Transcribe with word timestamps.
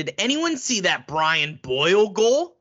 Did 0.00 0.14
anyone 0.16 0.56
see 0.56 0.80
that 0.80 1.06
Brian 1.06 1.58
Boyle 1.60 2.08
goal? 2.08 2.56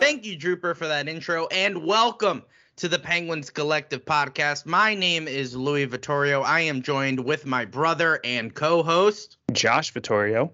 Thank 0.00 0.26
you, 0.26 0.36
Drooper, 0.36 0.74
for 0.74 0.88
that 0.88 1.06
intro, 1.06 1.46
and 1.52 1.84
welcome 1.84 2.42
to 2.80 2.88
the 2.88 2.98
Penguins 2.98 3.50
Collective 3.50 4.06
podcast. 4.06 4.64
My 4.64 4.94
name 4.94 5.28
is 5.28 5.54
Louis 5.54 5.84
Vittorio. 5.84 6.40
I 6.40 6.60
am 6.60 6.80
joined 6.80 7.22
with 7.22 7.44
my 7.44 7.66
brother 7.66 8.20
and 8.24 8.54
co-host, 8.54 9.36
Josh 9.52 9.92
Vittorio. 9.92 10.50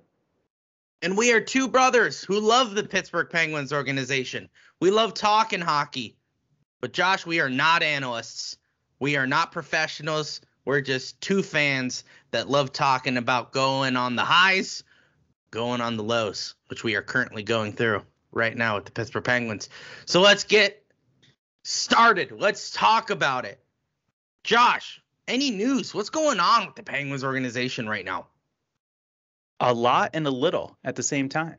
and 1.03 1.17
we 1.17 1.33
are 1.33 1.41
two 1.41 1.69
brothers 1.69 2.25
who 2.25 2.41
love 2.41 2.75
the 2.75 2.83
Pittsburgh 2.83 3.31
Penguins 3.31 3.73
organization. 3.73 4.49
We 4.81 4.91
love 4.91 5.15
talking 5.15 5.61
hockey, 5.61 6.17
but 6.81 6.93
Josh, 6.93 7.25
we 7.25 7.39
are 7.39 7.49
not 7.49 7.85
analysts. 7.85 8.57
We 8.99 9.15
are 9.15 9.29
not 9.29 9.53
professionals. 9.53 10.41
We're 10.65 10.81
just 10.81 11.21
two 11.21 11.45
fans 11.45 12.03
that 12.33 12.51
love 12.51 12.73
talking 12.73 13.19
about 13.19 13.53
going 13.53 13.95
on 13.95 14.17
the 14.17 14.25
highs, 14.25 14.83
going 15.53 15.81
on 15.81 15.97
the 15.97 16.03
lows, 16.03 16.57
which 16.71 16.83
we 16.83 16.97
are 16.97 17.03
currently 17.03 17.45
going 17.45 17.73
through 17.73 18.03
right 18.33 18.57
now 18.57 18.75
with 18.75 18.87
the 18.87 18.91
Pittsburgh 18.91 19.23
Penguins. 19.23 19.69
So 20.07 20.21
let's 20.21 20.43
get 20.43 20.83
started. 21.67 22.33
Let's 22.33 22.71
talk 22.71 23.11
about 23.11 23.45
it. 23.45 23.59
Josh, 24.45 25.01
any 25.27 25.51
news? 25.51 25.95
What's 25.95 26.11
going 26.11 26.41
on 26.41 26.67
with 26.67 26.77
the 26.77 26.83
Penguins 26.83 27.25
organization 27.25 27.89
right 27.89 28.05
now? 28.05 28.29
A 29.61 29.73
lot 29.73 30.11
and 30.15 30.27
a 30.27 30.31
little 30.31 30.77
at 30.85 30.97
the 30.97 31.03
same 31.03 31.29
time. 31.29 31.57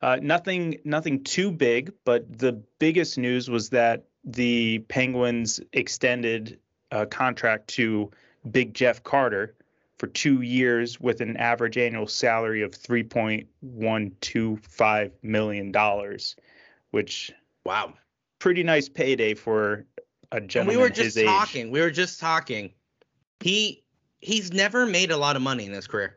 Uh, 0.00 0.18
nothing, 0.22 0.78
nothing 0.84 1.24
too 1.24 1.50
big, 1.50 1.92
but 2.04 2.38
the 2.38 2.52
biggest 2.78 3.18
news 3.18 3.50
was 3.50 3.70
that 3.70 4.04
the 4.24 4.78
Penguins 4.88 5.60
extended 5.72 6.60
a 6.90 7.06
contract 7.06 7.68
to 7.68 8.10
Big 8.48 8.74
Jeff 8.74 9.02
Carter 9.02 9.54
for 9.98 10.06
two 10.06 10.42
years 10.42 11.00
with 11.00 11.20
an 11.20 11.36
average 11.36 11.76
annual 11.76 12.06
salary 12.06 12.62
of 12.62 12.72
three 12.72 13.02
point 13.02 13.48
one 13.60 14.12
two 14.20 14.58
five 14.62 15.10
million 15.22 15.72
dollars, 15.72 16.36
which 16.92 17.32
Wow. 17.64 17.92
Pretty 18.38 18.62
nice 18.62 18.88
payday 18.88 19.34
for 19.34 19.84
a 20.32 20.36
And 20.36 20.48
gentleman 20.48 20.76
we 20.76 20.82
were 20.82 20.88
his 20.88 20.96
just 20.98 21.18
age. 21.18 21.26
talking. 21.26 21.70
We 21.70 21.80
were 21.80 21.90
just 21.90 22.20
talking. 22.20 22.72
He 23.40 23.84
he's 24.20 24.52
never 24.52 24.84
made 24.86 25.10
a 25.10 25.16
lot 25.16 25.36
of 25.36 25.42
money 25.42 25.64
in 25.66 25.72
his 25.72 25.86
career. 25.86 26.16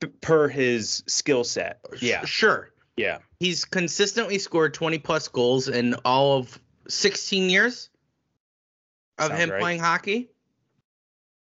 p- 0.00 0.06
per 0.22 0.48
his 0.48 1.02
skill 1.06 1.44
set. 1.44 1.80
Yeah, 2.00 2.24
Sure. 2.24 2.70
yeah. 2.96 3.18
He's 3.38 3.64
consistently 3.66 4.38
scored 4.38 4.72
20 4.74 4.98
plus 4.98 5.28
goals 5.28 5.68
in 5.68 5.94
all 6.06 6.38
of 6.38 6.58
16 6.88 7.50
years 7.50 7.90
of 9.18 9.28
Sounds 9.28 9.40
him 9.42 9.50
right. 9.50 9.60
playing 9.60 9.80
hockey. 9.80 10.30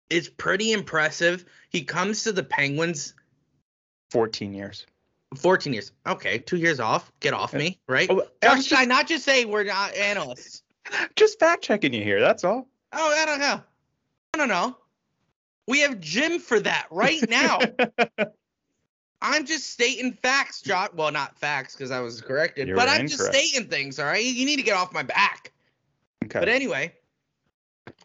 It's 0.09 0.29
pretty 0.29 0.71
impressive. 0.71 1.43
He 1.69 1.83
comes 1.83 2.23
to 2.23 2.31
the 2.31 2.43
Penguins 2.43 3.13
14 4.11 4.53
years. 4.53 4.85
14 5.35 5.73
years. 5.73 5.91
Okay, 6.05 6.39
two 6.39 6.57
years 6.57 6.79
off. 6.79 7.11
Get 7.19 7.33
off 7.33 7.53
Yeah. 7.53 7.59
me, 7.59 7.79
right? 7.87 8.09
Oh, 8.09 8.25
Josh, 8.43 8.65
should 8.65 8.77
I 8.77 8.85
not 8.85 9.07
just 9.07 9.25
say 9.25 9.45
we're 9.45 9.63
not 9.63 9.93
analysts? 9.95 10.63
just 11.15 11.39
fact 11.39 11.63
checking 11.63 11.93
you 11.93 12.03
here. 12.03 12.19
That's 12.21 12.43
all. 12.43 12.67
Oh, 12.93 13.15
I 13.21 13.25
don't 13.25 13.39
know. 13.39 13.61
I 14.33 14.37
don't 14.37 14.47
know. 14.47 14.77
We 15.67 15.81
have 15.81 15.99
Jim 15.99 16.39
for 16.39 16.59
that 16.61 16.87
right 16.91 17.27
now. 17.29 17.59
I'm 19.21 19.45
just 19.45 19.71
stating 19.71 20.13
facts, 20.13 20.61
Josh. 20.61 20.89
Well, 20.93 21.11
not 21.11 21.37
facts 21.37 21.75
because 21.75 21.91
I 21.91 21.99
was 21.99 22.21
corrected, 22.21 22.67
You're 22.67 22.77
but 22.77 22.87
I'm 22.87 23.07
just 23.07 23.25
stating 23.25 23.67
things. 23.67 23.99
All 23.99 24.05
right, 24.05 24.23
you 24.23 24.45
need 24.45 24.57
to 24.57 24.61
get 24.63 24.77
off 24.77 24.93
my 24.93 25.03
back. 25.03 25.51
okay. 26.23 26.39
But 26.39 26.49
anyway, 26.49 26.93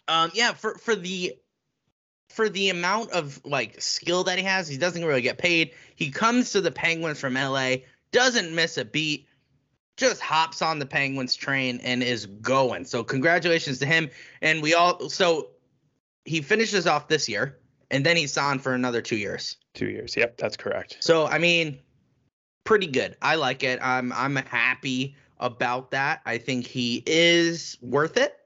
um, 0.09 0.31
yeah, 0.35 0.53
for 0.55 0.75
for 0.77 0.97
the 0.97 1.37
for 2.33 2.49
the 2.49 2.71
amount 2.71 3.11
of 3.11 3.41
like 3.45 3.81
skill 3.81 4.25
that 4.25 4.39
he 4.39 4.45
has, 4.45 4.69
he 4.69 4.77
doesn't 4.77 5.05
really 5.05 5.23
get 5.23 5.39
paid. 5.39 5.73
He 5.95 6.11
comes 6.11 6.51
to 6.53 6.61
the 6.61 6.71
Penguins 6.71 7.21
from 7.21 7.35
LA, 7.35 7.77
doesn't 8.11 8.55
miss 8.55 8.79
a 8.79 8.85
beat, 8.85 9.27
just 9.97 10.21
hops 10.21 10.63
on 10.63 10.79
the 10.79 10.87
Penguins 10.87 11.35
train 11.35 11.81
and 11.83 12.03
is 12.03 12.27
going. 12.27 12.85
So 12.85 13.05
congratulations 13.05 13.79
to 13.81 13.87
him. 13.87 14.11
And 14.41 14.63
we 14.63 14.75
all 14.75 15.09
so 15.09 15.51
he 16.25 16.41
finishes 16.41 16.87
off 16.87 17.09
this 17.09 17.29
year, 17.29 17.59
and 17.91 18.05
then 18.07 18.17
he's 18.17 18.37
on 18.39 18.59
for 18.59 18.75
another 18.75 19.03
two 19.03 19.17
years. 19.17 19.57
Two 19.75 19.89
years. 19.89 20.17
Yep, 20.17 20.39
that's 20.39 20.57
correct. 20.57 20.99
So 21.01 21.27
I 21.27 21.39
mean, 21.39 21.79
pretty 22.65 22.87
good. 22.87 23.17
I 23.21 23.37
like 23.37 23.63
it. 23.63 23.79
I'm 23.83 24.13
I'm 24.13 24.37
happy 24.37 25.17
about 25.39 25.91
that. 25.91 26.23
I 26.25 26.39
think 26.39 26.67
he 26.67 27.03
is 27.07 27.77
worth 27.81 28.17
it. 28.17 28.37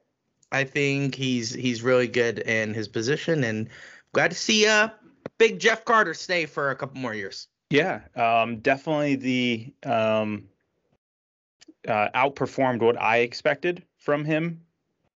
I 0.51 0.63
think 0.63 1.15
he's 1.15 1.53
he's 1.53 1.83
really 1.83 2.07
good 2.07 2.39
in 2.39 2.73
his 2.73 2.87
position, 2.87 3.43
and 3.43 3.69
glad 4.13 4.31
to 4.31 4.37
see 4.37 4.67
uh 4.67 4.89
big 5.37 5.59
Jeff 5.59 5.85
Carter 5.85 6.13
stay 6.13 6.45
for 6.45 6.71
a 6.71 6.75
couple 6.75 6.99
more 6.99 7.13
years. 7.13 7.47
Yeah, 7.69 8.01
um, 8.15 8.59
definitely 8.59 9.15
the 9.15 9.73
um, 9.89 10.47
uh, 11.87 12.09
outperformed 12.15 12.81
what 12.81 12.99
I 12.99 13.17
expected 13.17 13.83
from 13.97 14.23
him 14.23 14.61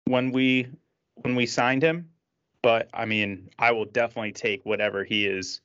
when 0.06 0.32
we 0.32 0.68
when 1.16 1.36
we 1.36 1.46
signed 1.46 1.84
him. 1.84 2.10
But 2.62 2.90
I 2.94 3.06
mean, 3.06 3.50
I 3.60 3.72
will 3.72 3.86
definitely 3.86 4.32
take 4.32 4.66
whatever 4.66 5.04
he 5.04 5.26
is 5.26 5.62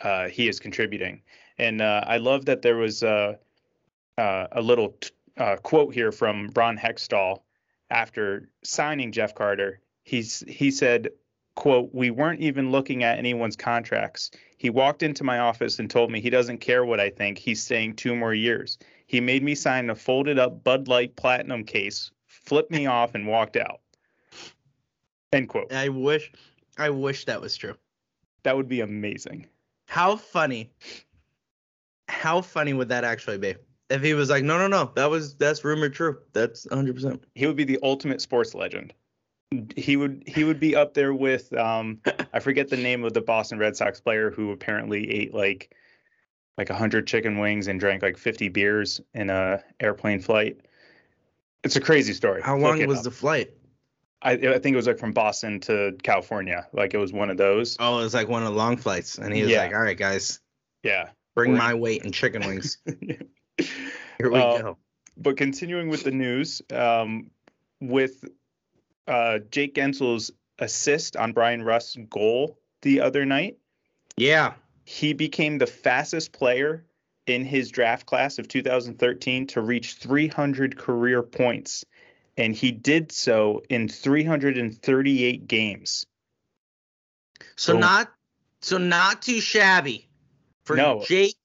uh, 0.00 0.28
he 0.28 0.48
is 0.48 0.60
contributing. 0.60 1.22
And 1.58 1.82
uh, 1.82 2.04
I 2.06 2.18
love 2.18 2.44
that 2.44 2.62
there 2.62 2.76
was 2.76 3.02
uh, 3.02 3.36
uh, 4.16 4.46
a 4.52 4.62
little 4.62 4.90
t- 5.00 5.10
uh, 5.36 5.56
quote 5.56 5.92
here 5.92 6.12
from 6.12 6.50
Ron 6.54 6.76
Hextall 6.76 7.42
after 7.90 8.48
signing 8.64 9.12
Jeff 9.12 9.34
Carter. 9.34 9.80
He's 10.04 10.44
he 10.48 10.70
said, 10.70 11.10
"quote 11.54 11.90
We 11.92 12.10
weren't 12.10 12.40
even 12.40 12.70
looking 12.70 13.02
at 13.04 13.18
anyone's 13.18 13.56
contracts. 13.56 14.30
He 14.56 14.70
walked 14.70 15.02
into 15.02 15.24
my 15.24 15.38
office 15.38 15.78
and 15.78 15.90
told 15.90 16.10
me 16.10 16.20
he 16.20 16.30
doesn't 16.30 16.58
care 16.58 16.84
what 16.84 17.00
I 17.00 17.10
think. 17.10 17.38
He's 17.38 17.62
staying 17.62 17.96
two 17.96 18.16
more 18.16 18.34
years. 18.34 18.78
He 19.06 19.20
made 19.20 19.42
me 19.42 19.54
sign 19.54 19.90
a 19.90 19.94
folded 19.94 20.38
up 20.38 20.64
Bud 20.64 20.88
Light 20.88 21.16
Platinum 21.16 21.64
case, 21.64 22.10
flipped 22.26 22.70
me 22.70 22.86
off, 22.86 23.14
and 23.14 23.26
walked 23.26 23.56
out." 23.56 23.80
End 25.32 25.48
quote. 25.48 25.72
I 25.72 25.88
wish 25.88 26.32
I 26.78 26.90
wish 26.90 27.24
that 27.26 27.40
was 27.40 27.56
true. 27.56 27.76
That 28.44 28.56
would 28.56 28.68
be 28.68 28.80
amazing. 28.80 29.46
How 29.86 30.16
funny. 30.16 30.70
How 32.08 32.40
funny 32.40 32.72
would 32.72 32.88
that 32.88 33.04
actually 33.04 33.38
be? 33.38 33.54
If 33.90 34.02
he 34.02 34.12
was 34.14 34.28
like, 34.28 34.44
no, 34.44 34.58
no, 34.58 34.66
no, 34.66 34.92
that 34.96 35.08
was 35.10 35.34
that's 35.34 35.64
rumored 35.64 35.94
true. 35.94 36.18
That's 36.34 36.66
100. 36.66 36.94
percent 36.94 37.24
he 37.34 37.46
would 37.46 37.56
be 37.56 37.64
the 37.64 37.78
ultimate 37.82 38.20
sports 38.20 38.54
legend. 38.54 38.92
He 39.76 39.96
would 39.96 40.24
he 40.26 40.44
would 40.44 40.60
be 40.60 40.76
up 40.76 40.92
there 40.94 41.14
with 41.14 41.52
um 41.54 42.00
I 42.34 42.40
forget 42.40 42.68
the 42.68 42.76
name 42.76 43.02
of 43.04 43.14
the 43.14 43.22
Boston 43.22 43.58
Red 43.58 43.76
Sox 43.76 44.00
player 44.00 44.30
who 44.30 44.52
apparently 44.52 45.10
ate 45.10 45.32
like 45.32 45.74
like 46.58 46.68
100 46.68 47.06
chicken 47.06 47.38
wings 47.38 47.66
and 47.68 47.78
drank 47.80 48.02
like 48.02 48.18
50 48.18 48.48
beers 48.48 49.00
in 49.14 49.30
a 49.30 49.62
airplane 49.80 50.20
flight. 50.20 50.58
It's 51.64 51.76
a 51.76 51.80
crazy 51.80 52.12
story. 52.12 52.42
How 52.42 52.56
long 52.58 52.84
was 52.86 52.98
up. 52.98 53.04
the 53.04 53.10
flight? 53.10 53.52
I 54.20 54.32
I 54.32 54.58
think 54.58 54.74
it 54.74 54.76
was 54.76 54.86
like 54.86 54.98
from 54.98 55.12
Boston 55.12 55.60
to 55.60 55.96
California. 56.02 56.66
Like 56.72 56.92
it 56.92 56.98
was 56.98 57.12
one 57.12 57.30
of 57.30 57.36
those. 57.38 57.76
Oh, 57.80 58.00
it 58.00 58.02
was 58.02 58.12
like 58.14 58.28
one 58.28 58.42
of 58.42 58.50
the 58.50 58.54
long 58.58 58.76
flights, 58.76 59.16
and 59.16 59.32
he 59.34 59.42
was 59.42 59.50
Yeah. 59.52 59.62
like, 59.62 59.72
"All 59.74 59.80
right, 59.80 59.96
guys, 59.96 60.40
Yeah. 60.82 61.10
bring 61.34 61.52
We're- 61.52 61.62
my 61.62 61.74
weight 61.74 62.04
in 62.04 62.12
chicken 62.12 62.44
wings." 62.46 62.78
Here 64.18 64.30
we 64.30 64.40
Uh, 64.40 64.58
go. 64.62 64.78
but 65.16 65.36
continuing 65.36 65.88
with 65.88 66.04
the 66.04 66.10
news, 66.10 66.62
um, 66.72 67.30
with 67.80 68.24
uh, 69.06 69.38
Jake 69.50 69.74
Guentzel's 69.74 70.30
assist 70.58 71.16
on 71.16 71.32
Bryan 71.32 71.62
Rust's 71.62 71.96
goal 72.10 72.58
the 72.82 73.00
other 73.00 73.24
night, 73.24 73.58
Yeah, 74.16 74.54
he 74.84 75.12
became 75.12 75.58
the 75.58 75.66
fastest 75.66 76.32
player 76.32 76.84
in 77.26 77.44
his 77.44 77.70
draft 77.70 78.06
class 78.06 78.38
of 78.38 78.48
2013 78.48 79.46
to 79.48 79.60
reach 79.60 79.94
300 79.94 80.76
career 80.78 81.22
points. 81.22 81.84
And 82.36 82.54
he 82.54 82.72
did 82.72 83.12
so 83.12 83.62
in 83.68 83.88
338 83.88 85.46
games. 85.48 86.06
so 87.56 87.72
Boom. 87.72 87.80
not 87.80 88.12
so 88.62 88.78
not 88.78 89.22
too 89.22 89.40
shabby 89.40 90.08
for 90.64 90.76
No. 90.76 91.04
Jake 91.06 91.36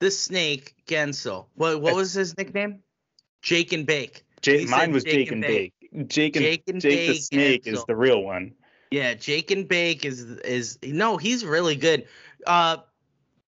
the 0.00 0.10
Snake 0.10 0.74
Guentzel. 0.86 1.46
What 1.54 1.80
what 1.80 1.94
was 1.94 2.12
his 2.12 2.36
nickname? 2.36 2.80
Jake 3.42 3.72
and 3.72 3.86
Bake. 3.86 4.24
Jake, 4.42 4.68
mine 4.68 4.92
was 4.92 5.04
Jake 5.04 5.12
Jake 5.14 5.32
and 5.32 5.44
and 5.44 5.52
Bake. 5.54 5.72
Jake 6.08 6.36
and 6.36 6.42
Jake 6.44 6.62
and 6.68 6.80
Jake 6.80 6.92
the 7.06 7.06
Bake 7.12 7.22
Snake 7.22 7.66
is 7.66 7.84
the 7.86 7.96
real 7.96 8.22
one. 8.22 8.52
Yeah, 8.90 9.14
Jake 9.14 9.50
and 9.50 9.66
Bake 9.68 10.04
is 10.04 10.22
is 10.22 10.78
no, 10.82 11.16
he's 11.16 11.44
really 11.44 11.76
good. 11.76 12.06
Uh 12.46 12.78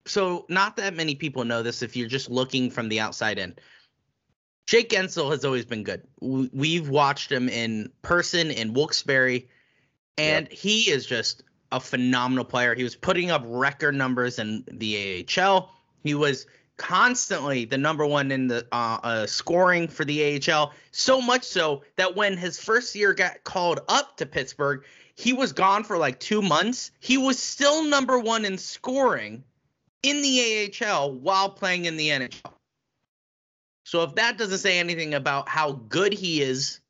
so 0.07 0.45
not 0.49 0.77
that 0.77 0.95
many 0.95 1.15
people 1.15 1.45
know 1.45 1.63
this 1.63 1.83
if 1.83 1.97
you're 1.97 2.09
just 2.09 2.29
looking 2.31 2.71
from 2.71 2.89
the 2.89 3.01
outside 3.01 3.39
in. 3.39 3.55
Jake 4.67 4.91
Guentzel 4.91 5.31
has 5.31 5.45
always 5.45 5.65
been 5.65 5.83
good. 5.85 6.03
We- 6.21 6.51
We've 6.53 6.89
watched 6.89 7.31
him 7.31 7.49
in 7.49 7.91
person 8.03 8.51
in 8.51 8.75
Wilkes-Barre, 8.75 9.49
and 10.19 10.51
he 10.53 10.91
is 10.91 11.05
just 11.05 11.43
a 11.73 11.81
phenomenal 11.81 12.45
player. 12.45 12.75
He 12.75 12.85
was 12.85 12.95
putting 12.97 13.31
up 13.31 13.43
record 13.47 13.95
numbers 13.95 14.39
in 14.39 14.65
the 14.71 15.25
AHL. 15.37 15.73
He 16.03 16.15
was 16.15 16.47
constantly 16.77 17.65
the 17.65 17.79
number 17.79 18.07
one 18.07 18.33
in 18.33 18.49
the 18.49 18.67
uh, 18.73 18.99
uh, 19.03 19.27
scoring 19.27 19.89
for 19.89 20.05
the 20.05 20.41
AHL. 20.51 20.73
So 20.91 21.21
much 21.21 21.45
so 21.45 21.83
that 21.97 22.17
when 22.17 22.37
his 22.37 22.59
first 22.59 22.95
year 22.95 23.15
got 23.15 23.45
called 23.45 23.81
up 23.89 24.17
to 24.17 24.27
Pittsburgh, 24.27 24.85
he 25.15 25.33
was 25.33 25.53
gone 25.53 25.85
for 25.85 25.99
like 25.99 26.19
two 26.19 26.43
months. 26.43 26.91
He 26.99 27.19
was 27.19 27.39
still 27.39 27.85
number 27.85 28.19
one 28.19 28.45
in 28.45 28.59
scoring 28.59 29.45
in 30.03 30.23
the 30.23 30.73
AHL 30.83 31.13
while 31.13 31.51
playing 31.51 31.85
in 31.85 31.97
the 31.97 32.09
NHL. 32.09 32.53
So 33.85 34.03
if 34.03 34.15
that 34.15 34.39
doesn't 34.39 34.59
say 34.59 34.79
anything 34.79 35.15
about 35.15 35.49
how 35.49 35.73
good 35.73 36.13
he 36.13 36.41
is, 36.43 36.81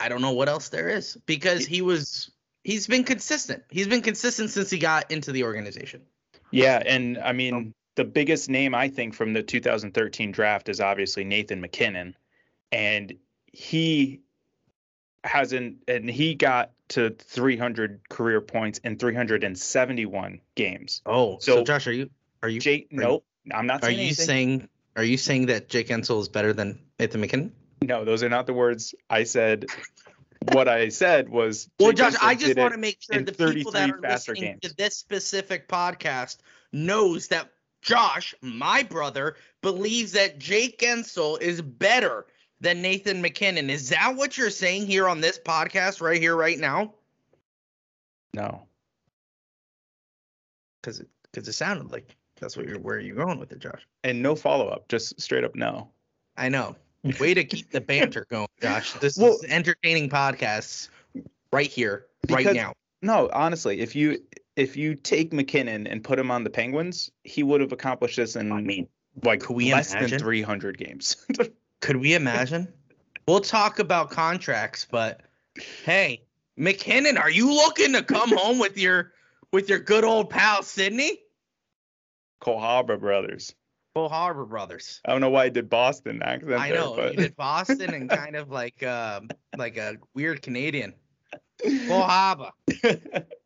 I 0.00 0.08
don't 0.08 0.20
know 0.20 0.32
what 0.32 0.48
else 0.48 0.68
there 0.68 0.88
is 0.88 1.16
because 1.26 1.66
he 1.66 1.82
was 1.82 2.30
he's 2.62 2.86
been 2.86 3.04
consistent. 3.04 3.64
He's 3.70 3.88
been 3.88 4.02
consistent 4.02 4.50
since 4.50 4.70
he 4.70 4.78
got 4.78 5.10
into 5.10 5.32
the 5.32 5.44
organization. 5.44 6.02
Yeah, 6.50 6.82
and 6.84 7.18
I 7.18 7.32
mean 7.32 7.74
the 7.98 8.04
biggest 8.04 8.48
name 8.48 8.76
I 8.76 8.88
think 8.88 9.12
from 9.12 9.32
the 9.32 9.42
2013 9.42 10.30
draft 10.30 10.68
is 10.68 10.80
obviously 10.80 11.24
Nathan 11.24 11.60
MacKinnon, 11.60 12.14
and 12.70 13.12
he 13.52 14.20
hasn't 15.24 15.78
and 15.88 16.08
he 16.08 16.36
got 16.36 16.70
to 16.90 17.10
300 17.10 18.08
career 18.08 18.40
points 18.40 18.78
in 18.84 18.98
371 18.98 20.40
games. 20.54 21.02
Oh, 21.04 21.38
so, 21.40 21.56
So- 21.56 21.64
Josh, 21.64 21.88
are 21.88 21.92
you 21.92 22.08
are 22.40 22.48
you 22.48 22.60
Jake, 22.60 22.86
are 22.92 22.94
you- 22.94 23.00
nope, 23.00 23.24
I'm 23.52 23.66
not 23.66 23.82
are 23.82 23.90
you 23.90 23.98
anything. 23.98 24.26
saying 24.26 24.68
are 24.94 25.02
you 25.02 25.16
saying 25.16 25.46
that 25.46 25.68
Jake 25.68 25.88
Guentzel 25.88 26.20
is 26.20 26.28
better 26.28 26.52
than 26.52 26.78
Nathan 27.00 27.20
MacKinnon? 27.20 27.52
No, 27.82 28.04
those 28.04 28.22
are 28.22 28.28
not 28.28 28.46
the 28.46 28.54
words 28.54 28.94
I 29.10 29.24
said. 29.24 29.66
What 30.52 30.68
I 30.68 30.90
said 30.90 31.28
was. 31.28 31.68
Well, 31.80 31.90
Josh, 31.90 32.14
Guentzel 32.14 32.28
I 32.28 32.34
just 32.36 32.56
want 32.56 32.74
to 32.74 32.78
make 32.78 32.98
sure 33.00 33.20
the 33.20 33.32
people 33.32 33.72
that 33.72 33.90
are 33.90 34.00
listening 34.00 34.60
to 34.62 34.72
this 34.76 34.96
specific 34.96 35.66
podcast 35.66 36.36
knows 36.72 37.28
that 37.28 37.50
Josh, 37.82 38.34
my 38.42 38.82
brother, 38.82 39.36
believes 39.62 40.12
that 40.12 40.38
Jake 40.38 40.78
Guentzel 40.80 41.40
is 41.40 41.62
better 41.62 42.26
than 42.60 42.82
Nathan 42.82 43.20
MacKinnon. 43.22 43.70
Is 43.70 43.88
that 43.90 44.16
what 44.16 44.36
you're 44.36 44.50
saying 44.50 44.86
here 44.86 45.08
on 45.08 45.20
this 45.20 45.38
podcast 45.38 46.00
right 46.00 46.20
here, 46.20 46.34
right 46.36 46.58
now? 46.58 46.94
No. 48.34 48.66
Because 50.82 51.00
it, 51.00 51.08
cause 51.32 51.48
it 51.48 51.52
sounded 51.52 51.90
like 51.92 52.16
that's 52.40 52.56
what 52.56 52.66
you're 52.66 52.78
where 52.78 53.00
you're 53.00 53.16
going 53.16 53.38
with 53.38 53.52
it, 53.52 53.58
Josh. 53.58 53.86
And 54.04 54.22
no 54.22 54.34
follow 54.34 54.68
up, 54.68 54.88
just 54.88 55.20
straight 55.20 55.44
up 55.44 55.54
no. 55.54 55.88
I 56.36 56.48
know. 56.48 56.76
Way 57.20 57.34
to 57.34 57.44
keep 57.44 57.70
the 57.70 57.80
banter 57.80 58.26
going, 58.30 58.48
Josh. 58.60 58.92
This 58.94 59.16
Well- 59.16 59.34
is 59.34 59.44
entertaining 59.44 60.08
podcasts 60.08 60.88
right 61.52 61.70
here, 61.70 62.06
right 62.28 62.38
Because- 62.38 62.56
now. 62.56 62.72
No, 63.00 63.30
honestly, 63.32 63.78
if 63.78 63.94
you 63.94 64.20
if 64.58 64.76
you 64.76 64.96
take 64.96 65.32
MacKinnon 65.32 65.86
and 65.86 66.02
put 66.02 66.18
him 66.18 66.30
on 66.30 66.42
the 66.42 66.50
Penguins, 66.50 67.10
he 67.22 67.44
would 67.44 67.60
have 67.60 67.70
accomplished 67.72 68.16
this 68.16 68.34
in 68.34 68.50
I 68.50 68.60
mean, 68.60 68.88
like 69.22 69.40
could 69.40 69.54
we 69.54 69.72
less 69.72 69.92
imagine? 69.92 70.10
than 70.10 70.18
300 70.18 70.78
games. 70.78 71.16
Could 71.80 71.96
we 71.98 72.14
imagine? 72.14 72.66
we'll 73.28 73.38
talk 73.38 73.78
about 73.78 74.10
contracts, 74.10 74.88
but 74.90 75.20
hey, 75.84 76.24
MacKinnon, 76.56 77.16
are 77.16 77.30
you 77.30 77.54
looking 77.54 77.92
to 77.92 78.02
come 78.02 78.36
home 78.36 78.58
with 78.58 78.76
your 78.76 79.12
with 79.52 79.68
your 79.68 79.78
good 79.78 80.02
old 80.02 80.28
pal 80.28 80.64
Sidney? 80.64 81.20
Cole 82.40 82.58
Harbor 82.58 82.96
brothers. 82.96 83.54
Full 83.94 84.08
Harbor 84.08 84.44
Brothers. 84.44 85.00
I 85.04 85.12
don't 85.12 85.20
know 85.20 85.30
why 85.30 85.44
I 85.44 85.48
did 85.48 85.70
Boston 85.70 86.20
accent 86.22 86.52
I 86.52 86.70
there, 86.70 86.78
know 86.78 86.96
but 86.96 87.12
you 87.12 87.18
did 87.18 87.36
Boston 87.36 87.94
and 87.94 88.10
kind 88.10 88.36
of 88.36 88.50
like 88.50 88.82
uh, 88.82 89.20
like 89.56 89.76
a 89.76 89.96
weird 90.14 90.42
Canadian. 90.42 90.94
Full 91.86 92.02
Harbor. 92.02 92.50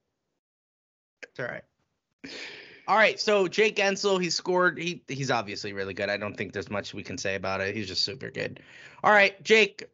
It's 1.32 1.40
all 1.40 1.46
right. 1.46 1.62
All 2.88 2.96
right, 2.96 3.19
so 3.20 3.46
Jake 3.49 3.76
Guentzel, 3.76 4.20
he 4.20 4.29
scored. 4.29 4.79
He 4.79 5.02
he's 5.08 5.31
obviously 5.31 5.73
really 5.73 5.94
good. 5.94 6.11
I 6.11 6.17
don't 6.17 6.37
think 6.37 6.52
there's 6.52 6.70
much 6.70 6.94
we 6.94 7.02
can 7.02 7.17
say 7.17 7.37
about 7.37 7.61
it. 7.61 7.75
He's 7.76 7.87
just 7.87 8.05
super 8.05 8.31
good. 8.31 8.61
All 9.05 9.12
right, 9.12 9.40
Jake, 9.43 9.84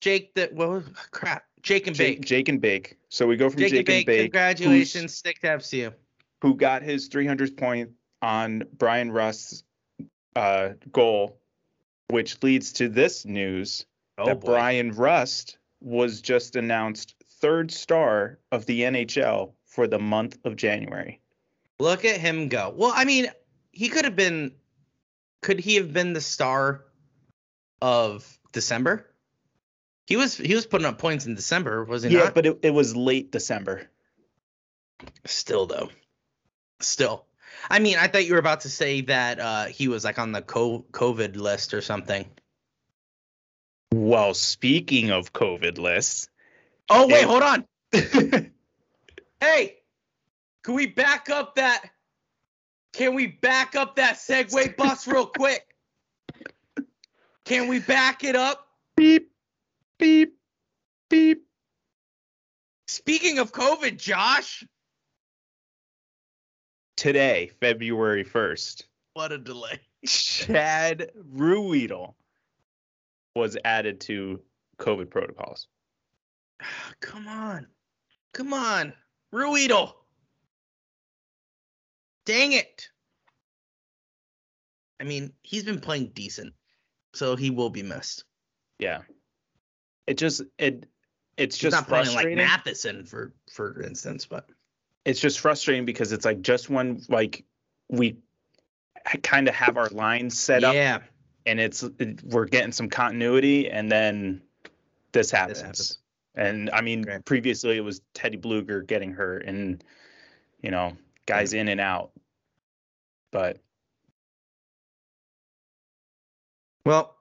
Jake, 0.00 0.34
the 0.34 0.48
well, 0.52 0.82
crap, 1.10 1.44
Jake 1.62 1.86
and 1.86 1.96
Jake, 1.96 2.18
Bake. 2.18 2.26
Jake 2.26 2.48
and 2.48 2.60
Bake. 2.60 2.96
So 3.08 3.26
we 3.26 3.36
go 3.36 3.50
from 3.50 3.58
Jake, 3.58 3.70
Jake, 3.70 3.78
and 3.80 3.88
and 3.88 4.06
Bake, 4.06 4.06
Bake, 4.06 4.32
congratulations, 4.32 5.14
stick 5.14 5.40
to 5.40 5.48
FCU. 5.48 5.92
who 6.40 6.54
got 6.54 6.82
his 6.82 7.08
300th 7.08 7.56
point 7.56 7.90
on 8.22 8.62
Bryan 8.78 9.10
Rust's 9.10 9.64
uh, 10.36 10.70
goal, 10.92 11.40
which 12.08 12.42
leads 12.42 12.72
to 12.74 12.88
this 12.88 13.24
news 13.26 13.86
Oh 14.20 14.26
that 14.26 14.40
boy. 14.40 14.52
Bryan 14.52 14.92
Rust 14.92 15.58
was 15.80 16.20
just 16.20 16.54
announced 16.54 17.14
third 17.40 17.70
star 17.70 18.38
of 18.52 18.66
the 18.66 18.82
NHL 18.82 19.52
for 19.70 19.86
the 19.86 19.98
month 19.98 20.36
of 20.44 20.56
January. 20.56 21.20
Look 21.78 22.04
at 22.04 22.20
him 22.20 22.48
go. 22.48 22.74
Well, 22.76 22.92
I 22.94 23.04
mean, 23.04 23.28
he 23.72 23.88
could 23.88 24.04
have 24.04 24.16
been. 24.16 24.52
Could 25.40 25.58
he 25.58 25.76
have 25.76 25.92
been 25.92 26.12
the 26.12 26.20
star 26.20 26.84
of 27.80 28.38
December? 28.52 29.06
He 30.06 30.16
was. 30.16 30.36
He 30.36 30.54
was 30.54 30.66
putting 30.66 30.86
up 30.86 30.98
points 30.98 31.24
in 31.24 31.34
December, 31.34 31.84
was 31.84 32.02
he 32.02 32.10
yeah, 32.10 32.24
not? 32.24 32.34
but 32.34 32.44
it, 32.44 32.58
it 32.62 32.74
was 32.74 32.94
late 32.94 33.32
December. 33.32 33.88
Still 35.24 35.66
though. 35.66 35.88
Still. 36.80 37.24
I 37.70 37.78
mean, 37.78 37.96
I 37.98 38.08
thought 38.08 38.26
you 38.26 38.34
were 38.34 38.38
about 38.38 38.60
to 38.62 38.70
say 38.70 39.00
that 39.02 39.40
uh, 39.40 39.64
he 39.66 39.88
was 39.88 40.04
like 40.04 40.18
on 40.18 40.32
the 40.32 40.42
co- 40.42 40.84
COVID 40.92 41.36
list 41.36 41.72
or 41.74 41.80
something. 41.80 42.26
Well, 43.92 44.34
speaking 44.34 45.10
of 45.10 45.32
COVID 45.32 45.78
lists, 45.78 46.28
Oh 46.88 47.06
wait, 47.06 47.22
Yeah. 47.22 47.26
hold 47.26 47.42
on. 47.42 47.66
Hey, 49.40 49.78
can 50.64 50.74
we 50.74 50.86
back 50.86 51.30
up 51.30 51.54
that? 51.56 51.90
Can 52.92 53.14
we 53.14 53.26
back 53.26 53.74
up 53.74 53.96
that 53.96 54.16
segue 54.16 54.76
bus 54.78 55.06
real 55.06 55.26
quick? 55.26 55.74
Can 57.44 57.68
we 57.68 57.78
back 57.80 58.24
it 58.24 58.36
up? 58.36 58.66
beep, 59.00 59.30
beep, 59.98 60.36
beep. 61.08 61.46
Speaking 62.86 63.38
of 63.38 63.52
COVID, 63.52 63.96
Josh. 63.96 64.62
Today, 66.96 67.50
February 67.60 68.24
1st, 68.24 68.82
What 69.14 69.32
a 69.32 69.38
delay. 69.38 69.80
Chad 70.06 71.10
Ruhwedel 71.34 72.14
was 73.34 73.56
added 73.64 74.00
to 74.02 74.40
COVID 74.78 75.08
protocols. 75.08 75.66
Come 77.00 77.26
on. 77.26 77.66
Come 78.34 78.52
on. 78.52 78.92
Ruido. 79.32 79.92
Dang 82.26 82.52
it. 82.52 82.88
I 85.00 85.04
mean, 85.04 85.32
he's 85.42 85.64
been 85.64 85.80
playing 85.80 86.10
decent, 86.14 86.52
so 87.14 87.36
he 87.36 87.50
will 87.50 87.70
be 87.70 87.82
missed. 87.82 88.24
Yeah. 88.78 89.00
It 90.06 90.18
just 90.18 90.42
it 90.58 90.86
it's 91.36 91.56
He's 91.56 91.62
just 91.70 91.76
not 91.76 91.88
playing 91.88 92.14
like. 92.14 92.36
Matheson, 92.36 93.04
for 93.04 93.32
for 93.50 93.82
instance, 93.82 94.26
but 94.26 94.48
it's 95.04 95.20
just 95.20 95.40
frustrating 95.40 95.84
because 95.84 96.12
it's 96.12 96.24
like 96.24 96.42
just 96.42 96.68
when 96.68 97.02
like 97.08 97.44
we 97.88 98.16
kind 99.22 99.48
of 99.48 99.54
have 99.54 99.76
our 99.76 99.88
lines 99.88 100.38
set 100.38 100.62
up 100.62 100.74
yeah, 100.74 100.98
and 101.46 101.58
it's 101.58 101.82
it- 101.82 102.22
we're 102.24 102.44
getting 102.44 102.72
some 102.72 102.88
continuity 102.88 103.70
and 103.70 103.90
then 103.90 104.42
this 105.12 105.30
happens. 105.30 105.60
happens. 105.60 105.98
And 106.34 106.70
I 106.70 106.80
mean 106.80 107.02
Great. 107.02 107.24
previously 107.24 107.76
it 107.76 107.84
was 107.84 108.00
Teddy 108.14 108.38
Blueger 108.38 108.86
getting 108.86 109.12
hurt 109.12 109.44
and 109.46 109.82
you 110.62 110.70
know 110.70 110.96
guys 111.26 111.52
in 111.52 111.68
and 111.68 111.80
out. 111.80 112.12
But 113.32 113.58
Well, 116.84 117.16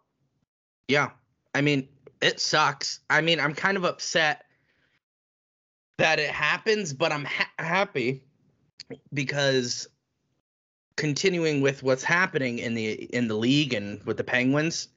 yeah. 0.88 1.12
I 1.54 1.62
mean, 1.62 1.88
it 2.22 2.40
sucks. 2.40 3.00
I 3.10 3.22
mean, 3.22 3.40
I'm 3.40 3.54
kind 3.54 3.78
of 3.78 3.84
upset 3.84 4.46
that 5.98 6.20
it 6.20 6.30
happens, 6.30 6.94
but 6.94 7.12
I'm 7.12 7.26
ha- 7.26 7.52
happy 7.58 8.24
because 9.14 9.88
continuing 10.96 11.62
with 11.62 11.84
what's 11.84 12.04
happening 12.04 12.60
in 12.60 12.74
the 12.74 12.92
in 13.16 13.28
the 13.28 13.36
league 13.36 13.74
and 13.74 14.04
with 14.06 14.18
the 14.18 14.24
Penguins, 14.24 14.88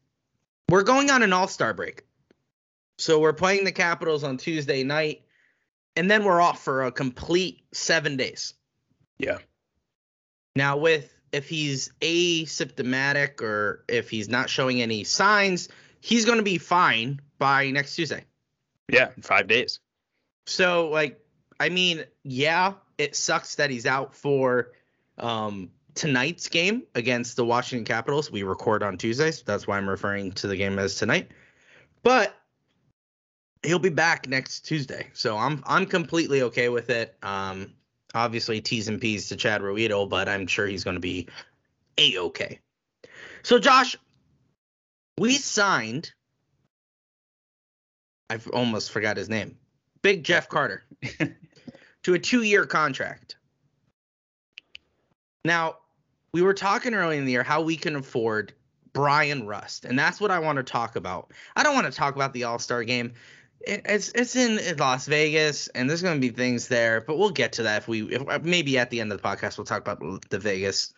we're 0.69 0.83
going 0.83 1.11
on 1.11 1.23
an 1.23 1.33
All-Star 1.33 1.75
break. 1.75 2.05
So 3.03 3.19
we're 3.19 3.33
playing 3.33 3.65
the 3.65 3.73
Capitals 3.73 4.23
on 4.23 4.37
Tuesday 4.37 4.85
night 4.85 5.23
and 5.97 6.11
then 6.11 6.25
we're 6.25 6.41
off 6.41 6.63
for 6.63 6.85
a 6.85 6.93
complete 6.93 7.65
7 7.73 8.17
days. 8.17 8.55
yeah. 9.19 9.39
Now, 10.55 10.77
with 10.77 11.13
if 11.33 11.49
he's 11.49 11.91
asymptomatic 12.03 13.41
or 13.41 13.85
if 13.89 14.11
he's 14.11 14.29
not 14.29 14.51
showing 14.51 14.83
any 14.83 15.03
signs, 15.03 15.69
he's 16.01 16.27
going 16.27 16.37
to 16.37 16.45
be 16.45 16.59
fine 16.59 17.21
by 17.39 17.71
next 17.71 17.97
Tuesday. 17.97 18.25
Yeah, 18.89 19.09
in 19.17 19.23
5 19.23 19.49
days. 19.49 19.81
So, 20.47 20.91
like, 20.91 21.19
I 21.59 21.71
mean, 21.71 22.05
yeah, 22.23 22.75
it 22.99 23.17
sucks 23.17 23.55
that 23.57 23.71
he's 23.71 23.87
out 23.87 24.15
for 24.15 24.73
um 25.19 25.71
tonight's 25.95 26.49
game 26.49 26.85
against 26.95 27.37
the 27.37 27.45
Washington 27.45 27.85
Capitals. 27.85 28.31
We 28.31 28.43
record 28.43 28.83
on 28.83 28.97
Tuesdays. 28.97 29.43
That's 29.43 29.67
why 29.67 29.79
I'm 29.79 29.89
referring 29.89 30.33
to 30.33 30.47
the 30.47 30.57
game 30.57 30.79
as 30.79 30.97
tonight. 30.97 31.31
But 32.03 32.35
he'll 33.63 33.79
be 33.79 33.89
back 33.89 34.29
next 34.29 34.61
Tuesday. 34.61 35.09
So 35.13 35.37
I'm 35.37 35.63
I'm 35.67 35.87
completely 35.87 36.43
okay 36.43 36.69
with 36.69 36.91
it. 36.91 37.17
Um 37.23 37.73
obviously 38.15 38.61
T's 38.61 38.89
and 38.89 39.01
P's 39.01 39.29
to 39.29 39.37
Chad 39.37 39.63
Ruhwedel, 39.63 40.09
but 40.09 40.29
I'm 40.29 40.47
sure 40.47 40.67
he's 40.67 40.85
going 40.85 40.97
to 40.97 41.01
be 41.01 41.29
a 41.99 42.19
okay. 42.19 42.61
So 43.43 43.59
Josh, 43.59 43.97
we 45.19 45.35
signed 45.37 46.13
I've 48.31 48.49
almost 48.49 48.91
forgot 48.91 49.19
his 49.19 49.29
name. 49.29 49.59
Big 50.01 50.25
Jeff 50.25 50.49
Carter 50.49 50.85
to 52.03 52.15
a 52.15 52.19
2-year 52.19 52.65
contract. 52.65 53.37
Now, 55.45 55.77
we 56.33 56.41
were 56.41 56.55
talking 56.55 56.95
earlier 56.95 57.19
in 57.19 57.27
the 57.27 57.33
year 57.33 57.43
how 57.43 57.61
we 57.61 57.77
can 57.77 57.97
afford 57.97 58.55
Bryan 58.95 59.47
Rust, 59.47 59.85
and 59.85 59.99
that's 59.99 60.21
what 60.21 60.31
I 60.31 60.39
want 60.39 60.57
to 60.57 60.63
talk 60.63 60.97
about. 60.97 61.31
I 61.57 61.63
don't 61.63 61.75
want 61.75 61.87
to 61.87 61.93
talk 61.93 62.15
about 62.15 62.33
the 62.33 62.45
All 62.45 62.59
Star 62.59 62.85
game. 62.85 63.13
It's 63.65 64.11
it's 64.15 64.37
in 64.37 64.61
Las 64.77 65.07
Vegas, 65.07 65.69
and 65.69 65.89
there's 65.89 66.03
going 66.03 66.21
to 66.21 66.21
be 66.21 66.35
things 66.35 66.69
there, 66.69 67.01
but 67.01 67.19
we'll 67.19 67.31
get 67.31 67.53
to 67.55 67.65
that 67.65 67.79
if 67.83 67.89
we 67.89 68.03
if, 68.03 68.29
uh, 68.29 68.41
maybe 68.43 68.79
at 68.79 68.91
the 68.91 69.01
end 69.01 69.13
of 69.13 69.21
the 69.21 69.29
podcast 69.29 69.59
we'll 69.59 69.65
talk 69.65 69.81
about 69.81 70.29
the 70.31 70.39
Vegas 70.39 70.93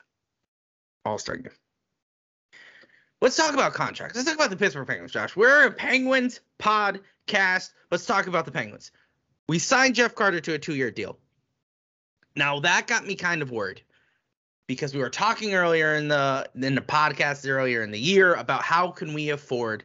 All 1.04 1.18
Star 1.18 1.36
game. 1.36 1.52
Let's 3.20 3.36
talk 3.36 3.54
about 3.54 3.74
contracts. 3.74 4.16
Let's 4.16 4.28
talk 4.28 4.36
about 4.36 4.50
the 4.50 4.56
Pittsburgh 4.56 4.86
Penguins, 4.86 5.12
Josh. 5.12 5.36
We're 5.36 5.66
a 5.66 5.70
Penguins 5.70 6.40
podcast. 6.58 7.72
Let's 7.90 8.06
talk 8.06 8.26
about 8.26 8.44
the 8.44 8.52
Penguins. 8.52 8.90
We 9.48 9.58
signed 9.58 9.94
Jeff 9.94 10.14
Carter 10.14 10.40
to 10.40 10.54
a 10.54 10.58
two-year 10.58 10.90
deal. 10.90 11.18
Now 12.36 12.60
that 12.60 12.86
got 12.86 13.06
me 13.06 13.14
kind 13.14 13.42
of 13.42 13.50
worried 13.50 13.82
because 14.66 14.94
we 14.94 15.00
were 15.00 15.10
talking 15.10 15.54
earlier 15.54 15.94
in 15.94 16.08
the 16.08 16.48
in 16.54 16.74
the 16.74 16.80
podcast 16.80 17.48
earlier 17.48 17.82
in 17.82 17.90
the 17.90 18.00
year 18.00 18.34
about 18.34 18.62
how 18.62 18.90
can 18.90 19.14
we 19.14 19.30
afford 19.30 19.84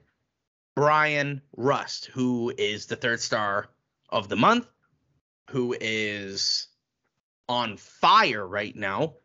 Bryan 0.80 1.42
Rust, 1.58 2.06
who 2.06 2.54
is 2.58 2.86
the 2.86 2.96
third 2.96 3.20
star 3.20 3.68
of 4.08 4.30
the 4.30 4.38
month, 4.38 4.66
who 5.50 5.76
is 5.78 6.68
on 7.50 7.76
fire 7.76 8.48
right 8.48 8.74
now. 8.74 9.16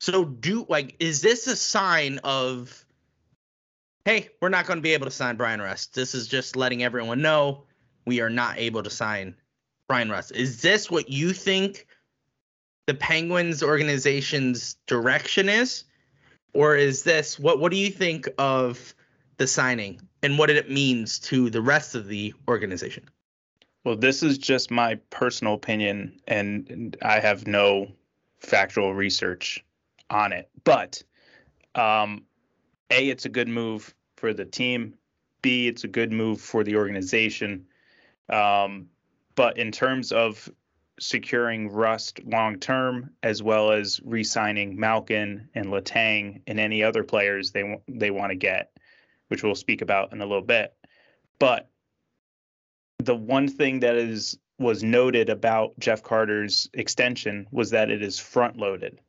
So 0.00 0.24
do 0.24 0.66
like 0.68 0.96
is 0.98 1.22
this 1.22 1.46
a 1.46 1.54
sign 1.54 2.18
of 2.24 2.84
hey, 4.04 4.30
we're 4.40 4.48
not 4.48 4.66
going 4.66 4.78
to 4.78 4.82
be 4.82 4.94
able 4.94 5.06
to 5.06 5.12
sign 5.12 5.36
Bryan 5.36 5.60
Rust. 5.60 5.94
This 5.94 6.12
is 6.12 6.26
just 6.26 6.56
letting 6.56 6.82
everyone 6.82 7.22
know 7.22 7.66
we 8.04 8.20
are 8.20 8.28
not 8.28 8.58
able 8.58 8.82
to 8.82 8.90
sign 8.90 9.36
Bryan 9.86 10.10
Rust. 10.10 10.32
Is 10.32 10.60
this 10.60 10.90
what 10.90 11.08
you 11.08 11.32
think 11.32 11.86
the 12.88 12.94
Penguins 12.94 13.62
organization's 13.62 14.74
direction 14.88 15.48
is? 15.48 15.84
Or 16.52 16.74
is 16.74 17.04
this 17.04 17.38
what 17.38 17.60
what 17.60 17.70
do 17.70 17.78
you 17.78 17.92
think 17.92 18.28
of 18.38 18.92
the 19.36 19.46
signing 19.46 20.00
and 20.22 20.38
what 20.38 20.50
it 20.50 20.70
means 20.70 21.18
to 21.18 21.50
the 21.50 21.60
rest 21.60 21.94
of 21.94 22.06
the 22.06 22.34
organization? 22.48 23.04
Well, 23.84 23.96
this 23.96 24.22
is 24.22 24.38
just 24.38 24.70
my 24.70 24.96
personal 25.10 25.54
opinion 25.54 26.20
and 26.26 26.96
I 27.02 27.20
have 27.20 27.46
no 27.46 27.88
factual 28.40 28.94
research 28.94 29.64
on 30.10 30.32
it. 30.32 30.48
But 30.64 31.02
um, 31.74 32.24
A, 32.90 33.08
it's 33.08 33.24
a 33.24 33.28
good 33.28 33.48
move 33.48 33.94
for 34.16 34.32
the 34.32 34.44
team. 34.44 34.94
B, 35.42 35.68
it's 35.68 35.84
a 35.84 35.88
good 35.88 36.12
move 36.12 36.40
for 36.40 36.64
the 36.64 36.76
organization. 36.76 37.66
Um, 38.28 38.88
but 39.34 39.58
in 39.58 39.70
terms 39.70 40.10
of 40.12 40.50
securing 40.98 41.70
Rust 41.70 42.20
long 42.24 42.58
term, 42.58 43.10
as 43.22 43.42
well 43.42 43.70
as 43.70 44.00
re-signing 44.04 44.78
Malkin 44.78 45.48
and 45.54 45.66
Letang 45.66 46.40
and 46.46 46.58
any 46.58 46.82
other 46.82 47.04
players 47.04 47.52
they 47.52 47.78
they 47.86 48.10
want 48.10 48.30
to 48.30 48.36
get, 48.36 48.72
which 49.28 49.42
we'll 49.42 49.54
speak 49.54 49.82
about 49.82 50.12
in 50.12 50.20
a 50.20 50.26
little 50.26 50.44
bit. 50.44 50.74
But 51.38 51.68
the 52.98 53.14
one 53.14 53.48
thing 53.48 53.80
that 53.80 53.96
is 53.96 54.38
was 54.58 54.82
noted 54.82 55.28
about 55.28 55.78
Jeff 55.78 56.02
Carter's 56.02 56.68
extension 56.72 57.46
was 57.50 57.70
that 57.70 57.90
it 57.90 58.02
is 58.02 58.18
front 58.18 58.56
loaded, 58.56 59.00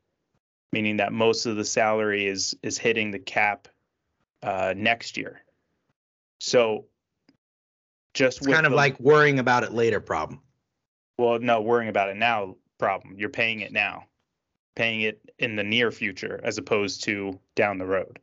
meaning 0.73 0.97
that 0.97 1.13
most 1.13 1.45
of 1.45 1.55
the 1.55 1.65
salary 1.65 2.27
is 2.27 2.55
is 2.61 2.77
hitting 2.77 3.11
the 3.11 3.19
cap 3.19 3.67
uh, 4.43 4.73
next 4.75 5.17
year. 5.17 5.41
So 6.39 6.85
just 8.13 8.45
kind 8.45 8.65
of 8.65 8.71
the, 8.71 8.75
like 8.75 8.99
worrying 8.99 9.39
about 9.39 9.63
it 9.63 9.71
later 9.71 9.99
problem. 9.99 10.41
Well, 11.17 11.39
no, 11.39 11.61
worrying 11.61 11.89
about 11.89 12.09
it 12.09 12.17
now 12.17 12.55
problem. 12.77 13.15
You're 13.17 13.29
paying 13.29 13.61
it 13.61 13.71
now, 13.71 14.05
paying 14.75 15.01
it 15.01 15.21
in 15.39 15.55
the 15.55 15.63
near 15.63 15.91
future 15.91 16.39
as 16.43 16.57
opposed 16.57 17.03
to 17.05 17.39
down 17.55 17.77
the 17.77 17.85
road. 17.85 18.19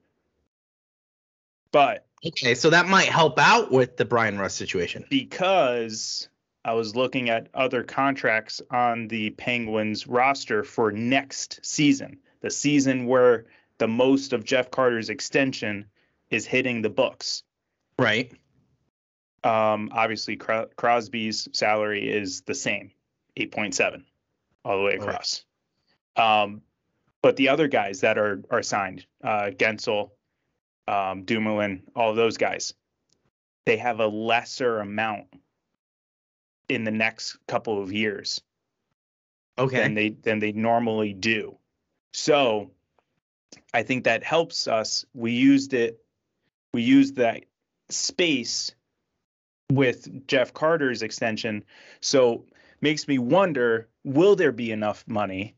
But 1.74 2.06
okay, 2.24 2.54
so 2.54 2.70
that 2.70 2.86
might 2.86 3.08
help 3.08 3.36
out 3.36 3.72
with 3.72 3.96
the 3.96 4.04
Bryan 4.04 4.38
Rust 4.38 4.56
situation 4.56 5.04
because 5.10 6.28
I 6.64 6.72
was 6.72 6.94
looking 6.94 7.30
at 7.30 7.48
other 7.52 7.82
contracts 7.82 8.62
on 8.70 9.08
the 9.08 9.30
Penguins 9.30 10.06
roster 10.06 10.62
for 10.62 10.92
next 10.92 11.58
season, 11.66 12.20
the 12.42 12.50
season 12.52 13.06
where 13.06 13.46
the 13.78 13.88
most 13.88 14.32
of 14.32 14.44
Jeff 14.44 14.70
Carter's 14.70 15.10
extension 15.10 15.86
is 16.30 16.46
hitting 16.46 16.80
the 16.80 16.90
books. 16.90 17.42
Right. 17.98 18.32
Um, 19.42 19.90
obviously, 19.90 20.36
Crosby's 20.36 21.48
salary 21.52 22.08
is 22.08 22.42
the 22.42 22.54
same, 22.54 22.92
8.7 23.36 24.04
all 24.64 24.78
the 24.78 24.84
way 24.84 24.94
across. 24.94 25.44
Um, 26.14 26.62
but 27.20 27.34
the 27.34 27.48
other 27.48 27.66
guys 27.66 28.02
that 28.02 28.16
are 28.16 28.44
are 28.48 28.62
signed, 28.62 29.06
uh, 29.24 29.50
Guentzel, 29.58 30.10
um, 30.86 31.24
Dumoulin, 31.24 31.82
all 31.94 32.10
of 32.10 32.16
those 32.16 32.36
guys, 32.36 32.74
they 33.66 33.76
have 33.76 34.00
a 34.00 34.06
lesser 34.06 34.80
amount 34.80 35.26
in 36.68 36.84
the 36.84 36.90
next 36.90 37.38
couple 37.46 37.82
of 37.82 37.92
years. 37.92 38.40
Okay. 39.56 39.82
Than 39.82 39.94
they 39.94 40.08
than 40.10 40.40
they 40.40 40.52
normally 40.52 41.12
do. 41.12 41.56
So 42.12 42.72
I 43.72 43.84
think 43.84 44.04
that 44.04 44.24
helps 44.24 44.66
us. 44.66 45.04
We 45.14 45.32
used 45.32 45.74
it. 45.74 46.00
We 46.72 46.82
used 46.82 47.16
that 47.16 47.44
space 47.88 48.74
with 49.70 50.26
Jeff 50.26 50.52
Carter's 50.52 51.02
extension. 51.02 51.64
So 52.00 52.46
makes 52.80 53.06
me 53.06 53.18
wonder 53.18 53.88
will 54.04 54.36
there 54.36 54.52
be 54.52 54.72
enough 54.72 55.04
money 55.06 55.54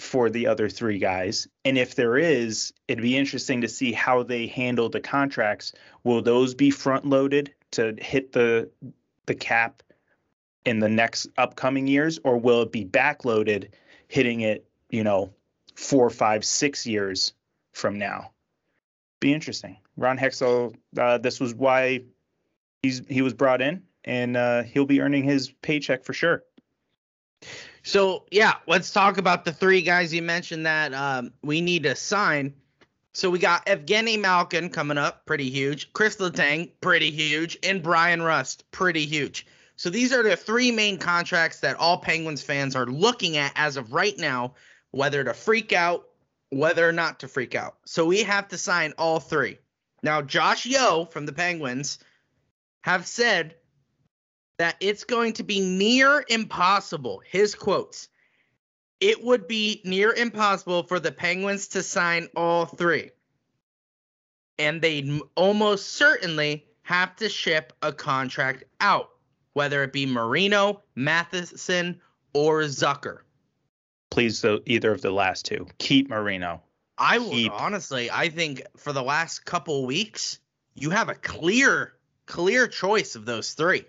for 0.00 0.30
the 0.30 0.46
other 0.46 0.68
three 0.68 0.98
guys? 0.98 1.46
And 1.64 1.78
if 1.78 1.94
there 1.94 2.16
is, 2.16 2.72
it'd 2.88 3.02
be 3.02 3.16
interesting 3.16 3.60
to 3.60 3.68
see 3.68 3.92
how 3.92 4.22
they 4.22 4.46
handle 4.46 4.88
the 4.88 5.00
contracts. 5.00 5.72
Will 6.04 6.22
those 6.22 6.54
be 6.54 6.70
front 6.70 7.04
loaded 7.04 7.52
to 7.72 7.94
hit 7.98 8.32
the 8.32 8.70
the 9.26 9.34
cap 9.34 9.82
in 10.64 10.80
the 10.80 10.88
next 10.88 11.28
upcoming 11.38 11.86
years, 11.86 12.18
or 12.24 12.36
will 12.36 12.62
it 12.62 12.72
be 12.72 12.84
back 12.84 13.24
loaded, 13.24 13.74
hitting 14.08 14.40
it, 14.40 14.66
you 14.90 15.04
know, 15.04 15.32
four, 15.74 16.10
five, 16.10 16.44
six 16.44 16.86
years 16.86 17.32
from 17.72 17.98
now? 17.98 18.32
Be 19.20 19.32
interesting. 19.32 19.76
Ron 19.96 20.18
Hextall, 20.18 20.74
uh, 20.98 21.18
this 21.18 21.40
was 21.40 21.54
why 21.54 22.04
he's 22.82 23.02
he 23.08 23.22
was 23.22 23.34
brought 23.34 23.60
in, 23.60 23.82
and 24.04 24.36
uh, 24.36 24.62
he'll 24.62 24.86
be 24.86 25.00
earning 25.00 25.24
his 25.24 25.50
paycheck 25.62 26.04
for 26.04 26.12
sure. 26.12 26.42
So 27.82 28.24
yeah, 28.30 28.54
let's 28.66 28.92
talk 28.92 29.18
about 29.18 29.44
the 29.44 29.52
three 29.52 29.82
guys 29.82 30.12
you 30.12 30.22
mentioned 30.22 30.66
that 30.66 30.92
um, 30.94 31.32
we 31.42 31.60
need 31.60 31.84
to 31.84 31.96
sign. 31.96 32.54
So 33.12 33.30
we 33.30 33.38
got 33.38 33.66
Evgeny 33.66 34.20
Malkin 34.20 34.70
coming 34.70 34.98
up, 34.98 35.26
pretty 35.26 35.50
huge. 35.50 35.92
Chris 35.92 36.16
Letang, 36.16 36.70
pretty 36.80 37.10
huge, 37.10 37.58
and 37.62 37.82
Bryan 37.82 38.22
Rust, 38.22 38.70
pretty 38.70 39.04
huge. 39.04 39.46
So 39.76 39.90
these 39.90 40.12
are 40.12 40.22
the 40.22 40.36
three 40.36 40.70
main 40.70 40.98
contracts 40.98 41.60
that 41.60 41.76
all 41.76 41.98
Penguins 41.98 42.42
fans 42.42 42.76
are 42.76 42.86
looking 42.86 43.36
at 43.36 43.52
as 43.56 43.76
of 43.76 43.92
right 43.92 44.16
now, 44.18 44.54
whether 44.90 45.24
to 45.24 45.34
freak 45.34 45.72
out, 45.72 46.06
whether 46.50 46.88
or 46.88 46.92
not 46.92 47.20
to 47.20 47.28
freak 47.28 47.54
out. 47.54 47.76
So 47.86 48.04
we 48.04 48.22
have 48.22 48.48
to 48.48 48.58
sign 48.58 48.92
all 48.98 49.20
three. 49.20 49.58
Now 50.02 50.22
Josh 50.22 50.66
Yohe 50.66 51.10
from 51.10 51.26
the 51.26 51.32
Penguins 51.32 51.98
have 52.82 53.06
said 53.06 53.56
that 54.60 54.76
it's 54.78 55.04
going 55.04 55.32
to 55.32 55.42
be 55.42 55.58
near 55.58 56.22
impossible. 56.28 57.22
His 57.24 57.54
quotes 57.54 58.08
it 59.00 59.24
would 59.24 59.48
be 59.48 59.80
near 59.86 60.12
impossible 60.12 60.82
for 60.82 61.00
the 61.00 61.10
Penguins 61.10 61.68
to 61.68 61.82
sign 61.82 62.28
all 62.36 62.66
three. 62.66 63.10
And 64.58 64.82
they'd 64.82 65.18
almost 65.34 65.94
certainly 65.94 66.66
have 66.82 67.16
to 67.16 67.30
ship 67.30 67.72
a 67.80 67.90
contract 67.90 68.64
out, 68.82 69.08
whether 69.54 69.82
it 69.82 69.94
be 69.94 70.04
Marino, 70.04 70.82
Matheson, 70.94 71.98
or 72.34 72.60
Zucker. 72.64 73.20
Please, 74.10 74.42
though, 74.42 74.60
either 74.66 74.92
of 74.92 75.00
the 75.00 75.10
last 75.10 75.46
two. 75.46 75.66
Keep 75.78 76.10
Marino. 76.10 76.60
I 76.98 77.16
would 77.16 77.48
honestly, 77.48 78.10
I 78.10 78.28
think 78.28 78.60
for 78.76 78.92
the 78.92 79.02
last 79.02 79.46
couple 79.46 79.86
weeks, 79.86 80.38
you 80.74 80.90
have 80.90 81.08
a 81.08 81.14
clear 81.14 81.94
clear 82.26 82.68
choice 82.68 83.16
of 83.16 83.24
those 83.24 83.54
three. 83.54 83.86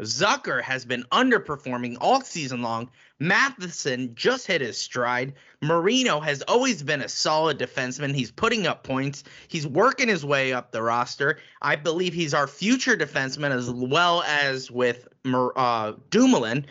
Zucker 0.00 0.62
has 0.62 0.84
been 0.84 1.04
underperforming 1.12 1.96
all 2.00 2.20
season 2.22 2.62
long. 2.62 2.90
Matheson 3.18 4.14
just 4.14 4.46
hit 4.46 4.60
his 4.60 4.78
stride. 4.78 5.34
Marino 5.60 6.20
has 6.20 6.42
always 6.42 6.82
been 6.82 7.02
a 7.02 7.08
solid 7.08 7.58
defenseman. 7.58 8.14
He's 8.14 8.30
putting 8.30 8.66
up 8.66 8.82
points. 8.82 9.24
He's 9.48 9.66
working 9.66 10.08
his 10.08 10.24
way 10.24 10.52
up 10.52 10.72
the 10.72 10.82
roster. 10.82 11.38
I 11.60 11.76
believe 11.76 12.14
he's 12.14 12.32
our 12.32 12.46
future 12.46 12.96
defenseman 12.96 13.50
as 13.50 13.70
well 13.70 14.22
as 14.22 14.70
with 14.70 15.06
uh, 15.24 15.92
Dumoulin. 16.08 16.64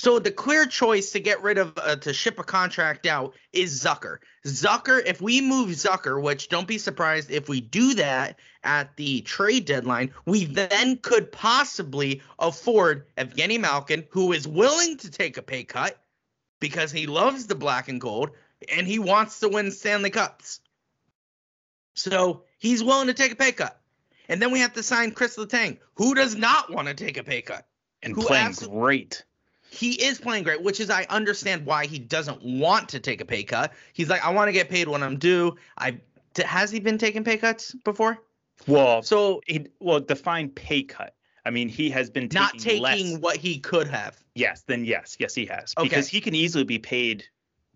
So 0.00 0.18
the 0.18 0.30
clear 0.30 0.64
choice 0.64 1.12
to 1.12 1.20
get 1.20 1.42
rid 1.42 1.58
of 1.58 1.76
uh, 1.76 1.96
to 1.96 2.14
ship 2.14 2.38
a 2.38 2.42
contract 2.42 3.04
out 3.04 3.34
is 3.52 3.84
Zucker. 3.84 4.16
Zucker, 4.46 5.02
if 5.04 5.20
we 5.20 5.42
move 5.42 5.68
Zucker, 5.68 6.22
which 6.22 6.48
don't 6.48 6.66
be 6.66 6.78
surprised 6.78 7.30
if 7.30 7.50
we 7.50 7.60
do 7.60 7.92
that 7.92 8.38
at 8.64 8.96
the 8.96 9.20
trade 9.20 9.66
deadline, 9.66 10.14
we 10.24 10.46
then 10.46 10.96
could 10.96 11.30
possibly 11.30 12.22
afford 12.38 13.08
Evgeny 13.18 13.60
Malkin, 13.60 14.06
who 14.08 14.32
is 14.32 14.48
willing 14.48 14.96
to 14.96 15.10
take 15.10 15.36
a 15.36 15.42
pay 15.42 15.64
cut 15.64 16.02
because 16.60 16.90
he 16.90 17.06
loves 17.06 17.46
the 17.46 17.54
black 17.54 17.90
and 17.90 18.00
gold 18.00 18.30
and 18.74 18.86
he 18.86 18.98
wants 18.98 19.40
to 19.40 19.50
win 19.50 19.70
Stanley 19.70 20.08
Cups. 20.08 20.60
So 21.94 22.44
he's 22.56 22.82
willing 22.82 23.08
to 23.08 23.14
take 23.14 23.32
a 23.32 23.36
pay 23.36 23.52
cut. 23.52 23.78
And 24.30 24.40
then 24.40 24.50
we 24.50 24.60
have 24.60 24.72
to 24.72 24.82
sign 24.82 25.10
Chris 25.10 25.36
Letang, 25.36 25.76
who 25.96 26.14
does 26.14 26.34
not 26.34 26.72
want 26.72 26.88
to 26.88 26.94
take 26.94 27.18
a 27.18 27.22
pay 27.22 27.42
cut. 27.42 27.66
And 28.02 28.16
playing 28.16 28.54
great 28.54 29.24
he 29.70 29.92
is 29.92 30.18
playing 30.18 30.44
great, 30.44 30.62
which 30.62 30.80
is 30.80 30.90
I 30.90 31.06
understand 31.10 31.64
why 31.64 31.86
he 31.86 31.98
doesn't 31.98 32.42
want 32.42 32.88
to 32.90 33.00
take 33.00 33.20
a 33.20 33.24
pay 33.24 33.44
cut. 33.44 33.72
He's 33.92 34.08
like, 34.08 34.24
I 34.24 34.30
want 34.30 34.48
to 34.48 34.52
get 34.52 34.68
paid 34.68 34.88
when 34.88 35.02
I'm 35.02 35.16
due. 35.16 35.56
I 35.78 36.00
has 36.44 36.70
he 36.70 36.80
been 36.80 36.98
taking 36.98 37.24
pay 37.24 37.36
cuts 37.36 37.74
before? 37.84 38.18
Well, 38.66 39.02
so 39.02 39.40
he 39.46 39.66
well 39.78 40.00
define 40.00 40.48
pay 40.50 40.82
cut. 40.82 41.14
I 41.44 41.50
mean, 41.50 41.68
he 41.68 41.88
has 41.90 42.10
been 42.10 42.28
taking 42.28 42.42
not 42.42 42.58
taking 42.58 42.82
less. 43.12 43.18
what 43.20 43.36
he 43.36 43.58
could 43.58 43.88
have. 43.88 44.22
Yes, 44.34 44.62
then 44.66 44.84
yes, 44.84 45.16
yes, 45.18 45.34
he 45.34 45.46
has 45.46 45.72
Okay. 45.78 45.88
because 45.88 46.08
he 46.08 46.20
can 46.20 46.34
easily 46.34 46.64
be 46.64 46.78
paid 46.78 47.24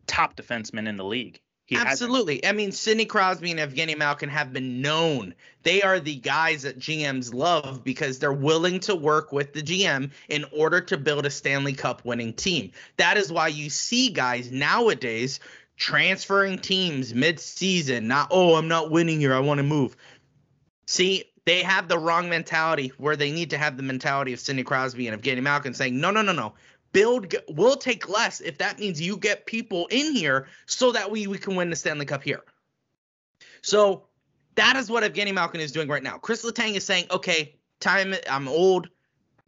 top 0.06 0.36
defenseman 0.36 0.86
in 0.88 0.96
the 0.96 1.04
league. 1.04 1.40
He 1.66 1.76
hasn't. 1.76 1.92
Absolutely. 1.92 2.44
I 2.46 2.52
mean, 2.52 2.72
Sidney 2.72 3.06
Crosby 3.06 3.50
and 3.50 3.60
Evgeny 3.60 3.96
Malkin 3.96 4.28
have 4.28 4.52
been 4.52 4.82
known. 4.82 5.34
They 5.62 5.80
are 5.80 5.98
the 5.98 6.16
guys 6.16 6.62
that 6.62 6.78
GMs 6.78 7.32
love 7.32 7.82
because 7.82 8.18
they're 8.18 8.32
willing 8.32 8.80
to 8.80 8.94
work 8.94 9.32
with 9.32 9.54
the 9.54 9.62
GM 9.62 10.10
in 10.28 10.44
order 10.52 10.80
to 10.82 10.98
build 10.98 11.24
a 11.24 11.30
Stanley 11.30 11.72
Cup 11.72 12.04
winning 12.04 12.34
team. 12.34 12.72
That 12.98 13.16
is 13.16 13.32
why 13.32 13.48
you 13.48 13.70
see 13.70 14.10
guys 14.10 14.52
nowadays 14.52 15.40
transferring 15.76 16.58
teams 16.58 17.14
mid-season. 17.14 18.08
Not, 18.08 18.28
oh, 18.30 18.56
I'm 18.56 18.68
not 18.68 18.90
winning 18.90 19.18
here. 19.18 19.34
I 19.34 19.40
want 19.40 19.58
to 19.58 19.64
move. 19.64 19.96
See, 20.86 21.24
they 21.46 21.62
have 21.62 21.88
the 21.88 21.98
wrong 21.98 22.28
mentality 22.28 22.92
where 22.98 23.16
they 23.16 23.32
need 23.32 23.50
to 23.50 23.58
have 23.58 23.78
the 23.78 23.82
mentality 23.82 24.34
of 24.34 24.40
Sidney 24.40 24.64
Crosby 24.64 25.08
and 25.08 25.20
Evgeny 25.20 25.42
Malkin 25.42 25.72
saying, 25.72 25.98
no, 25.98 26.10
no, 26.10 26.20
no, 26.20 26.32
no 26.32 26.52
build 26.94 27.34
we'll 27.50 27.76
take 27.76 28.08
less 28.08 28.40
if 28.40 28.56
that 28.58 28.78
means 28.78 28.98
you 28.98 29.18
get 29.18 29.44
people 29.44 29.86
in 29.90 30.14
here 30.14 30.46
so 30.64 30.92
that 30.92 31.10
we, 31.10 31.26
we 31.26 31.36
can 31.36 31.56
win 31.56 31.68
the 31.68 31.76
Stanley 31.76 32.06
Cup 32.06 32.22
here. 32.22 32.42
So 33.60 34.04
that 34.54 34.76
is 34.76 34.88
what 34.88 35.02
Evgeny 35.02 35.34
Malkin 35.34 35.60
is 35.60 35.72
doing 35.72 35.88
right 35.88 36.02
now. 36.02 36.16
Chris 36.16 36.44
Letang 36.44 36.74
is 36.74 36.84
saying, 36.84 37.06
okay, 37.10 37.56
time 37.80 38.14
I'm 38.30 38.48
old. 38.48 38.88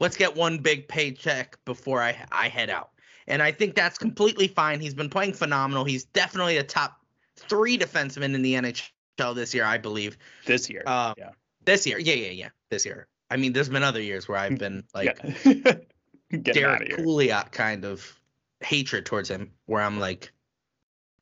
Let's 0.00 0.16
get 0.16 0.36
one 0.36 0.58
big 0.58 0.88
paycheck 0.88 1.56
before 1.64 2.02
I 2.02 2.16
I 2.30 2.48
head 2.48 2.68
out. 2.68 2.90
And 3.28 3.42
I 3.42 3.52
think 3.52 3.74
that's 3.74 3.96
completely 3.96 4.48
fine. 4.48 4.80
He's 4.80 4.94
been 4.94 5.08
playing 5.08 5.32
phenomenal. 5.32 5.84
He's 5.84 6.04
definitely 6.04 6.58
a 6.58 6.62
top 6.62 7.00
three 7.36 7.78
defenseman 7.78 8.34
in 8.34 8.42
the 8.42 8.54
NHL 8.54 9.34
this 9.34 9.54
year, 9.54 9.64
I 9.64 9.78
believe. 9.78 10.18
This 10.44 10.68
year. 10.68 10.82
Uh, 10.86 11.14
yeah. 11.16 11.30
This 11.64 11.86
year. 11.86 11.98
Yeah, 11.98 12.14
yeah, 12.14 12.30
yeah. 12.30 12.48
This 12.70 12.84
year. 12.84 13.08
I 13.30 13.36
mean, 13.36 13.52
there's 13.52 13.68
been 13.68 13.82
other 13.82 14.00
years 14.00 14.28
where 14.28 14.38
I've 14.38 14.58
been 14.58 14.84
like 14.94 15.18
yeah. 15.44 15.74
Get 16.30 16.54
Derek 16.54 16.90
Pouliot 16.90 17.52
kind 17.52 17.84
of 17.84 18.18
hatred 18.60 19.06
towards 19.06 19.28
him, 19.28 19.52
where 19.66 19.82
I'm 19.82 20.00
like, 20.00 20.32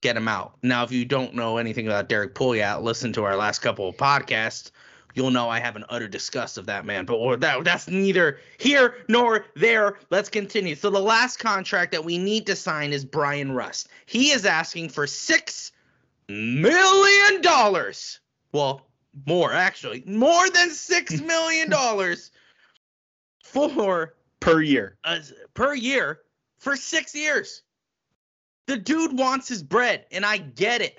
get 0.00 0.16
him 0.16 0.28
out. 0.28 0.56
Now, 0.62 0.84
if 0.84 0.92
you 0.92 1.04
don't 1.04 1.34
know 1.34 1.58
anything 1.58 1.86
about 1.86 2.08
Derek 2.08 2.34
Pouliot, 2.34 2.82
listen 2.82 3.12
to 3.14 3.24
our 3.24 3.36
last 3.36 3.60
couple 3.60 3.88
of 3.88 3.96
podcasts. 3.96 4.70
You'll 5.14 5.30
know 5.30 5.48
I 5.48 5.60
have 5.60 5.76
an 5.76 5.84
utter 5.88 6.08
disgust 6.08 6.58
of 6.58 6.66
that 6.66 6.84
man, 6.84 7.04
but 7.04 7.14
or 7.14 7.36
that 7.36 7.62
that's 7.62 7.86
neither 7.86 8.40
here 8.58 8.96
nor 9.08 9.46
there. 9.54 9.98
Let's 10.10 10.28
continue. 10.28 10.74
So 10.74 10.90
the 10.90 11.00
last 11.00 11.38
contract 11.38 11.92
that 11.92 12.04
we 12.04 12.18
need 12.18 12.46
to 12.46 12.56
sign 12.56 12.92
is 12.92 13.04
Bryan 13.04 13.52
Rust. 13.52 13.88
He 14.06 14.32
is 14.32 14.44
asking 14.44 14.88
for 14.88 15.06
six 15.06 15.70
million 16.28 17.42
dollars. 17.42 18.18
Well, 18.52 18.82
more 19.26 19.52
actually, 19.52 20.02
more 20.04 20.50
than 20.50 20.70
six 20.70 21.20
million 21.20 21.70
dollars 21.70 22.32
for 23.44 24.14
per 24.44 24.60
year. 24.60 24.96
uh, 25.04 25.18
per 25.54 25.74
year 25.74 26.20
for 26.58 26.76
six 26.76 27.14
years. 27.14 27.62
The 28.66 28.76
dude 28.76 29.18
wants 29.18 29.48
his 29.48 29.62
bread, 29.62 30.06
and 30.10 30.24
I 30.24 30.38
get 30.38 30.80
it. 30.80 30.98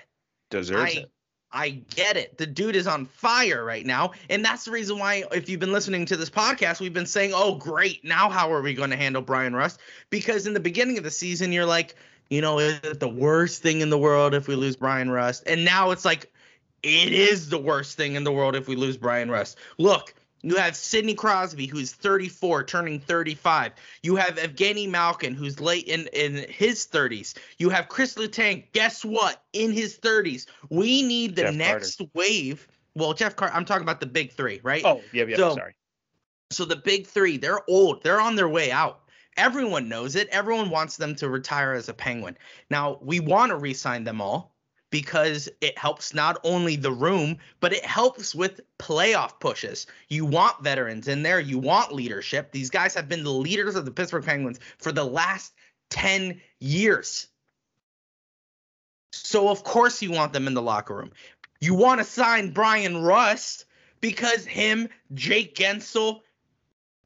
Deserves 0.49 0.95
I, 0.95 0.99
it. 0.99 1.11
I 1.51 1.69
get 1.69 2.17
it. 2.17 2.37
The 2.37 2.45
dude 2.45 2.75
is 2.75 2.85
on 2.85 3.05
fire 3.05 3.63
right 3.63 3.85
now, 3.85 4.11
and 4.29 4.43
that's 4.43 4.65
the 4.65 4.71
reason 4.71 4.99
why, 4.99 5.23
if 5.31 5.47
you've 5.47 5.59
been 5.59 5.71
listening 5.71 6.05
to 6.07 6.17
this 6.17 6.29
podcast, 6.29 6.81
we've 6.81 6.93
been 6.93 7.05
saying, 7.05 7.31
"Oh, 7.33 7.55
great! 7.55 8.03
Now 8.03 8.29
how 8.29 8.51
are 8.51 8.61
we 8.61 8.73
going 8.73 8.89
to 8.89 8.97
handle 8.97 9.21
Bryan 9.21 9.55
Rust?" 9.55 9.79
Because 10.09 10.47
in 10.47 10.53
the 10.53 10.59
beginning 10.59 10.97
of 10.97 11.03
the 11.03 11.11
season, 11.11 11.51
you're 11.51 11.65
like, 11.65 11.95
you 12.29 12.41
know, 12.41 12.59
is 12.59 12.79
it 12.83 12.99
the 12.99 13.07
worst 13.07 13.61
thing 13.61 13.81
in 13.81 13.89
the 13.89 13.97
world 13.97 14.33
if 14.33 14.47
we 14.47 14.55
lose 14.55 14.75
Bryan 14.75 15.09
Rust? 15.09 15.43
And 15.47 15.63
now 15.63 15.91
it's 15.91 16.05
like, 16.05 16.31
it 16.83 17.13
is 17.13 17.49
the 17.49 17.57
worst 17.57 17.95
thing 17.97 18.15
in 18.15 18.23
the 18.23 18.31
world 18.31 18.55
if 18.55 18.67
we 18.67 18.75
lose 18.75 18.97
Bryan 18.97 19.31
Rust. 19.31 19.57
Look, 19.77 20.13
you 20.45 20.55
have 20.57 20.75
Sidney 20.75 21.15
Crosby, 21.15 21.65
who's 21.65 21.91
34, 21.91 22.63
turning 22.65 22.99
35. 22.99 23.71
You 24.03 24.15
have 24.15 24.35
Evgeny 24.35 24.87
Malkin, 24.87 25.33
who's 25.33 25.59
late 25.59 25.85
in, 25.87 26.07
in 26.13 26.45
his 26.49 26.85
30s. 26.85 27.33
You 27.57 27.69
have 27.71 27.87
Chris 27.89 28.13
Letang, 28.13 28.63
guess 28.71 29.03
what? 29.03 29.43
In 29.53 29.71
his 29.71 29.97
30s. 29.97 30.45
We 30.69 31.01
need 31.01 31.35
the 31.35 31.43
Jeff 31.43 31.55
next 31.55 32.01
wave. 32.13 32.67
Well, 32.93 33.13
Jeff 33.13 33.35
Carter, 33.35 33.55
I'm 33.55 33.65
talking 33.65 33.81
about 33.81 33.99
the 33.99 34.05
big 34.05 34.31
three, 34.31 34.59
right? 34.61 34.83
Oh, 34.85 35.01
yeah, 35.11 35.25
yeah. 35.25 35.35
So- 35.37 35.55
sorry. 35.55 35.75
So 36.51 36.63
the 36.63 36.75
big 36.75 37.07
three, 37.07 37.37
they're 37.37 37.67
old. 37.67 38.03
They're 38.03 38.21
on 38.21 38.35
their 38.35 38.47
way 38.47 38.71
out. 38.71 39.01
Everyone 39.37 39.89
knows 39.89 40.15
it. 40.15 40.29
Everyone 40.29 40.69
wants 40.69 40.95
them 40.95 41.15
to 41.15 41.27
retire 41.27 41.73
as 41.73 41.89
a 41.89 41.93
Penguin. 41.93 42.37
Now, 42.69 42.99
we 43.01 43.19
want 43.19 43.49
to 43.49 43.57
re 43.57 43.73
sign 43.73 44.03
them 44.03 44.21
all 44.21 44.54
because 44.89 45.49
it 45.61 45.77
helps 45.77 46.13
not 46.13 46.37
only 46.43 46.75
the 46.75 46.91
room, 46.91 47.37
but 47.59 47.73
it 47.73 47.85
helps 47.85 48.33
with 48.33 48.61
playoff 48.79 49.39
pushes. 49.39 49.87
You 50.09 50.25
want 50.25 50.63
veterans 50.63 51.07
in 51.07 51.23
there, 51.23 51.39
you 51.39 51.57
want 51.57 51.93
leadership. 51.93 52.51
These 52.51 52.69
guys 52.69 52.93
have 52.93 53.09
been 53.09 53.23
the 53.23 53.29
leaders 53.29 53.75
of 53.75 53.85
the 53.85 53.91
Pittsburgh 53.91 54.23
Penguins 54.23 54.59
for 54.77 54.91
the 54.91 55.03
last 55.03 55.53
10 55.89 56.39
years. 56.59 57.27
So, 59.11 59.49
of 59.49 59.63
course, 59.63 60.01
you 60.01 60.11
want 60.11 60.33
them 60.33 60.47
in 60.47 60.53
the 60.53 60.61
locker 60.61 60.95
room. 60.95 61.11
You 61.61 61.73
want 61.73 61.99
to 61.99 62.05
sign 62.05 62.51
Bryan 62.51 63.01
Rust 63.01 63.65
because 64.01 64.45
him, 64.45 64.89
Jake 65.13 65.55
Guentzel, 65.55 66.21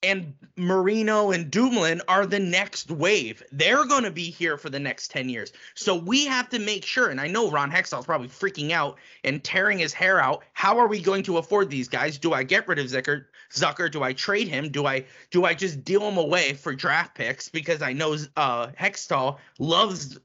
and 0.01 0.33
Marino 0.55 1.31
and 1.31 1.51
Dumoulin 1.51 2.01
are 2.07 2.25
the 2.25 2.39
next 2.39 2.89
wave. 2.89 3.43
They're 3.51 3.85
going 3.85 4.03
to 4.03 4.12
be 4.12 4.29
here 4.29 4.57
for 4.57 4.69
the 4.69 4.79
next 4.79 5.12
10 5.12 5.29
years. 5.29 5.51
So 5.75 5.95
we 5.95 6.25
have 6.25 6.49
to 6.49 6.59
make 6.59 6.85
sure, 6.85 7.09
and 7.09 7.19
I 7.19 7.27
know 7.27 7.51
Ron 7.51 7.71
Hextall's 7.71 8.05
probably 8.05 8.29
freaking 8.29 8.71
out 8.71 8.97
and 9.23 9.43
tearing 9.43 9.79
his 9.79 9.93
hair 9.93 10.21
out. 10.21 10.43
How 10.53 10.77
are 10.79 10.88
we 10.88 11.01
going 11.01 11.23
to 11.23 11.38
afford 11.38 11.69
these 11.69 11.88
guys? 11.88 12.17
Do 12.17 12.33
I 12.33 12.43
get 12.43 12.67
rid 12.67 12.79
of 12.79 12.85
Zucker? 12.88 13.25
Zucker? 13.51 13.91
Do 13.91 14.03
I 14.03 14.13
trade 14.13 14.47
him? 14.47 14.69
Do 14.69 14.85
I 14.85 15.05
do 15.31 15.45
I 15.45 15.53
just 15.53 15.83
deal 15.83 16.07
him 16.07 16.17
away 16.17 16.53
for 16.53 16.73
draft 16.73 17.15
picks 17.15 17.49
because 17.49 17.81
I 17.81 17.93
know 17.93 18.15
uh, 18.38 18.67
Hextall 18.67 19.38
loves 19.57 20.17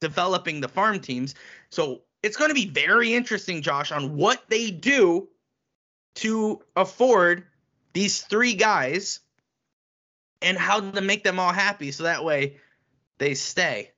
developing 0.00 0.60
the 0.60 0.68
farm 0.68 1.00
teams. 1.00 1.34
So 1.70 2.02
it's 2.22 2.36
going 2.36 2.50
to 2.50 2.54
be 2.54 2.66
very 2.66 3.14
interesting, 3.14 3.62
Josh, 3.62 3.92
on 3.92 4.16
what 4.16 4.42
they 4.48 4.70
do 4.70 5.28
to 6.16 6.60
afford 6.76 7.44
these 7.92 8.20
three 8.22 8.54
guys 8.54 9.20
and 10.42 10.56
how 10.56 10.80
to 10.80 11.00
make 11.00 11.24
them 11.24 11.38
all 11.38 11.52
happy 11.52 11.92
so 11.92 12.04
that 12.04 12.24
way 12.24 12.56
they 13.18 13.34
stay. 13.34 13.90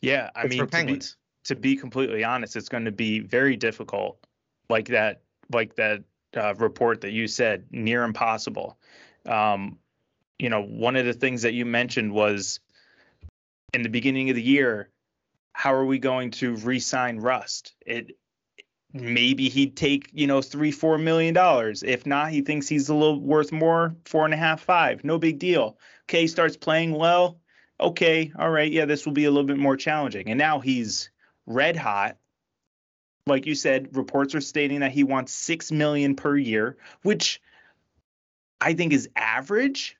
Yeah, 0.00 0.30
I 0.34 0.42
It's 0.42 0.50
mean, 0.50 0.66
for 0.66 0.78
to 0.78 0.86
be, 0.86 1.00
to 1.44 1.56
be 1.56 1.76
completely 1.76 2.24
honest, 2.24 2.56
it's 2.56 2.68
going 2.68 2.84
to 2.84 2.92
be 2.92 3.20
very 3.20 3.56
difficult, 3.56 4.24
like 4.68 4.88
that, 4.88 5.22
like 5.52 5.74
that 5.76 6.04
uh, 6.36 6.54
report 6.54 7.02
that 7.02 7.10
you 7.12 7.26
said, 7.26 7.66
near 7.70 8.04
impossible. 8.04 8.78
Um, 9.26 9.78
you 10.38 10.48
know, 10.48 10.62
one 10.62 10.96
of 10.96 11.04
the 11.04 11.12
things 11.12 11.42
that 11.42 11.52
you 11.52 11.66
mentioned 11.66 12.12
was 12.12 12.60
in 13.74 13.82
the 13.82 13.88
beginning 13.88 14.30
of 14.30 14.36
the 14.36 14.42
year, 14.42 14.90
how 15.52 15.74
are 15.74 15.84
we 15.84 15.98
going 15.98 16.30
to 16.30 16.56
re-sign 16.56 17.18
Rust? 17.18 17.74
It 17.84 18.16
maybe 18.92 19.48
he'd 19.48 19.76
take 19.76 20.08
you 20.12 20.26
know 20.26 20.42
three 20.42 20.72
four 20.72 20.98
million 20.98 21.34
dollars 21.34 21.82
if 21.82 22.06
not 22.06 22.30
he 22.30 22.40
thinks 22.40 22.68
he's 22.68 22.88
a 22.88 22.94
little 22.94 23.20
worth 23.20 23.52
more 23.52 23.94
four 24.04 24.24
and 24.24 24.34
a 24.34 24.36
half 24.36 24.60
five 24.60 25.04
no 25.04 25.18
big 25.18 25.38
deal 25.38 25.78
okay 26.08 26.22
he 26.22 26.26
starts 26.26 26.56
playing 26.56 26.92
well 26.92 27.38
okay 27.78 28.32
all 28.38 28.50
right 28.50 28.72
yeah 28.72 28.84
this 28.84 29.06
will 29.06 29.12
be 29.12 29.24
a 29.24 29.30
little 29.30 29.46
bit 29.46 29.58
more 29.58 29.76
challenging 29.76 30.28
and 30.28 30.38
now 30.38 30.58
he's 30.58 31.10
red 31.46 31.76
hot 31.76 32.16
like 33.26 33.46
you 33.46 33.54
said 33.54 33.96
reports 33.96 34.34
are 34.34 34.40
stating 34.40 34.80
that 34.80 34.92
he 34.92 35.04
wants 35.04 35.32
six 35.32 35.70
million 35.70 36.16
per 36.16 36.36
year 36.36 36.76
which 37.02 37.40
i 38.60 38.74
think 38.74 38.92
is 38.92 39.08
average 39.14 39.96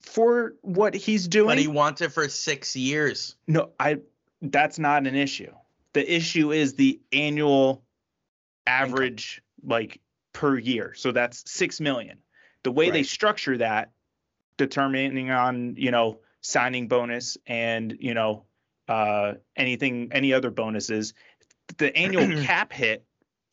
for 0.00 0.54
what 0.62 0.94
he's 0.94 1.28
doing. 1.28 1.48
But 1.48 1.58
he 1.58 1.68
wants 1.68 2.00
it 2.00 2.12
for 2.12 2.28
six 2.28 2.74
years. 2.74 3.36
No, 3.46 3.70
I 3.78 3.98
that's 4.42 4.78
not 4.78 5.06
an 5.06 5.14
issue. 5.14 5.52
The 5.92 6.14
issue 6.14 6.52
is 6.52 6.74
the 6.74 7.00
annual 7.12 7.82
average 8.66 9.42
like 9.62 10.00
per 10.32 10.56
year. 10.58 10.94
So 10.94 11.12
that's 11.12 11.50
6 11.50 11.80
million. 11.80 12.18
The 12.62 12.72
way 12.72 12.90
they 12.90 13.02
structure 13.02 13.58
that 13.58 13.90
determining 14.56 15.30
on, 15.30 15.74
you 15.76 15.90
know, 15.90 16.20
signing 16.42 16.88
bonus 16.88 17.36
and, 17.46 17.96
you 17.98 18.14
know, 18.14 18.44
uh 18.88 19.34
anything 19.56 20.08
any 20.12 20.32
other 20.32 20.50
bonuses, 20.50 21.14
the 21.78 21.94
annual 21.96 22.26
cap 22.42 22.72
hit 22.72 23.04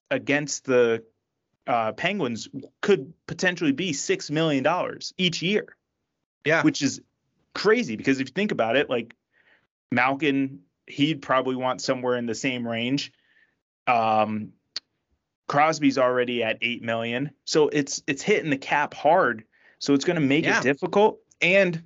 against 0.09 0.65
the 0.65 1.03
uh 1.67 1.91
Penguins 1.93 2.47
could 2.81 3.13
potentially 3.27 3.71
be 3.73 3.93
6 3.93 4.31
million 4.31 4.63
dollars 4.63 5.13
each 5.17 5.41
year 5.41 5.75
Yeah. 6.45 6.63
which 6.63 6.81
is 6.81 7.01
crazy 7.53 7.95
because 7.95 8.19
if 8.19 8.27
you 8.29 8.33
think 8.33 8.51
about 8.51 8.75
it, 8.77 8.89
like 8.89 9.15
Malkin, 9.91 10.59
he'd 10.85 11.21
probably 11.21 11.55
want 11.55 11.81
somewhere 11.81 12.15
in 12.17 12.25
the 12.25 12.35
same 12.35 12.67
range. 12.67 13.11
Um, 13.87 14.53
Crosby's 15.47 15.97
already 15.97 16.43
at 16.43 16.57
eight 16.61 16.83
million, 16.83 17.31
so 17.45 17.69
it's 17.69 18.03
it's 18.07 18.21
hitting 18.21 18.49
the 18.49 18.57
cap 18.57 18.93
hard. 18.93 19.43
So 19.79 19.93
it's 19.93 20.05
going 20.05 20.15
to 20.19 20.25
make 20.25 20.43
Yeah. 20.45 20.59
it 20.59 20.63
difficult. 20.63 21.19
And 21.41 21.83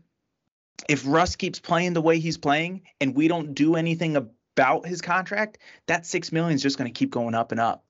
if 0.90 1.04
Russ 1.06 1.36
keeps 1.36 1.60
playing 1.60 1.94
the 1.94 2.02
way 2.02 2.20
he's 2.20 2.38
playing, 2.38 2.82
and 3.00 3.16
we 3.16 3.28
don't 3.28 3.54
do 3.54 3.76
anything 3.76 4.16
about 4.16 4.86
his 4.88 5.02
contract, 5.02 5.58
that 5.88 6.06
six 6.06 6.32
million 6.32 6.56
is 6.56 6.62
just 6.64 6.78
going 6.78 6.92
to 6.92 6.98
keep 6.98 7.12
going 7.12 7.36
up 7.36 7.52
and 7.52 7.60
up. 7.62 7.84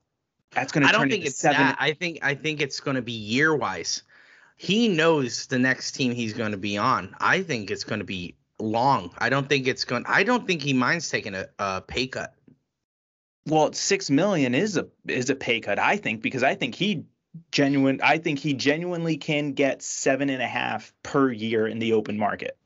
That's 0.51 0.71
going 0.73 0.83
to 0.83 0.89
I 0.89 0.91
don't 0.91 1.09
think 1.09 1.25
it's 1.25 1.39
seven. 1.39 1.61
that. 1.61 1.77
I 1.79 1.93
think 1.93 2.19
I 2.21 2.35
think 2.35 2.61
it's 2.61 2.79
going 2.81 2.95
to 2.95 3.01
be 3.01 3.13
year 3.13 3.55
wise. 3.55 4.03
He 4.57 4.89
knows 4.89 5.47
the 5.47 5.57
next 5.57 5.93
team 5.93 6.11
he's 6.13 6.33
going 6.33 6.51
to 6.51 6.57
be 6.57 6.77
on. 6.77 7.15
I 7.19 7.41
think 7.41 7.71
it's 7.71 7.83
going 7.85 7.99
to 7.99 8.05
be 8.05 8.35
long. 8.59 9.13
I 9.17 9.29
don't 9.29 9.47
think 9.47 9.67
it's 9.67 9.85
going. 9.85 10.03
I 10.07 10.23
don't 10.23 10.45
think 10.45 10.61
he 10.61 10.73
minds 10.73 11.09
taking 11.09 11.33
a, 11.35 11.45
a 11.57 11.81
pay 11.81 12.07
cut. 12.07 12.35
Well, 13.47 13.73
six 13.73 14.09
million 14.09 14.53
is 14.53 14.77
a 14.77 14.87
is 15.07 15.29
a 15.29 15.35
pay 15.35 15.59
cut, 15.61 15.79
I 15.79 15.97
think, 15.97 16.21
because 16.21 16.43
I 16.43 16.55
think 16.55 16.75
he 16.75 17.05
genuine 17.51 18.01
I 18.03 18.17
think 18.17 18.39
he 18.39 18.53
genuinely 18.53 19.17
can 19.17 19.53
get 19.53 19.81
seven 19.81 20.29
and 20.29 20.41
a 20.41 20.47
half 20.47 20.93
per 21.03 21.31
year 21.31 21.67
in 21.67 21.79
the 21.79 21.93
open 21.93 22.17
market. 22.17 22.57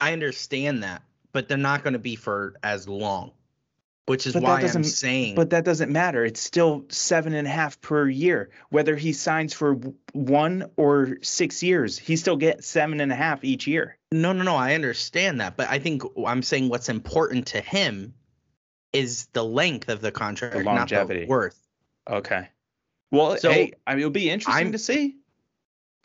I 0.00 0.12
understand 0.12 0.82
that, 0.82 1.02
but 1.32 1.48
they're 1.48 1.58
not 1.58 1.82
going 1.82 1.92
to 1.92 1.98
be 1.98 2.16
for 2.16 2.54
as 2.62 2.88
long, 2.88 3.32
which 4.06 4.26
is 4.26 4.32
But 4.32 4.42
why 4.42 4.62
I'm 4.62 4.84
saying. 4.84 5.34
But 5.34 5.50
that 5.50 5.64
doesn't 5.64 5.92
matter. 5.92 6.24
It's 6.24 6.40
still 6.40 6.86
seven 6.88 7.34
and 7.34 7.46
a 7.46 7.50
half 7.50 7.80
per 7.80 8.08
year. 8.08 8.50
Whether 8.70 8.96
he 8.96 9.12
signs 9.12 9.52
for 9.52 9.74
one 10.12 10.70
or 10.76 11.18
six 11.22 11.62
years, 11.62 11.98
he 11.98 12.16
still 12.16 12.36
gets 12.36 12.66
seven 12.66 13.00
and 13.00 13.12
a 13.12 13.16
half 13.16 13.44
each 13.44 13.66
year. 13.66 13.98
no, 14.12 14.32
no, 14.32 14.42
no. 14.42 14.56
I 14.56 14.74
understand 14.74 15.40
that, 15.40 15.56
but 15.56 15.68
I 15.68 15.78
think 15.78 16.02
I'm 16.26 16.42
saying 16.42 16.68
what's 16.68 16.88
important 16.88 17.48
to 17.48 17.60
him 17.60 18.14
is 18.92 19.26
the 19.32 19.44
length 19.44 19.88
of 19.88 20.00
the 20.00 20.10
contract, 20.12 20.56
not 20.56 20.64
longevity. 20.64 21.20
the 21.20 21.26
worth. 21.26 21.58
Okay. 22.08 22.48
Well, 23.12 23.36
So, 23.38 23.50
hey, 23.50 23.72
I 23.86 23.92
mean, 23.94 24.00
it'll 24.00 24.10
be 24.10 24.30
interesting 24.30 24.64
I'm- 24.64 24.72
to 24.72 24.78
see. 24.78 25.16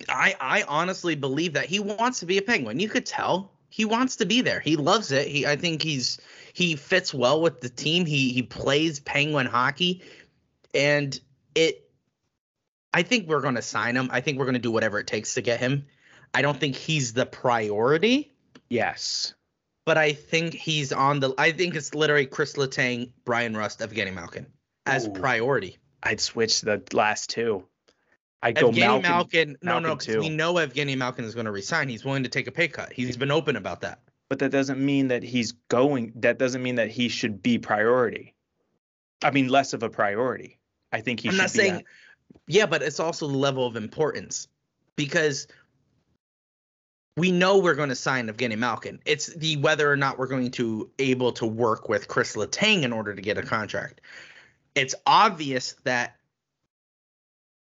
I 0.10 0.36
I 0.42 0.64
honestly 0.64 1.16
believe 1.16 1.54
that 1.54 1.68
he 1.68 1.80
wants 1.80 2.20
to 2.20 2.26
be 2.26 2.38
a 2.38 2.42
penguin. 2.42 2.80
You 2.80 2.90
could 2.90 3.06
tell 3.06 3.54
he 3.70 3.86
wants 3.86 4.18
to 4.18 4.26
be 4.26 4.42
there. 4.42 4.60
He 4.60 4.76
loves 4.76 5.12
it. 5.12 5.28
He 5.28 5.46
I 5.48 5.56
think 5.56 5.82
he's 5.82 6.20
he 6.54 6.76
fits 6.76 7.14
well 7.14 7.42
with 7.42 7.62
the 7.62 7.70
team. 7.70 8.06
He 8.06 8.34
he 8.34 8.44
plays 8.44 9.00
penguin 9.00 9.46
hockey 9.48 10.04
and 10.74 11.18
it 11.56 11.90
I 12.94 13.04
think 13.04 13.28
we're 13.30 13.40
going 13.42 13.56
to 13.56 13.62
sign 13.62 13.96
him. 13.96 14.10
I 14.12 14.20
think 14.22 14.38
we're 14.38 14.46
going 14.46 14.54
to 14.56 14.60
do 14.60 14.72
whatever 14.72 15.00
it 15.00 15.08
takes 15.08 15.34
to 15.36 15.42
get 15.42 15.60
him. 15.62 15.86
I 16.34 16.42
don't 16.42 16.60
think 16.60 16.76
he's 16.76 17.14
the 17.14 17.26
priority, 17.26 18.34
Yes. 18.70 19.34
But 19.86 19.98
I 19.98 20.14
think 20.14 20.54
he's 20.54 20.92
on 20.92 21.20
the 21.20 21.34
I 21.38 21.52
think 21.52 21.76
it's 21.76 21.94
literally 21.94 22.26
Chris 22.26 22.54
Letang, 22.54 23.12
Bryan 23.24 23.56
Rust, 23.56 23.80
Evgeny 23.80 24.14
Malkin 24.14 24.48
as 24.86 25.08
Ooh. 25.08 25.12
priority. 25.12 25.78
I'd 26.04 26.20
switch 26.20 26.62
the 26.62 26.82
last 26.94 27.30
two. 27.30 27.64
I'd 28.42 28.56
go 28.56 28.72
Evgeny 28.72 29.02
Malkin. 29.02 29.02
Malkin, 29.02 29.58
no, 29.62 29.80
no, 29.80 29.96
because 29.96 30.18
we 30.18 30.30
know 30.30 30.56
Evgeny 30.56 30.98
Malkin 30.98 31.26
is 31.26 31.34
going 31.34 31.46
to 31.46 31.52
resign. 31.52 31.88
He's 31.90 32.04
willing 32.06 32.24
to 32.24 32.30
take 32.30 32.48
a 32.48 32.52
pay 32.52 32.68
cut. 32.68 32.92
He's 32.94 33.18
been 33.18 33.32
open 33.32 33.56
about 33.56 33.82
that. 33.82 34.00
but 34.30 34.40
that 34.40 34.52
doesn't 34.52 34.84
mean 34.84 35.08
that 35.10 35.24
he's 35.24 35.52
going 35.70 36.14
that 36.16 36.38
doesn't 36.40 36.62
mean 36.64 36.76
that 36.76 36.90
he 36.90 37.10
should 37.10 37.42
be 37.44 37.60
priority 37.60 38.34
i 39.24 39.30
mean 39.32 39.48
less 39.50 39.74
of 39.74 39.84
a 39.84 39.90
priority 39.90 40.58
i 40.92 41.00
think 41.00 41.20
he 41.20 41.30
I'm 41.30 41.36
should 41.36 41.42
not 41.42 41.50
saying, 41.52 41.74
at- 41.76 41.84
yeah, 42.48 42.66
but 42.66 42.82
it's 42.82 43.00
also 43.00 43.28
the 43.28 43.38
level 43.38 43.66
of 43.68 43.76
importance 43.76 44.48
because 44.96 45.48
we 47.18 47.32
know 47.32 47.60
we're 47.60 47.76
going 47.76 47.90
to 47.90 47.96
sign 47.96 48.28
Evgeny 48.28 48.58
Malkin. 48.58 49.00
It's 49.06 49.28
the 49.28 49.58
whether 49.58 49.90
or 49.90 49.96
not 49.96 50.20
we're 50.20 50.28
going 50.28 50.52
to 50.52 50.90
able 51.00 51.32
to 51.34 51.46
work 51.46 51.88
with 51.88 52.08
Chris 52.08 52.36
Letang 52.36 52.84
in 52.84 52.92
order 52.92 53.14
to 53.16 53.22
get 53.22 53.38
a 53.38 53.44
contract. 53.44 54.02
It's 54.76 54.96
obvious 55.06 55.76
that 55.86 56.18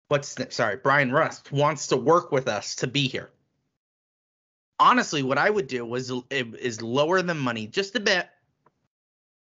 what's 0.09 0.37
sorry, 0.55 0.77
Bryan 0.77 1.13
Rust 1.13 1.53
wants 1.53 1.89
to 1.89 1.97
work 1.97 2.33
with 2.33 2.49
us 2.49 2.77
to 2.77 2.87
be 2.87 3.09
here. 3.09 3.31
Honestly, 4.79 5.23
what 5.23 5.39
I 5.39 5.49
would 5.49 5.69
do 5.69 5.85
was 5.85 6.11
is 6.31 6.83
lower 6.83 7.21
the 7.21 7.35
money 7.35 7.67
just 7.67 7.95
a 7.95 8.01
bit, 8.01 8.29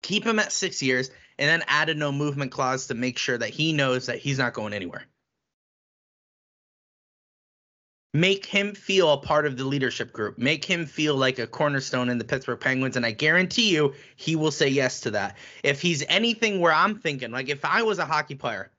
keep 0.01 0.25
him 0.25 0.39
at 0.39 0.51
six 0.51 0.81
years, 0.81 1.11
and 1.37 1.47
then 1.47 1.63
add 1.67 1.89
a 1.89 1.93
no 1.93 2.11
movement 2.11 2.51
clause 2.51 2.87
to 2.87 2.95
make 2.95 3.17
sure 3.19 3.37
that 3.37 3.49
he 3.49 3.73
knows 3.73 4.07
that 4.07 4.17
he's 4.17 4.39
not 4.39 4.53
going 4.53 4.73
anywhere. 4.73 5.05
Make 8.15 8.45
him 8.45 8.75
feel 8.75 9.11
a 9.11 9.17
part 9.17 9.47
of 9.47 9.57
the 9.57 9.63
leadership 9.63 10.13
group. 10.13 10.37
Make 10.37 10.63
him 10.63 10.85
feel 10.85 11.15
like 11.15 11.39
a 11.39 11.47
cornerstone 11.47 12.09
in 12.09 12.19
the 12.19 12.23
Pittsburgh 12.23 12.59
Penguins. 12.59 12.95
And 12.95 13.05
I 13.05 13.11
guarantee 13.11 13.73
you, 13.73 13.95
he 14.15 14.35
will 14.35 14.51
say 14.51 14.67
yes 14.67 14.99
to 15.01 15.11
that. 15.11 15.37
If 15.63 15.81
he's 15.81 16.03
anything 16.07 16.59
where 16.59 16.71
I'm 16.71 16.99
thinking, 16.99 17.31
like 17.31 17.49
if 17.49 17.65
I 17.65 17.81
was 17.81 17.97
a 17.97 18.05
hockey 18.05 18.35
player 18.35 18.71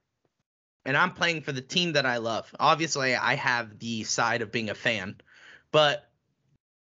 and 0.85 0.95
I'm 0.95 1.11
playing 1.11 1.41
for 1.41 1.51
the 1.51 1.61
team 1.61 1.91
that 1.93 2.05
I 2.05 2.17
love, 2.17 2.49
obviously 2.61 3.13
I 3.13 3.35
have 3.35 3.77
the 3.79 4.05
side 4.05 4.41
of 4.41 4.53
being 4.53 4.69
a 4.69 4.75
fan, 4.75 5.17
but 5.71 6.09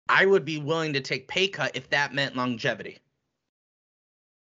I 0.09 0.25
would 0.25 0.45
be 0.45 0.59
willing 0.59 0.93
to 0.93 1.01
take 1.01 1.27
pay 1.27 1.49
cut 1.49 1.75
if 1.75 1.91
that 1.91 2.15
meant 2.15 2.37
longevity. 2.37 2.99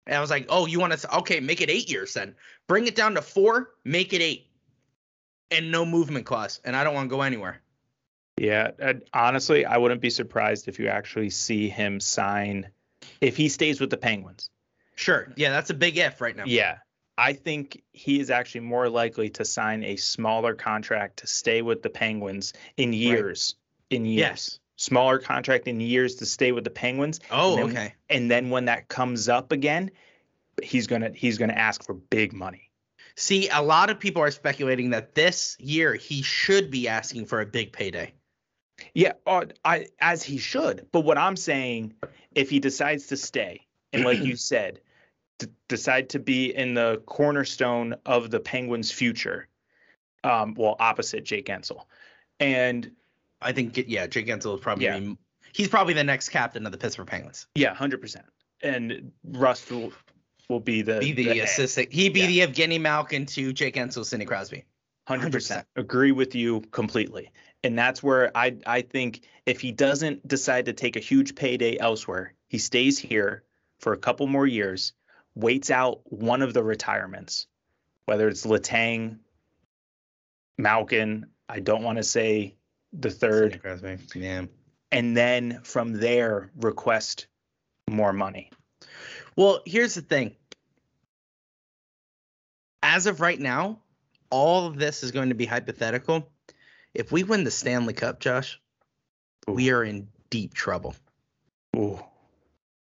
And 0.07 0.15
I 0.15 0.21
was 0.21 0.29
like, 0.29 0.45
oh, 0.51 0.67
you 0.67 0.79
want 0.79 0.93
to? 0.93 1.17
Okay, 1.19 1.41
make 1.41 1.63
it 1.63 1.71
eight 1.71 1.91
years 1.91 2.13
then. 2.13 2.35
Bring 2.67 2.87
it 2.87 2.97
down 2.97 3.15
to 3.15 3.23
four, 3.23 3.71
make 3.85 4.13
it 4.13 4.21
eight, 4.21 4.51
and 5.51 5.71
no 5.71 5.87
movement 5.87 6.27
clause. 6.27 6.61
And 6.67 6.77
I 6.77 6.85
don't 6.85 6.93
want 6.93 7.09
to 7.09 7.17
go 7.17 7.23
anywhere. 7.23 7.63
Yeah 8.37 8.71
honestly 9.13 9.65
i 9.65 9.77
wouldn't 9.77 10.01
be 10.01 10.11
surprised 10.11 10.67
if 10.69 10.79
you 10.79 10.89
actually 10.89 11.31
see 11.31 11.69
him 11.69 12.01
sign 12.01 12.69
if 13.21 13.37
he 13.37 13.49
stays 13.49 13.81
with 13.81 13.91
the 13.91 13.97
penguins 13.97 14.51
Sure. 14.97 15.33
Yeah, 15.37 15.51
that's 15.51 15.71
a 15.71 15.75
big 15.75 15.97
if 15.99 16.21
right 16.21 16.37
now. 16.37 16.45
yeah 16.47 16.79
i 17.19 17.33
think 17.33 17.83
he 17.93 18.21
is 18.21 18.31
actually 18.31 18.63
more 18.63 18.89
likely 18.89 19.31
to 19.31 19.45
sign 19.45 19.83
a 19.85 19.97
smaller 19.97 20.55
contract 20.55 21.19
to 21.19 21.27
stay 21.27 21.63
with 21.63 21.83
the 21.83 21.91
penguins 21.91 22.53
in 22.77 22.93
years 22.93 23.57
in 23.91 24.05
years 24.05 24.19
Yes. 24.21 24.59
smaller 24.77 25.19
contract 25.19 25.69
in 25.69 25.81
years 25.81 26.17
to 26.17 26.27
stay 26.27 26.53
with 26.53 26.65
the 26.65 26.71
penguins 26.71 27.21
Oh, 27.31 27.57
And 27.57 27.59
then- 27.71 27.77
okay. 27.77 27.95
and 28.11 28.31
then 28.31 28.51
when 28.51 28.65
that 28.67 28.89
comes 28.89 29.29
up 29.29 29.53
again 29.53 29.91
he's 30.63 30.87
gonna 30.87 31.11
he's 31.15 31.39
gonna 31.39 31.53
ask 31.55 31.85
for 31.85 31.95
big 31.95 32.33
money 32.33 32.71
See, 33.17 33.49
a 33.49 33.63
lot 33.63 33.91
of 33.91 34.01
people 34.01 34.23
are 34.23 34.31
speculating 34.33 34.91
that 34.91 35.15
this 35.15 35.57
year 35.61 35.95
he 35.95 36.23
should 36.23 36.69
be 36.73 36.89
asking 36.89 37.27
for 37.27 37.41
a 37.41 37.47
big 37.47 37.73
payday. 37.73 38.13
Yeah 38.95 39.13
uh, 39.27 39.47
I, 39.65 39.87
as 40.01 40.23
he 40.23 40.39
should 40.39 40.87
but 40.93 41.01
what 41.01 41.17
i'm 41.19 41.37
saying 41.37 41.95
if 42.35 42.51
he 42.51 42.59
decides 42.61 43.07
to 43.09 43.17
stay 43.17 43.67
and 43.93 44.05
like 44.05 44.21
you 44.23 44.37
said 44.53 44.81
d- 45.39 45.47
decide 45.69 46.09
to 46.11 46.19
be 46.19 46.55
in 46.55 46.75
the 46.75 47.03
cornerstone 47.07 47.95
of 48.07 48.31
the 48.31 48.41
penguins 48.41 48.91
future 48.91 49.49
um 50.25 50.55
well 50.55 50.77
opposite 50.81 51.25
jake 51.25 51.47
Guentzel 51.47 51.85
and 52.41 52.91
I 53.41 53.53
think, 53.53 53.77
yeah, 53.89 54.07
Jake 54.07 54.27
Guentzel 54.27 54.55
is 54.55 54.61
probably 54.61 54.87
Yeah. 54.87 55.13
he's 55.53 55.69
probably 55.69 55.93
the 55.93 56.03
next 56.05 56.31
captain 56.31 56.65
of 56.65 56.73
the 56.73 56.79
Pittsburgh 56.79 57.07
Penguins. 57.07 57.47
yeah 57.55 57.75
100% 57.75 58.23
and 58.63 59.13
rust 59.23 59.71
will, 59.71 59.93
will 60.49 60.61
be 60.61 60.81
the 60.81 60.99
Be 60.99 61.13
the, 61.13 61.25
the 61.25 61.41
assistant. 61.41 61.93
He'd 61.93 62.15
be 62.15 62.21
Yeah. 62.21 62.47
the 62.47 62.53
Evgeny 62.53 62.81
Malkin 62.81 63.27
to 63.27 63.53
Jake 63.53 63.75
Guentzel, 63.75 64.05
Sidney 64.07 64.25
Crosby. 64.25 64.65
100%. 65.09 65.21
100%. 65.31 65.65
agree 65.77 66.11
with 66.13 66.35
you 66.35 66.63
completely 66.71 67.31
and 67.65 67.79
that's 67.79 68.03
where 68.03 68.31
i 68.37 68.57
i 68.67 68.83
think 68.83 69.23
if 69.47 69.61
he 69.61 69.73
doesn't 69.73 70.27
decide 70.27 70.67
to 70.67 70.73
take 70.73 70.97
a 70.97 71.01
huge 71.01 71.35
payday 71.35 71.77
elsewhere 71.79 72.35
he 72.49 72.59
stays 72.59 72.99
here 72.99 73.43
for 73.81 73.93
a 73.93 73.99
couple 73.99 74.27
more 74.27 74.47
years 74.47 74.93
waits 75.35 75.71
out 75.71 76.01
one 76.05 76.43
of 76.43 76.55
the 76.55 76.63
retirements 76.63 77.47
whether 78.07 78.29
it's 78.29 78.47
letang 78.47 79.19
malkin 80.59 81.27
i 81.49 81.59
don't 81.59 81.83
want 81.83 81.99
to 81.99 82.05
say 82.05 82.55
the 82.93 83.11
Sidney 83.11 83.29
third 83.29 83.63
Crosby. 83.63 83.99
Yeah. 84.15 84.45
and 84.93 85.17
then 85.17 85.61
from 85.65 85.95
there 85.95 86.51
request 86.57 87.27
more 87.91 88.13
money 88.13 88.51
Well, 89.37 89.61
here's 89.67 89.95
the 89.95 90.03
thing. 90.03 90.37
As 92.83 93.07
of 93.07 93.21
right 93.21 93.41
now, 93.41 93.81
all 94.31 94.67
of 94.67 94.79
this 94.79 95.03
is 95.03 95.11
going 95.11 95.31
to 95.31 95.35
be 95.35 95.47
hypothetical. 95.47 96.31
If 96.95 97.11
we 97.11 97.25
win 97.25 97.45
the 97.45 97.51
Stanley 97.51 97.93
Cup, 97.95 98.21
Josh, 98.21 98.61
we 99.49 99.71
are 99.71 99.83
in 99.83 100.09
deep 100.31 100.55
trouble. 100.55 100.95
Ooh. 101.77 101.99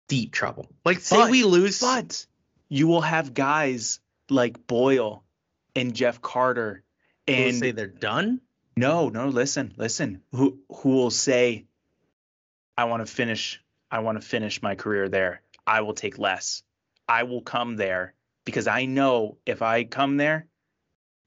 Deep 0.08 0.32
trouble. 0.32 0.68
Like 0.84 1.00
say 1.00 1.16
But- 1.16 1.30
we 1.30 1.44
lose 1.44 1.80
But 1.80 2.26
you 2.68 2.88
will 2.88 3.00
have 3.00 3.32
guys 3.32 4.00
like 4.28 4.66
Boyle 4.66 5.24
and 5.76 5.94
Jeff 5.94 6.20
Carter 6.20 6.82
and 7.28 7.56
say 7.56 7.70
they're 7.70 7.86
done. 7.86 8.40
no, 8.76 9.08
no, 9.08 9.28
listen, 9.28 9.72
listen. 9.76 10.22
Who 10.32 10.58
who 10.68 10.90
will 10.90 11.10
say 11.10 11.66
I 12.76 12.84
want 12.84 13.06
to 13.06 13.12
finish 13.12 13.62
I 13.90 14.00
want 14.00 14.20
to 14.20 14.26
finish 14.26 14.62
my 14.62 14.74
career 14.74 15.08
there. 15.08 15.42
I 15.66 15.82
will 15.82 15.94
take 15.94 16.18
less. 16.18 16.62
I 17.08 17.22
will 17.24 17.42
come 17.42 17.76
there 17.76 18.14
because 18.44 18.66
I 18.66 18.86
know 18.86 19.38
if 19.46 19.62
I 19.62 19.84
come 19.84 20.16
there, 20.16 20.46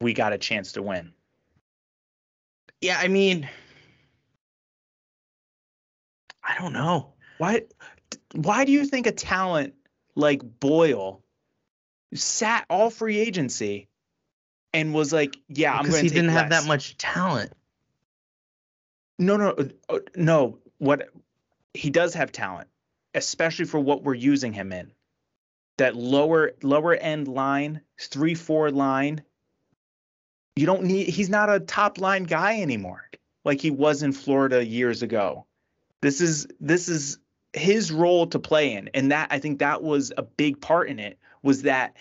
we 0.01 0.13
got 0.13 0.33
a 0.33 0.37
chance 0.37 0.73
to 0.73 0.81
win. 0.81 1.13
Yeah, 2.85 2.99
I 2.99 3.07
mean 3.07 3.49
I 6.43 6.55
don't 6.59 6.73
know. 6.73 7.13
Why 7.39 7.63
why 8.33 8.65
do 8.65 8.71
you 8.71 8.85
think 8.85 9.07
a 9.07 9.11
talent 9.11 9.73
like 10.13 10.43
Boyle 10.59 11.23
sat 12.13 12.67
all 12.69 12.91
free 12.91 13.17
agency 13.17 13.89
and 14.71 14.93
was 14.93 15.11
like, 15.11 15.35
yeah, 15.47 15.73
I'm 15.73 15.79
Because 15.79 15.95
going 15.95 16.03
he 16.03 16.09
to 16.09 16.13
take 16.13 16.21
didn't 16.23 16.37
have 16.37 16.49
that 16.51 16.67
much 16.67 16.95
talent. 16.97 17.53
No, 19.17 19.37
no, 19.37 19.49
uh, 19.49 19.65
uh, 19.89 19.99
no. 20.15 20.59
What 20.77 21.09
he 21.73 21.89
does 21.89 22.13
have 22.13 22.31
talent, 22.31 22.67
especially 23.15 23.65
for 23.65 23.79
what 23.79 24.03
we're 24.03 24.13
using 24.13 24.53
him 24.53 24.71
in. 24.71 24.91
That 25.77 25.95
lower 25.95 26.51
lower 26.61 26.93
end 26.93 27.27
line, 27.27 27.81
three 27.99 28.35
four 28.35 28.69
line. 28.69 29.23
You 30.55 30.65
don't 30.65 30.83
need. 30.83 31.07
He's 31.09 31.29
not 31.29 31.49
a 31.49 31.59
top 31.59 31.99
line 31.99 32.23
guy 32.23 32.61
anymore, 32.61 33.09
like 33.43 33.59
he 33.61 33.71
was 33.71 34.03
in 34.03 34.13
Florida 34.13 34.65
years 34.65 35.01
ago. 35.01 35.45
This 36.01 36.21
is 36.21 36.47
this 36.59 36.87
is 36.87 37.17
his 37.53 37.91
role 37.91 38.27
to 38.27 38.39
play 38.39 38.73
in, 38.73 38.89
and 38.93 39.11
that 39.11 39.29
I 39.31 39.39
think 39.39 39.59
that 39.59 39.83
was 39.83 40.13
a 40.15 40.23
big 40.23 40.61
part 40.61 40.89
in 40.89 40.99
it. 40.99 41.19
Was 41.41 41.63
that 41.63 41.95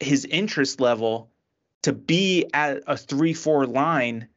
his 0.00 0.24
interest 0.24 0.80
level 0.80 1.30
to 1.82 1.92
be 1.92 2.46
at 2.52 2.82
a 2.86 2.96
three 2.96 3.32
four 3.32 3.66
line 3.66 4.28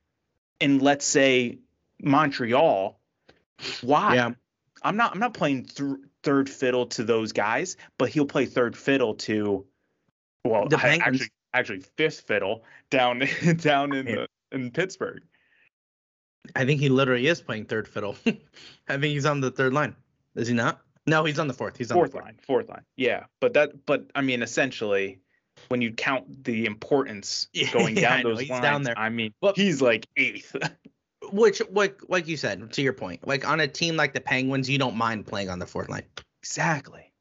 in 0.60 0.80
let's 0.80 1.06
say 1.06 1.58
Montreal. 2.02 3.00
Why? 3.82 4.16
Yeah. 4.16 4.30
I'm 4.84 4.98
not 4.98 5.14
I'm 5.14 5.20
not 5.20 5.34
playing 5.34 5.66
th- 5.66 5.98
third 6.22 6.50
fiddle 6.50 6.86
to 6.88 7.04
those 7.04 7.32
guys, 7.32 7.78
but 7.98 8.10
he'll 8.10 8.26
play 8.26 8.46
third 8.46 8.78
fiddle 8.78 9.16
to 9.16 9.66
well, 10.44 10.68
The 10.68 10.78
I- 10.78 10.98
actually 11.02 11.30
actually 11.60 11.82
fifth 11.98 12.22
fiddle 12.22 12.63
down 12.89 13.24
down 13.58 13.94
in 13.94 14.06
the, 14.06 14.28
in 14.52 14.72
Pittsburgh. 14.72 15.24
I 16.56 16.65
think 16.65 16.80
he 16.80 16.89
literally 16.89 17.28
is 17.28 17.41
playing 17.41 17.65
third 17.65 17.88
fiddle. 17.88 18.15
I 18.26 18.94
think 18.98 19.06
he's 19.06 19.26
on 19.26 19.41
the 19.41 19.52
third 19.52 19.74
line. 19.74 19.96
Is 20.36 20.48
he 20.48 20.54
not? 20.54 20.82
No, 21.08 21.24
he's 21.24 21.39
on 21.39 21.48
the 21.48 21.54
fourth. 21.54 21.78
He's 21.78 21.91
on 21.91 21.96
Fourth 21.96 22.12
the 22.12 22.18
fourth. 22.18 22.26
line, 22.26 22.39
fourth 22.46 22.70
line. 22.70 22.84
Yeah, 22.98 23.26
but 23.39 23.54
that 23.54 23.86
but 23.86 24.06
I 24.15 24.22
mean 24.22 24.41
essentially 24.41 25.20
when 25.70 25.82
you 25.82 25.91
count 25.94 26.44
the 26.44 26.65
importance 26.65 27.48
going 27.74 27.96
yeah, 27.96 28.10
down 28.10 28.24
know, 28.24 28.30
those 28.30 28.41
he's 28.41 28.50
lines, 28.50 28.62
down 28.62 28.84
there. 28.84 28.98
I 28.98 29.10
mean, 29.10 29.34
he's 29.56 29.82
like 29.82 30.08
eighth. 30.18 30.56
Which, 31.32 31.62
like, 31.72 32.02
like 32.08 32.28
you 32.28 32.38
said, 32.38 32.72
to 32.74 32.82
your 32.84 32.94
point, 32.94 33.26
like 33.28 33.48
on 33.48 33.60
a 33.60 33.68
team 33.68 33.96
like 33.96 34.13
the 34.13 34.22
Penguins, 34.22 34.70
you 34.70 34.78
don't 34.78 34.96
mind 34.96 35.26
playing 35.26 35.50
on 35.50 35.58
the 35.58 35.65
fourth 35.65 35.89
line. 35.89 36.04
exactly. 36.44 37.12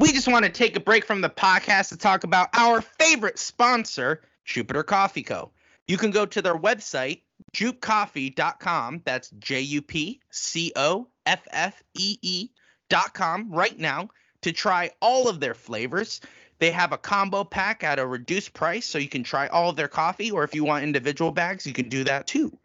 We 0.00 0.12
just 0.12 0.28
want 0.28 0.46
to 0.46 0.50
take 0.50 0.76
a 0.76 0.80
break 0.80 1.04
from 1.04 1.20
the 1.20 1.28
podcast 1.28 1.90
to 1.90 1.98
talk 1.98 2.24
about 2.24 2.48
our 2.54 2.80
favorite 2.80 3.38
sponsor, 3.38 4.22
Jupiter 4.46 4.82
Coffee 4.82 5.22
Co. 5.22 5.50
You 5.88 5.98
can 5.98 6.10
go 6.10 6.24
to 6.24 6.40
their 6.40 6.56
website, 6.56 7.20
jupcoffee.com. 7.54 9.02
That's 9.04 9.28
J 9.38 9.60
U 9.60 9.82
P 9.82 10.22
C 10.30 10.72
O 10.74 11.06
F 11.26 11.46
F 11.50 11.82
E 11.98 12.16
E 12.22 12.48
dot 12.88 13.12
com 13.12 13.52
right 13.52 13.78
now 13.78 14.08
to 14.40 14.52
try 14.52 14.90
all 15.02 15.28
of 15.28 15.38
their 15.38 15.52
flavors. 15.52 16.22
They 16.60 16.70
have 16.70 16.92
a 16.92 16.98
combo 16.98 17.44
pack 17.44 17.84
at 17.84 17.98
a 17.98 18.06
reduced 18.06 18.54
price, 18.54 18.86
so 18.86 18.96
you 18.96 19.08
can 19.08 19.22
try 19.22 19.48
all 19.48 19.68
of 19.68 19.76
their 19.76 19.86
coffee, 19.86 20.30
or 20.30 20.44
if 20.44 20.54
you 20.54 20.64
want 20.64 20.82
individual 20.82 21.30
bags, 21.30 21.66
you 21.66 21.74
can 21.74 21.90
do 21.90 22.04
that 22.04 22.26
too. 22.26 22.56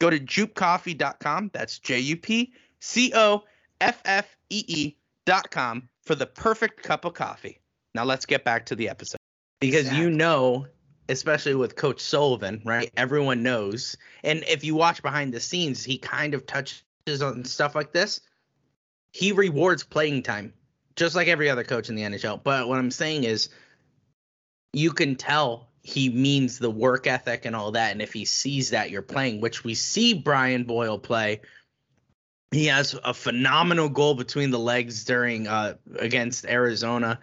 Go 0.00 0.10
to 0.10 0.18
jupcoffee.com. 0.18 1.52
That's 1.52 1.78
J 1.78 2.00
U 2.00 2.16
P 2.16 2.52
C 2.80 3.12
O 3.14 3.44
F 3.80 4.02
F 4.04 4.36
E 4.50 4.64
E 4.66 4.96
dot 5.26 5.52
com 5.52 5.88
for 6.06 6.14
the 6.14 6.26
perfect 6.26 6.82
cup 6.82 7.04
of 7.04 7.14
coffee. 7.14 7.60
Now 7.94 8.04
let's 8.04 8.24
get 8.24 8.44
back 8.44 8.64
to 8.66 8.76
the 8.76 8.88
episode. 8.88 9.18
Because 9.60 9.92
you 9.92 10.10
know, 10.10 10.66
especially 11.08 11.54
with 11.54 11.76
Coach 11.76 12.00
Sullivan, 12.00 12.62
right? 12.64 12.90
Everyone 12.96 13.42
knows. 13.42 13.96
And 14.22 14.44
if 14.48 14.64
you 14.64 14.74
watch 14.74 15.02
behind 15.02 15.34
the 15.34 15.40
scenes, 15.40 15.84
he 15.84 15.98
kind 15.98 16.34
of 16.34 16.46
touches 16.46 16.82
on 17.22 17.44
stuff 17.44 17.74
like 17.74 17.92
this. 17.92 18.20
He 19.12 19.32
rewards 19.32 19.82
playing 19.82 20.22
time, 20.22 20.52
just 20.94 21.16
like 21.16 21.28
every 21.28 21.50
other 21.50 21.64
coach 21.64 21.88
in 21.88 21.94
the 21.94 22.02
NHL. 22.02 22.42
But 22.42 22.68
what 22.68 22.78
I'm 22.78 22.90
saying 22.90 23.24
is, 23.24 23.48
you 24.72 24.92
can 24.92 25.16
tell 25.16 25.68
he 25.82 26.10
means 26.10 26.58
the 26.58 26.70
work 26.70 27.06
ethic 27.06 27.46
and 27.46 27.56
all 27.56 27.70
that. 27.72 27.92
And 27.92 28.02
if 28.02 28.12
he 28.12 28.24
sees 28.24 28.70
that 28.70 28.90
you're 28.90 29.02
playing, 29.02 29.40
which 29.40 29.64
we 29.64 29.74
see 29.74 30.12
Brian 30.12 30.64
Boyle 30.64 30.98
play, 30.98 31.40
he 32.50 32.66
has 32.66 32.98
a 33.04 33.12
phenomenal 33.12 33.88
goal 33.88 34.14
between 34.14 34.50
the 34.50 34.58
legs 34.58 35.04
during 35.04 35.46
uh 35.46 35.74
against 35.98 36.46
Arizona. 36.46 37.18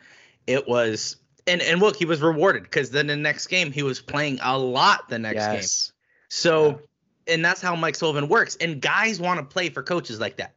It 0.48 0.68
was 0.68 1.18
and 1.48 1.62
and 1.62 1.80
look, 1.80 1.96
he 1.96 2.06
was 2.06 2.22
rewarded 2.22 2.64
because 2.64 2.92
then 2.92 3.08
the 3.08 3.16
next 3.16 3.48
game 3.48 3.72
he 3.72 3.84
was 3.84 4.00
playing 4.00 4.40
a 4.42 4.58
lot 4.58 5.10
the 5.10 5.20
next 5.20 5.46
game. 5.46 5.56
yes. 5.56 5.92
So 6.30 6.82
and 7.28 7.44
that's 7.44 7.62
how 7.62 7.76
Mike 7.76 7.96
Sullivan 7.96 8.28
works. 8.28 8.58
And 8.60 8.82
guys 8.82 9.20
want 9.20 9.40
to 9.40 9.46
play 9.46 9.70
for 9.70 9.84
coaches 9.84 10.20
like 10.20 10.38
that. 10.38 10.56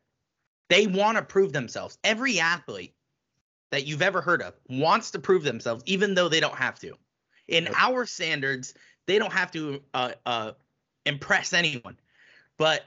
They 0.69 0.87
want 0.87 1.17
to 1.17 1.23
prove 1.23 1.53
themselves. 1.53 1.97
Every 2.03 2.41
athlete 2.41 2.95
that 3.71 3.87
you've 3.87 4.03
ever 4.03 4.21
heard 4.21 4.43
of 4.43 4.55
wants 4.69 5.13
to 5.13 5.19
prove 5.19 5.45
themselves, 5.45 5.83
even 5.87 6.15
though 6.15 6.29
they 6.29 6.41
don't 6.41 6.57
have 6.57 6.79
to. 6.81 6.95
In 7.47 7.69
our 7.77 8.07
standards, 8.07 8.75
they 9.07 9.19
don't 9.19 9.33
have 9.33 9.53
to 9.53 9.81
uh, 9.95 10.13
uh, 10.25 10.53
impress 11.05 11.53
anyone. 11.53 11.97
But 12.59 12.83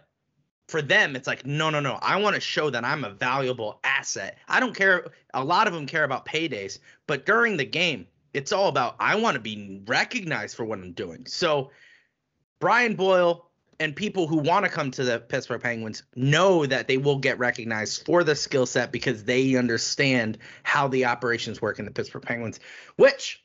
for 0.70 0.82
them, 0.82 1.16
it's 1.16 1.28
like, 1.28 1.46
no, 1.46 1.70
no, 1.70 1.80
no. 1.80 1.98
I 2.02 2.18
want 2.18 2.36
to 2.36 2.42
show 2.42 2.70
that 2.70 2.86
I'm 2.86 3.04
a 3.04 3.10
valuable 3.10 3.80
asset. 3.84 4.38
I 4.48 4.60
don't 4.60 4.76
care. 4.76 5.08
A 5.34 5.44
lot 5.44 5.68
of 5.68 5.74
them 5.74 5.86
care 5.86 6.04
about 6.04 6.26
paydays, 6.26 6.80
but 7.08 7.26
during 7.26 7.58
the 7.58 7.66
game, 7.66 8.06
it's 8.34 8.52
all 8.52 8.68
about 8.68 8.96
I 9.00 9.16
want 9.16 9.36
to 9.36 9.42
be 9.42 9.82
recognized 9.88 10.56
for 10.56 10.64
what 10.64 10.80
I'm 10.80 10.94
doing. 10.94 11.26
So 11.26 11.72
Brian 12.60 12.96
Boyle 12.96 13.50
and 13.80 13.96
people 13.96 14.28
who 14.28 14.38
want 14.38 14.66
to 14.66 14.72
come 14.72 14.92
to 14.92 15.04
the 15.04 15.20
Pittsburgh 15.20 15.62
Penguins 15.62 16.04
know 16.16 16.66
that 16.66 16.88
they 16.88 16.98
will 16.98 17.18
get 17.18 17.40
recognized 17.40 18.06
for 18.06 18.24
the 18.24 18.36
skill 18.36 18.66
set 18.66 18.92
because 18.92 19.24
they 19.24 19.56
understand 19.56 20.38
how 20.64 20.88
the 20.88 21.06
operations 21.06 21.62
work 21.62 21.80
in 21.80 21.86
the 21.86 21.92
Pittsburgh 21.92 22.24
Penguins, 22.24 22.60
which 22.98 23.42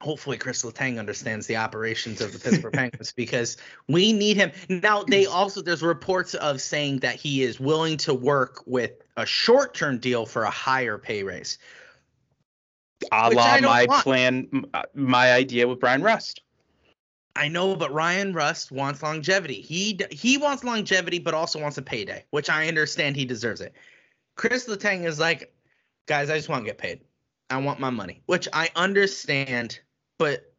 hopefully 0.00 0.38
Chris 0.38 0.62
Letang 0.64 0.98
understands 0.98 1.46
the 1.46 1.56
operations 1.56 2.20
of 2.20 2.32
the 2.32 2.38
Pittsburgh 2.38 2.72
Penguins 2.72 3.12
because 3.12 3.56
we 3.88 4.12
need 4.12 4.36
him. 4.36 4.52
Now 4.68 5.02
they 5.02 5.26
also 5.26 5.62
there's 5.62 5.82
reports 5.82 6.34
of 6.34 6.60
saying 6.60 7.00
that 7.00 7.16
he 7.16 7.42
is 7.42 7.60
willing 7.60 7.96
to 7.98 8.14
work 8.14 8.62
with 8.66 8.92
a 9.16 9.26
short-term 9.26 9.98
deal 9.98 10.26
for 10.26 10.44
a 10.44 10.50
higher 10.50 10.98
pay 10.98 11.22
raise. 11.22 11.58
A 13.12 13.30
la 13.30 13.58
my 13.60 13.86
want. 13.88 14.02
plan, 14.02 14.64
my 14.94 15.32
idea 15.32 15.66
with 15.66 15.80
Bryan 15.80 16.02
Rust. 16.02 16.42
I 17.36 17.48
know, 17.48 17.76
but 17.76 17.92
Ryan 17.92 18.32
Rust 18.32 18.72
wants 18.72 19.02
longevity. 19.02 19.60
He 19.60 19.98
he 20.10 20.36
wants 20.36 20.64
longevity, 20.64 21.18
but 21.18 21.32
also 21.32 21.60
wants 21.60 21.78
a 21.78 21.82
payday, 21.82 22.24
which 22.30 22.50
I 22.50 22.68
understand 22.68 23.16
he 23.16 23.24
deserves 23.24 23.60
it. 23.60 23.74
Chris 24.36 24.66
Letang 24.68 25.04
is 25.04 25.18
like, 25.18 25.54
guys, 26.06 26.28
I 26.28 26.36
just 26.36 26.48
want 26.48 26.64
to 26.64 26.66
get 26.66 26.78
paid. 26.78 27.00
I 27.48 27.58
want 27.58 27.80
my 27.80 27.90
money, 27.90 28.22
which 28.26 28.48
I 28.52 28.70
understand. 28.76 29.80
But 30.20 30.52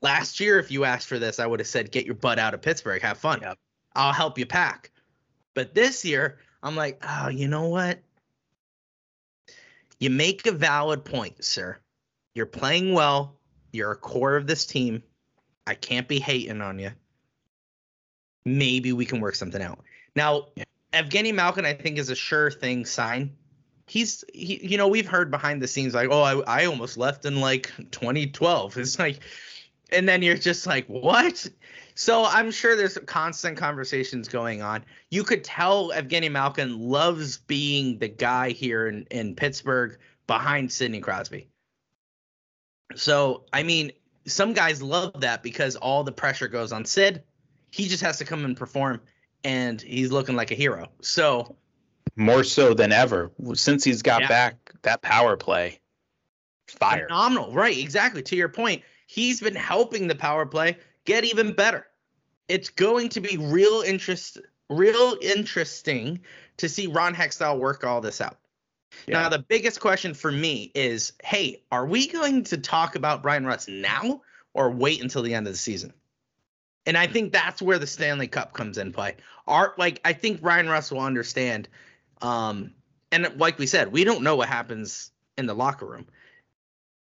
last 0.00 0.40
year, 0.40 0.58
if 0.58 0.70
you 0.70 0.86
asked 0.86 1.06
for 1.06 1.18
this, 1.18 1.38
I 1.38 1.44
would 1.44 1.60
have 1.60 1.66
said, 1.66 1.92
get 1.92 2.06
your 2.06 2.14
butt 2.14 2.38
out 2.38 2.54
of 2.54 2.62
Pittsburgh, 2.62 3.02
have 3.02 3.18
fun. 3.18 3.40
Yep. 3.42 3.58
I'll 3.94 4.14
help 4.14 4.38
you 4.38 4.46
pack. 4.46 4.90
But 5.52 5.74
this 5.74 6.02
year, 6.02 6.38
I'm 6.62 6.74
like, 6.74 6.98
oh, 7.06 7.28
you 7.28 7.46
know 7.46 7.68
what? 7.68 7.98
You 10.00 10.08
make 10.08 10.46
a 10.46 10.52
valid 10.52 11.04
point, 11.04 11.44
sir. 11.44 11.76
You're 12.34 12.46
playing 12.46 12.94
well. 12.94 13.36
You're 13.70 13.92
a 13.92 13.96
core 13.96 14.34
of 14.34 14.46
this 14.46 14.64
team. 14.64 15.02
I 15.66 15.74
can't 15.74 16.08
be 16.08 16.18
hating 16.18 16.62
on 16.62 16.78
you. 16.78 16.92
Maybe 18.46 18.94
we 18.94 19.04
can 19.04 19.20
work 19.20 19.34
something 19.34 19.60
out. 19.60 19.80
Now, 20.16 20.46
Yeah. 20.56 20.64
Evgeny 20.94 21.34
Malkin, 21.34 21.66
I 21.66 21.74
think, 21.74 21.98
is 21.98 22.08
a 22.08 22.14
sure 22.14 22.50
thing 22.50 22.86
sign. 22.86 23.36
He's, 23.86 24.24
he, 24.32 24.66
you 24.66 24.78
know, 24.78 24.88
we've 24.88 25.08
heard 25.08 25.30
behind 25.30 25.60
the 25.60 25.68
scenes 25.68 25.94
like, 25.94 26.08
oh, 26.10 26.22
I, 26.22 26.62
I 26.62 26.64
almost 26.66 26.96
left 26.96 27.24
in 27.24 27.40
like 27.40 27.70
2012. 27.90 28.78
It's 28.78 28.98
like, 28.98 29.20
and 29.90 30.08
then 30.08 30.22
you're 30.22 30.36
just 30.36 30.66
like, 30.66 30.86
what? 30.86 31.48
So 31.94 32.24
I'm 32.24 32.50
sure 32.50 32.76
there's 32.76 32.98
constant 33.06 33.56
conversations 33.56 34.28
going 34.28 34.62
on. 34.62 34.84
You 35.10 35.22
could 35.22 35.44
tell 35.44 35.90
Evgeny 35.90 36.30
Malkin 36.30 36.78
loves 36.80 37.36
being 37.36 37.98
the 37.98 38.08
guy 38.08 38.50
here 38.50 38.88
in, 38.88 39.06
in 39.10 39.36
Pittsburgh 39.36 39.98
behind 40.26 40.72
Sidney 40.72 41.00
Crosby. 41.00 41.48
So, 42.96 43.44
I 43.52 43.62
mean, 43.62 43.92
some 44.26 44.52
guys 44.54 44.82
love 44.82 45.20
that 45.20 45.42
because 45.42 45.76
all 45.76 46.04
the 46.04 46.12
pressure 46.12 46.48
goes 46.48 46.72
on 46.72 46.84
Sid. 46.84 47.22
He 47.70 47.88
just 47.88 48.02
has 48.02 48.18
to 48.18 48.24
come 48.24 48.44
and 48.44 48.56
perform, 48.56 49.00
and 49.42 49.80
he's 49.80 50.12
looking 50.12 50.36
like 50.36 50.50
a 50.50 50.54
hero. 50.54 50.88
So, 51.00 51.56
more 52.16 52.44
so 52.44 52.74
than 52.74 52.92
ever 52.92 53.30
since 53.54 53.84
he's 53.84 54.02
got 54.02 54.22
Yeah. 54.22 54.28
back 54.28 54.72
that 54.82 55.02
power 55.02 55.36
play. 55.36 55.80
Fire. 56.66 57.06
phenomenal. 57.06 57.52
Right, 57.52 57.76
exactly. 57.76 58.22
To 58.22 58.36
your 58.36 58.48
point, 58.48 58.82
he's 59.06 59.40
been 59.40 59.54
helping 59.54 60.08
the 60.08 60.14
power 60.14 60.46
play 60.46 60.78
get 61.04 61.24
even 61.24 61.52
better. 61.52 61.86
It's 62.48 62.70
going 62.70 63.10
to 63.10 63.20
be 63.20 63.36
real 63.36 63.82
interest 63.82 64.38
real 64.70 65.16
interesting 65.20 66.20
to 66.56 66.68
see 66.68 66.86
Ron 66.86 67.14
Hextall 67.14 67.58
work 67.58 67.84
all 67.84 68.00
this 68.00 68.20
out. 68.20 68.38
Now, 69.08 69.28
the 69.28 69.40
biggest 69.40 69.80
question 69.80 70.14
for 70.14 70.30
me 70.30 70.70
is, 70.74 71.12
hey, 71.22 71.62
are 71.70 71.84
we 71.84 72.06
going 72.06 72.44
to 72.44 72.56
talk 72.56 72.94
about 72.94 73.22
Brian 73.22 73.44
Russ 73.44 73.68
now 73.68 74.22
or 74.54 74.70
wait 74.70 75.02
until 75.02 75.22
the 75.22 75.34
end 75.34 75.46
of 75.46 75.52
the 75.52 75.58
season? 75.58 75.92
And 76.86 76.96
I 76.96 77.06
think 77.06 77.32
that's 77.32 77.60
where 77.60 77.78
the 77.78 77.86
Stanley 77.86 78.28
Cup 78.28 78.52
comes 78.52 78.78
in 78.78 78.92
play. 78.92 79.16
Art, 79.46 79.78
like, 79.78 80.00
I 80.04 80.12
think 80.12 80.40
Brian 80.40 80.68
Russ 80.68 80.90
will 80.92 81.00
understand. 81.00 81.68
Um, 82.22 82.72
and 83.12 83.28
like 83.38 83.58
we 83.58 83.66
said, 83.66 83.92
we 83.92 84.04
don't 84.04 84.22
know 84.22 84.36
what 84.36 84.48
happens 84.48 85.10
in 85.38 85.46
the 85.46 85.54
locker 85.54 85.86
room. 85.86 86.06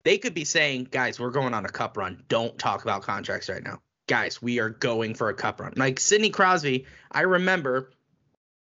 They 0.04 0.18
could 0.18 0.34
be 0.34 0.44
saying, 0.44 0.88
guys, 0.90 1.18
we're 1.18 1.30
going 1.30 1.52
on 1.52 1.64
a 1.64 1.68
cup 1.68 1.96
run. 1.96 2.22
Don't 2.28 2.56
talk 2.58 2.82
about 2.82 3.02
contracts 3.02 3.48
right 3.48 3.62
now. 3.62 3.80
Guys, 4.06 4.40
we 4.40 4.60
are 4.60 4.70
going 4.70 5.14
for 5.14 5.30
a 5.30 5.34
cup 5.34 5.60
run. 5.60 5.72
Like 5.76 5.98
Sidney 5.98 6.30
Crosby, 6.30 6.86
I 7.10 7.22
remember 7.22 7.90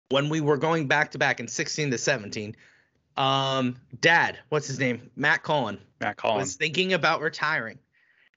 when 0.10 0.30
we 0.30 0.40
were 0.40 0.58
going 0.58 0.88
back 0.88 1.12
to 1.12 1.18
back 1.18 1.40
in 1.40 1.48
16 1.48 1.92
to 1.92 1.98
17, 1.98 2.56
um, 3.18 3.78
dad, 4.00 4.38
what's 4.50 4.68
his 4.68 4.80
name? 4.80 5.10
Matt 5.16 5.42
Cullen 5.42 5.80
Matt 6.00 6.18
Collins. 6.18 6.50
was 6.50 6.56
thinking 6.56 6.94
about 6.94 7.22
retiring. 7.22 7.80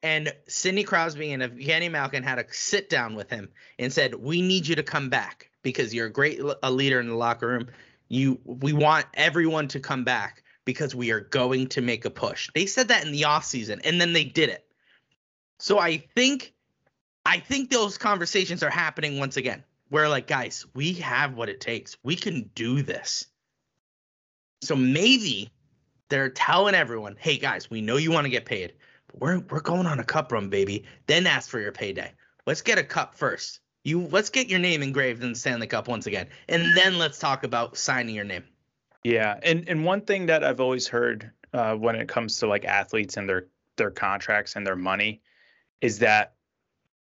And 0.03 0.35
Sidney 0.47 0.85
Crosby 0.85 1.33
and 1.33 1.43
Evgeny 1.43 1.90
Malkin 1.90 2.23
had 2.23 2.38
a 2.38 2.45
sit 2.51 2.90
down 2.90 3.14
with 3.14 3.31
him 3.31 3.49
and 3.79 3.90
said, 3.90 4.14
"We 4.14 4.43
need 4.43 4.67
you 4.67 4.77
to 4.77 4.83
come 4.83 5.09
back 5.09 5.51
because 5.62 5.95
you're 5.95 6.07
a 6.09 6.12
great 6.12 6.40
a 6.62 6.71
leader 6.71 7.01
in 7.01 7.09
the 7.09 7.14
locker 7.14 7.49
room. 7.49 7.69
You, 8.14 8.40
we 8.44 8.72
want 8.72 9.07
everyone 9.14 9.68
to 9.68 9.81
come 9.81 10.05
back 10.05 10.42
because 10.64 10.94
we 10.94 11.11
are 11.11 11.20
going 11.20 11.68
to 11.68 11.81
make 11.81 12.05
a 12.05 12.11
push." 12.11 12.50
They 12.55 12.66
said 12.66 12.88
that 12.88 13.05
in 13.05 13.12
the 13.12 13.22
offseason, 13.22 13.81
and 13.85 14.00
then 14.00 14.12
they 14.12 14.24
did 14.24 14.48
it. 14.48 14.64
So 15.59 15.79
I 15.79 15.98
think, 16.14 16.53
I 17.27 17.38
think 17.38 17.70
those 17.70 17.98
conversations 17.98 18.62
are 18.62 18.70
happening 18.70 19.18
once 19.18 19.37
again. 19.37 19.64
Where 19.88 20.09
like, 20.09 20.27
guys, 20.27 20.66
we 20.74 20.94
have 20.94 21.35
what 21.35 21.48
it 21.48 21.61
takes. 21.61 21.96
We 22.03 22.16
can 22.16 22.50
do 22.55 22.83
this. 22.83 23.27
So 24.62 24.74
maybe 24.74 25.50
they're 26.09 26.31
telling 26.31 26.74
everyone, 26.74 27.16
"Hey 27.18 27.38
guys, 27.38 27.70
we 27.70 27.81
know 27.81 27.96
you 27.96 28.11
want 28.12 28.24
to 28.24 28.31
get 28.31 28.44
paid, 28.44 28.74
but 29.09 29.20
we're 29.20 29.38
we're 29.50 29.61
going 29.61 29.87
on 29.87 30.00
a 30.00 30.05
cup 30.05 30.33
run, 30.33 30.48
baby. 30.48 30.85
Then 31.07 31.27
ask 31.27 31.48
for 31.48 31.61
your 31.61 31.72
payday. 31.72 32.12
Let's 32.46 32.62
get 32.62 32.79
a 32.79 32.85
cup 32.85 33.14
first. 33.14 33.61
You 33.85 34.01
let's 34.09 34.31
get 34.31 34.49
your 34.49 34.61
name 34.61 34.83
engraved 34.83 35.23
in 35.23 35.33
the 35.33 35.38
Stanley 35.38 35.66
Cup 35.66 35.88
once 35.88 36.07
again, 36.07 36.29
and 36.49 36.77
then 36.77 36.99
let's 36.99 37.18
talk 37.18 37.44
about 37.44 37.77
signing 37.77 38.14
your 38.14 38.25
name." 38.25 38.44
Yeah, 39.03 39.38
and 39.42 39.68
and 39.68 39.85
one 39.85 40.01
thing 40.01 40.27
that 40.27 40.42
I've 40.42 40.61
always 40.61 40.88
heard 40.88 41.31
uh, 41.53 41.75
when 41.75 41.94
it 41.94 42.09
comes 42.09 42.38
to 42.38 42.47
like 42.47 42.64
athletes 42.64 43.16
and 43.16 43.29
their 43.29 43.47
their 43.77 43.90
contracts 43.90 44.57
and 44.57 44.66
their 44.66 44.77
money 44.77 45.20
is 45.81 45.99
that 45.99 46.35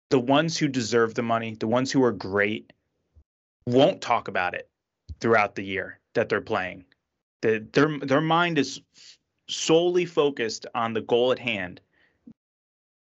the 0.09 0.19
ones 0.19 0.57
who 0.57 0.67
deserve 0.67 1.15
the 1.15 1.23
money, 1.23 1.55
the 1.59 1.67
ones 1.67 1.91
who 1.91 2.03
are 2.03 2.11
great, 2.11 2.73
won't 3.65 4.01
talk 4.01 4.27
about 4.27 4.53
it 4.53 4.69
throughout 5.19 5.55
the 5.55 5.63
year 5.63 5.99
that 6.13 6.29
they're 6.29 6.41
playing. 6.41 6.85
The, 7.41 7.65
their 7.71 7.99
their 7.99 8.21
mind 8.21 8.57
is 8.57 8.81
solely 9.47 10.05
focused 10.05 10.65
on 10.75 10.93
the 10.93 11.01
goal 11.01 11.31
at 11.31 11.39
hand. 11.39 11.81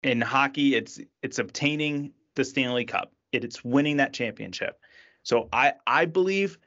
In 0.02 0.20
hockey, 0.20 0.74
it's 0.74 1.00
it's 1.22 1.38
obtaining 1.38 2.12
the 2.34 2.44
Stanley 2.44 2.84
Cup. 2.84 3.12
It, 3.32 3.44
it's 3.44 3.64
winning 3.64 3.98
that 3.98 4.12
championship. 4.12 4.80
So 5.22 5.48
I 5.52 5.74
I 5.86 6.06
believe 6.06 6.58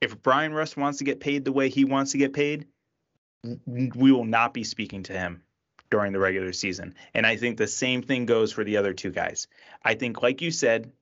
if 0.00 0.20
Bryan 0.22 0.52
Rust 0.52 0.76
wants 0.76 0.98
to 0.98 1.04
get 1.04 1.20
paid 1.20 1.44
the 1.44 1.52
way 1.52 1.68
he 1.68 1.84
wants 1.84 2.12
to 2.12 2.18
get 2.18 2.32
paid, 2.32 2.66
we 3.66 4.12
will 4.12 4.24
not 4.24 4.54
be 4.54 4.64
speaking 4.64 5.02
to 5.04 5.12
him 5.12 5.42
during 5.90 6.12
the 6.12 6.18
regular 6.18 6.52
season. 6.52 6.94
And 7.14 7.26
I 7.26 7.36
think 7.36 7.56
the 7.56 7.66
same 7.66 8.02
thing 8.02 8.26
goes 8.26 8.52
for 8.52 8.64
the 8.64 8.76
other 8.76 8.92
two 8.94 9.10
guys. 9.10 9.48
I 9.84 9.94
think, 9.94 10.22
like 10.22 10.40
you 10.40 10.50
said, 10.50 10.92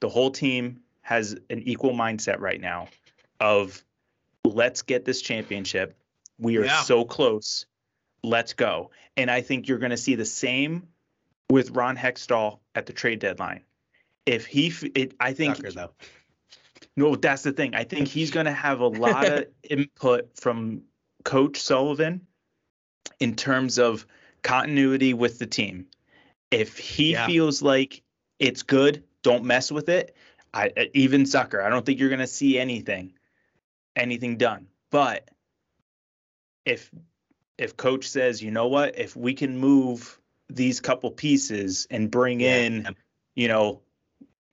the 0.00 0.08
whole 0.08 0.30
team 0.30 0.80
has 1.02 1.36
an 1.50 1.62
equal 1.62 1.92
mindset 1.92 2.40
right 2.40 2.60
now 2.60 2.88
of 3.40 3.82
let's 4.44 4.82
get 4.82 5.04
this 5.04 5.22
championship. 5.22 5.96
We 6.38 6.58
are 6.58 6.64
Yeah. 6.64 6.82
so 6.82 7.04
close. 7.04 7.66
Let's 8.22 8.54
go. 8.54 8.90
And 9.16 9.30
I 9.30 9.40
think 9.40 9.68
you're 9.68 9.78
going 9.78 9.90
to 9.90 9.96
see 9.96 10.14
the 10.14 10.24
same 10.24 10.88
with 11.50 11.70
Ron 11.70 11.96
Hextall 11.96 12.58
at 12.74 12.86
the 12.86 12.92
trade 12.92 13.18
deadline. 13.18 13.62
If 14.26 14.46
he, 14.46 14.72
it, 14.94 15.14
I 15.20 15.32
think 15.34 15.56
Zucker, 15.56 15.74
though. 15.74 15.90
no, 16.96 17.14
that's 17.16 17.42
the 17.42 17.52
thing. 17.52 17.74
I 17.74 17.84
think 17.84 18.08
he's 18.08 18.30
going 18.30 18.46
to 18.46 18.52
have 18.52 18.80
a 18.80 18.86
lot 18.86 19.26
of 19.26 19.46
input 19.68 20.36
from 20.38 20.82
Coach 21.24 21.60
Sullivan 21.60 22.26
in 23.20 23.36
terms 23.36 23.78
of 23.78 24.06
continuity 24.42 25.12
with 25.14 25.38
the 25.38 25.46
team. 25.46 25.86
If 26.50 26.78
he 26.78 27.12
Yeah. 27.12 27.26
feels 27.26 27.62
like 27.62 28.02
it's 28.38 28.62
good, 28.62 29.04
don't 29.22 29.44
mess 29.44 29.70
with 29.72 29.88
it. 29.88 30.16
I 30.52 30.70
uh, 30.76 30.84
even 30.94 31.24
Zucker, 31.24 31.62
I 31.62 31.68
don't 31.68 31.84
think 31.84 31.98
you're 31.98 32.08
going 32.10 32.20
to 32.20 32.26
see 32.26 32.58
anything 32.58 33.14
anything 33.96 34.36
done. 34.36 34.68
But 34.90 35.28
if 36.64 36.90
if 37.58 37.76
coach 37.76 38.08
says, 38.08 38.42
"You 38.42 38.50
know 38.50 38.68
what? 38.68 38.98
If 38.98 39.16
we 39.16 39.34
can 39.34 39.58
move 39.58 40.18
these 40.48 40.80
couple 40.80 41.10
pieces 41.10 41.86
and 41.90 42.10
bring 42.10 42.40
Yeah. 42.40 42.56
in, 42.58 42.96
you 43.34 43.48
know, 43.48 43.82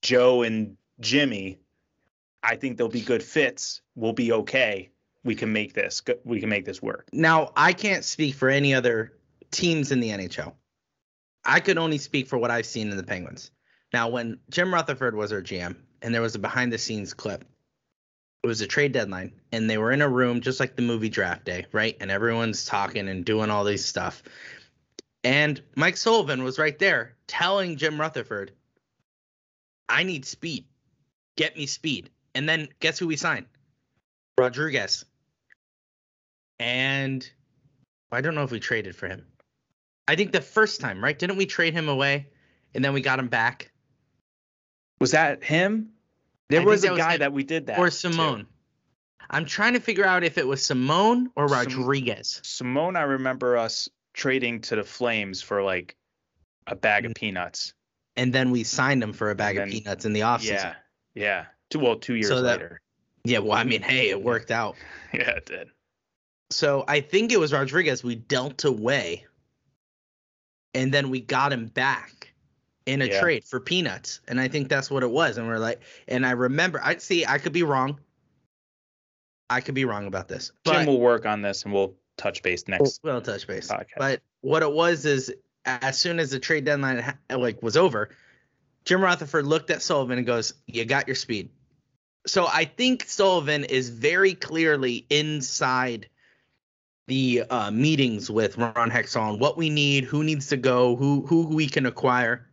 Joe 0.02 0.44
and 0.44 0.78
Jimmy, 1.00 1.60
I 2.44 2.56
think 2.56 2.78
they'll 2.78 2.88
be 2.88 3.02
good 3.02 3.24
fits. 3.24 3.82
We'll 3.96 4.14
be 4.14 4.32
okay. 4.32 4.92
We 5.24 5.36
can 5.36 5.54
make 5.54 5.74
this. 5.74 6.02
We 6.24 6.40
can 6.40 6.50
make 6.50 6.66
this 6.66 6.82
work. 6.82 7.08
Now, 7.14 7.52
I 7.56 7.74
can't 7.74 8.04
speak 8.04 8.36
for 8.36 8.50
any 8.50 8.74
other 8.74 9.14
teams 9.52 9.92
in 9.92 10.00
the 10.00 10.10
NHL. 10.10 10.54
I 11.46 11.60
could 11.60 11.78
only 11.78 11.98
speak 11.98 12.28
for 12.28 12.38
what 12.38 12.52
I've 12.52 12.66
seen 12.66 12.90
in 12.90 12.98
the 12.98 13.04
Penguins. 13.04 13.52
Now, 13.94 14.10
when 14.10 14.40
Jim 14.50 14.74
Rutherford 14.74 15.16
was 15.16 15.32
our 15.32 15.42
GM 15.42 15.76
and 16.02 16.14
there 16.14 16.22
was 16.22 16.36
a 16.36 16.40
behind 16.40 16.72
the 16.72 16.78
scenes 16.78 17.14
clip, 17.14 17.44
it 18.44 18.48
was 18.48 18.62
a 18.62 18.68
trade 18.68 18.92
deadline 18.92 19.34
and 19.52 19.70
they 19.70 19.78
were 19.78 19.92
in 19.92 20.02
a 20.02 20.10
room 20.10 20.42
just 20.42 20.60
like 20.60 20.76
the 20.76 20.82
movie 20.82 21.10
draft 21.10 21.46
day, 21.46 21.66
right? 21.72 21.96
And 22.00 22.10
everyone's 22.10 22.66
talking 22.66 23.08
and 23.08 23.26
doing 23.26 23.52
all 23.52 23.64
these 23.64 23.86
stuff. 23.86 24.24
And 25.24 25.62
Mike 25.76 25.98
Sullivan 25.98 26.44
was 26.44 26.58
right 26.58 26.78
there 26.80 27.16
telling 27.28 27.78
Jim 27.78 28.00
Rutherford, 28.00 28.54
I 29.90 30.04
need 30.04 30.26
speed. 30.26 30.66
Get 31.38 31.56
me 31.58 31.66
speed. 31.66 32.10
And 32.36 32.48
then 32.48 32.70
guess 32.80 32.98
who 33.00 33.08
we 33.08 33.16
signed? 33.18 33.46
Rodrigues. 34.38 35.06
And 36.60 37.28
I 38.12 38.22
don't 38.22 38.36
know 38.36 38.44
if 38.44 38.52
we 38.52 38.60
traded 38.60 38.96
for 38.96 39.08
him. 39.08 39.26
I 40.08 40.16
think 40.16 40.32
the 40.32 40.42
first 40.42 40.82
time, 40.82 41.04
right? 41.04 41.18
Didn't 41.18 41.38
we 41.38 41.46
trade 41.46 41.74
him 41.74 41.90
away 41.90 42.28
and 42.74 42.84
then 42.84 42.94
we 42.94 43.02
got 43.02 43.20
him 43.20 43.28
back? 43.28 43.72
Was 45.00 45.12
that 45.12 45.44
him? 45.44 45.90
There 46.50 46.60
think 46.60 46.70
was 46.70 46.82
that 46.82 46.90
a 46.90 46.92
was 46.92 47.00
guy 47.00 47.18
that 47.18 47.34
we 47.34 47.44
did 47.44 47.68
that. 47.68 47.80
or 47.80 47.86
to. 47.86 47.92
Simone? 47.92 48.46
I'm 49.30 49.46
trying 49.46 49.74
to 49.74 49.80
figure 49.80 50.06
out 50.06 50.24
if 50.24 50.38
it 50.38 50.46
was 50.46 50.64
Simone 50.64 51.30
or 51.36 51.48
Rodrigues. 51.48 52.42
Simone, 52.44 52.96
I 52.98 53.04
remember 53.04 53.58
us 53.58 53.88
trading 54.14 54.60
to 54.62 54.76
the 54.76 54.84
Flames 54.84 55.42
for 55.42 55.64
like 55.64 55.96
a 56.68 56.76
bag 56.76 57.04
Mm. 57.04 57.08
of 57.08 57.14
peanuts. 57.16 57.74
And 58.18 58.34
then 58.34 58.52
we 58.52 58.64
signed 58.64 59.02
him 59.02 59.14
for 59.14 59.32
a 59.32 59.36
bag 59.36 59.58
And 59.58 59.66
of 59.66 59.72
peanuts 59.72 60.06
in 60.06 60.14
the 60.14 60.20
offseason. 60.22 60.46
Yeah, 60.50 60.76
yeah. 61.16 61.46
Two 61.70 61.80
well, 61.80 61.96
two 61.96 62.16
years 62.16 62.28
So 62.28 62.42
that- 62.42 62.60
later. 62.60 62.82
Yeah, 63.24 63.38
well, 63.40 63.52
I 63.54 63.64
mean, 63.64 63.82
hey, 63.84 64.10
it 64.10 64.22
worked 64.22 64.50
out. 64.52 64.76
Yeah, 65.14 65.30
it 65.32 65.46
did. 65.46 65.68
So 66.50 66.84
I 66.88 67.02
think 67.02 67.32
it 67.32 67.40
was 67.40 67.54
Rodrigues 67.54 68.04
we 68.04 68.16
dealt 68.16 68.64
away, 68.66 69.26
and 70.74 70.94
then 70.94 71.10
we 71.10 71.20
got 71.22 71.54
him 71.54 71.68
back 71.68 72.34
in 72.86 73.02
a 73.02 73.06
Yeah. 73.06 73.22
trade 73.22 73.44
for 73.46 73.60
peanuts, 73.60 74.22
and 74.28 74.40
I 74.40 74.48
think 74.48 74.70
that's 74.70 74.90
what 74.90 75.04
it 75.04 75.10
was. 75.12 75.38
And 75.38 75.48
we're 75.48 75.60
like, 75.60 75.82
and 76.08 76.26
I 76.26 76.32
remember, 76.32 76.82
I 76.84 76.98
see, 76.98 77.26
I 77.26 77.38
could 77.38 77.54
be 77.54 77.64
wrong. 77.64 78.00
I 79.50 79.62
could 79.62 79.76
be 79.76 79.86
wrong 79.86 80.08
about 80.08 80.28
this, 80.28 80.52
Jim 80.66 80.86
will 80.86 81.00
work 81.00 81.26
on 81.26 81.42
this, 81.42 81.64
and 81.64 81.74
we'll 81.74 81.94
touch 82.18 82.42
base 82.42 82.68
next. 82.68 83.02
we'll 83.04 83.22
touch 83.22 83.46
base. 83.48 83.68
podcast. 83.68 83.98
But 83.98 84.22
what 84.42 84.64
it 84.64 84.72
was 84.72 85.06
is, 85.06 85.32
as 85.66 85.98
soon 85.98 86.20
as 86.20 86.32
the 86.32 86.40
trade 86.40 86.66
deadline 86.66 87.18
like 87.30 87.62
was 87.62 87.78
over, 87.78 88.10
Jim 88.86 89.02
Rutherford 89.02 89.46
looked 89.46 89.70
at 89.70 89.82
Sullivan 89.82 90.18
and 90.18 90.28
goes, 90.28 90.54
"You 90.68 90.86
got 90.86 91.08
your 91.08 91.16
speed." 91.16 91.50
So 92.28 92.48
I 92.48 92.66
think 92.66 93.06
Sullivan 93.08 93.64
is 93.66 93.90
very 93.90 94.34
clearly 94.36 95.06
inside 95.10 96.08
the 97.08 97.44
uh, 97.50 97.72
meetings 97.72 98.30
with 98.30 98.58
Ron 98.58 98.92
Hextall 98.92 99.34
on 99.34 99.40
what 99.40 99.58
we 99.58 99.70
need, 99.70 100.04
who 100.04 100.24
needs 100.24 100.48
to 100.48 100.58
go, 100.58 100.96
who 100.96 101.26
who 101.28 101.48
we 101.48 101.68
can 101.68 101.86
acquire. 101.86 102.48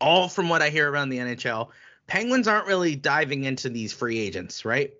All 0.00 0.28
from 0.28 0.48
what 0.48 0.62
I 0.62 0.70
hear 0.70 0.90
around 0.90 1.08
the 1.08 1.18
NHL, 1.18 1.70
Penguins 2.06 2.48
aren't 2.48 2.66
really 2.66 2.94
diving 2.94 3.44
into 3.44 3.70
these 3.70 3.92
free 3.92 4.18
agents, 4.18 4.64
right? 4.64 4.92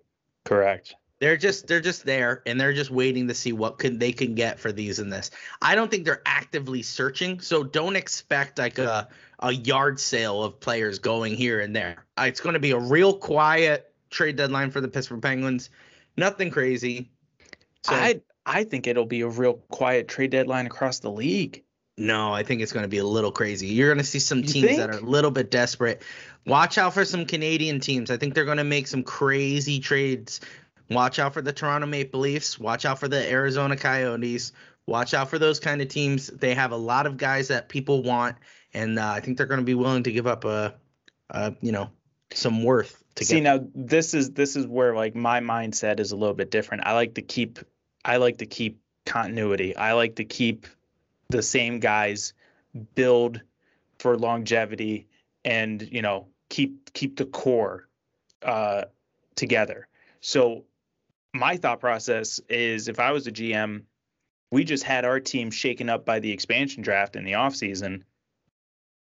Correct. 0.44 0.94
They're 1.24 1.38
just 1.38 1.66
they're 1.68 1.80
just 1.80 2.04
there 2.04 2.42
and 2.44 2.60
they're 2.60 2.74
just 2.74 2.90
waiting 2.90 3.28
to 3.28 3.34
see 3.34 3.54
what 3.54 3.78
can 3.78 3.98
they 3.98 4.12
can 4.12 4.34
get 4.34 4.60
for 4.60 4.72
these 4.72 4.98
and 4.98 5.10
this. 5.10 5.30
I 5.62 5.74
don't 5.74 5.90
think 5.90 6.04
they're 6.04 6.20
actively 6.26 6.82
searching, 6.82 7.40
so 7.40 7.62
don't 7.64 7.96
expect 7.96 8.58
like 8.58 8.78
a 8.78 9.08
a 9.38 9.52
yard 9.52 9.98
sale 9.98 10.44
of 10.44 10.60
players 10.60 10.98
going 10.98 11.34
here 11.34 11.60
and 11.60 11.74
there. 11.74 12.04
Uh, 12.18 12.26
It's 12.28 12.40
going 12.42 12.52
to 12.52 12.60
be 12.60 12.72
a 12.72 12.78
real 12.78 13.14
quiet 13.14 13.90
trade 14.10 14.36
deadline 14.36 14.70
for 14.70 14.82
the 14.82 14.88
Pittsburgh 14.88 15.22
Penguins. 15.22 15.70
Nothing 16.18 16.50
crazy. 16.50 17.10
So, 17.84 17.94
I 17.94 18.20
I 18.44 18.64
think 18.64 18.86
it'll 18.86 19.06
be 19.06 19.22
a 19.22 19.28
real 19.28 19.54
quiet 19.70 20.08
trade 20.08 20.28
deadline 20.28 20.66
across 20.66 20.98
the 20.98 21.10
league. 21.10 21.64
no, 21.96 22.34
I 22.34 22.42
think 22.42 22.60
it's 22.60 22.72
going 22.72 22.84
to 22.84 22.88
be 22.88 22.98
a 22.98 23.06
little 23.06 23.32
crazy. 23.32 23.68
You're 23.68 23.88
going 23.88 23.96
to 23.96 24.04
see 24.04 24.18
some 24.18 24.42
teams 24.42 24.76
that 24.76 24.90
are 24.90 24.98
a 24.98 25.00
little 25.00 25.30
bit 25.30 25.50
desperate. 25.50 26.02
Watch 26.44 26.76
out 26.76 26.92
for 26.92 27.06
some 27.06 27.24
Canadian 27.24 27.80
teams. 27.80 28.10
I 28.10 28.18
think 28.18 28.34
they're 28.34 28.44
going 28.44 28.58
to 28.58 28.64
make 28.64 28.88
some 28.88 29.02
crazy 29.04 29.80
trades. 29.80 30.42
Watch 30.90 31.18
out 31.18 31.34
for 31.34 31.42
the 31.42 31.52
Toronto 31.52 31.86
Maple 31.86 32.20
Leafs. 32.20 32.58
Watch 32.58 32.84
out 32.84 32.98
for 32.98 33.08
the 33.08 33.30
Arizona 33.30 33.76
Coyotes. 33.76 34.52
Watch 34.86 35.14
out 35.14 35.30
for 35.30 35.38
those 35.38 35.60
kind 35.60 35.80
of 35.80 35.88
teams. 35.88 36.26
They 36.26 36.54
have 36.54 36.72
a 36.72 36.76
lot 36.76 37.06
of 37.06 37.16
guys 37.16 37.48
that 37.48 37.68
people 37.68 38.02
want, 38.02 38.36
and 38.74 38.98
uh, 38.98 39.08
I 39.08 39.20
think 39.20 39.38
they're 39.38 39.46
going 39.46 39.60
to 39.60 39.64
be 39.64 39.74
willing 39.74 40.02
to 40.02 40.12
give 40.12 40.26
up 40.26 40.44
a, 40.44 40.74
a 41.30 41.54
you 41.62 41.72
know, 41.72 41.90
some 42.34 42.62
worth 42.62 43.02
to 43.14 43.24
See 43.24 43.36
get. 43.36 43.42
now 43.44 43.66
this 43.74 44.12
is 44.12 44.32
this 44.32 44.56
is 44.56 44.66
where 44.66 44.94
like 44.94 45.14
my 45.14 45.40
mindset 45.40 46.00
is 46.00 46.12
a 46.12 46.16
little 46.16 46.34
bit 46.34 46.50
different. 46.50 46.86
I 46.86 46.92
like 46.92 47.14
to 47.14 47.22
keep 47.22 47.60
I 48.04 48.18
like 48.18 48.38
to 48.38 48.46
keep 48.46 48.80
continuity. 49.06 49.74
I 49.76 49.92
like 49.92 50.16
to 50.16 50.24
keep 50.24 50.66
the 51.30 51.42
same 51.42 51.80
guys 51.80 52.34
build 52.94 53.40
for 53.98 54.18
longevity 54.18 55.06
and 55.44 55.80
you 55.90 56.02
know 56.02 56.26
keep 56.48 56.92
keep 56.92 57.16
the 57.16 57.26
core 57.26 57.88
uh 58.42 58.82
together. 59.34 59.88
So 60.20 60.64
my 61.34 61.56
thought 61.56 61.80
process 61.80 62.40
is 62.48 62.88
if 62.88 62.98
I 63.00 63.10
was 63.12 63.26
a 63.26 63.32
GM, 63.32 63.82
we 64.50 64.64
just 64.64 64.84
had 64.84 65.04
our 65.04 65.20
team 65.20 65.50
shaken 65.50 65.88
up 65.90 66.04
by 66.06 66.20
the 66.20 66.30
expansion 66.30 66.82
draft 66.82 67.16
in 67.16 67.24
the 67.24 67.32
offseason. 67.32 68.02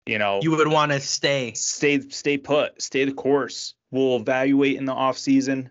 You 0.05 0.17
know, 0.19 0.39
You 0.41 0.51
would 0.51 0.67
want 0.67 0.91
to 0.91 0.99
stay. 0.99 1.53
stay 1.53 1.99
stay 1.99 2.37
put, 2.37 2.81
stay 2.81 3.05
the 3.05 3.13
course. 3.13 3.75
We'll 3.91 4.17
evaluate 4.17 4.77
in 4.77 4.85
the 4.85 4.93
off 4.93 5.17
season. 5.17 5.69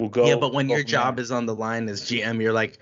We'll 0.00 0.08
go. 0.08 0.26
yeah, 0.26 0.36
but 0.36 0.52
when 0.52 0.68
your 0.68 0.82
job 0.82 1.18
is 1.18 1.30
on 1.30 1.46
the 1.46 1.54
line 1.54 1.88
as 1.88 2.02
GM, 2.02 2.40
you're 2.42 2.52
like, 2.52 2.78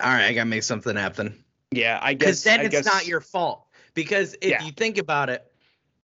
all 0.00 0.10
right, 0.10 0.26
I 0.26 0.32
got 0.32 0.42
to 0.42 0.46
make 0.48 0.62
something 0.62 0.96
happen. 0.96 1.42
yeah, 1.70 1.98
I 2.00 2.14
guess. 2.14 2.18
because 2.18 2.44
then 2.44 2.60
I 2.60 2.62
it's 2.64 2.72
guess, 2.72 2.84
not 2.86 3.06
your 3.06 3.20
fault. 3.20 3.66
Because 3.94 4.34
if 4.40 4.50
Yeah. 4.50 4.62
you 4.62 4.72
think 4.72 4.96
about 4.96 5.28
it, 5.28 5.44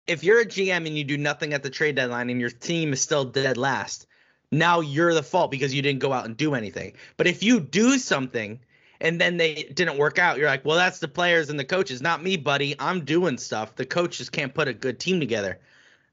if 0.07 0.23
you're 0.23 0.39
a 0.41 0.45
GM 0.45 0.87
and 0.87 0.97
you 0.97 1.03
do 1.03 1.17
nothing 1.17 1.53
at 1.53 1.61
the 1.61 1.69
trade 1.69 1.95
deadline 1.95 2.29
and 2.29 2.39
your 2.39 2.49
team 2.49 2.93
is 2.93 3.01
still 3.01 3.25
dead 3.25 3.57
last, 3.57 4.07
now 4.51 4.81
you're 4.81 5.13
the 5.13 5.23
fault 5.23 5.51
because 5.51 5.73
you 5.73 5.81
didn't 5.81 5.99
go 5.99 6.11
out 6.11 6.25
and 6.25 6.35
do 6.35 6.53
anything. 6.53 6.93
But 7.17 7.27
if 7.27 7.41
you 7.41 7.59
do 7.59 7.97
something 7.97 8.59
and 8.99 9.19
then 9.19 9.37
they 9.37 9.63
didn't 9.73 9.97
work 9.97 10.19
out, 10.19 10.37
you're 10.37 10.47
like, 10.47 10.65
well, 10.65 10.77
that's 10.77 10.99
the 10.99 11.07
players 11.07 11.49
and 11.49 11.59
the 11.59 11.65
coaches, 11.65 12.01
not 12.01 12.21
me, 12.21 12.37
buddy. 12.37 12.75
I'm 12.77 13.05
doing 13.05 13.37
stuff. 13.37 13.75
The 13.75 13.85
coaches 13.85 14.29
can't 14.29 14.53
put 14.53 14.67
a 14.67 14.73
good 14.73 14.99
team 14.99 15.19
together, 15.19 15.59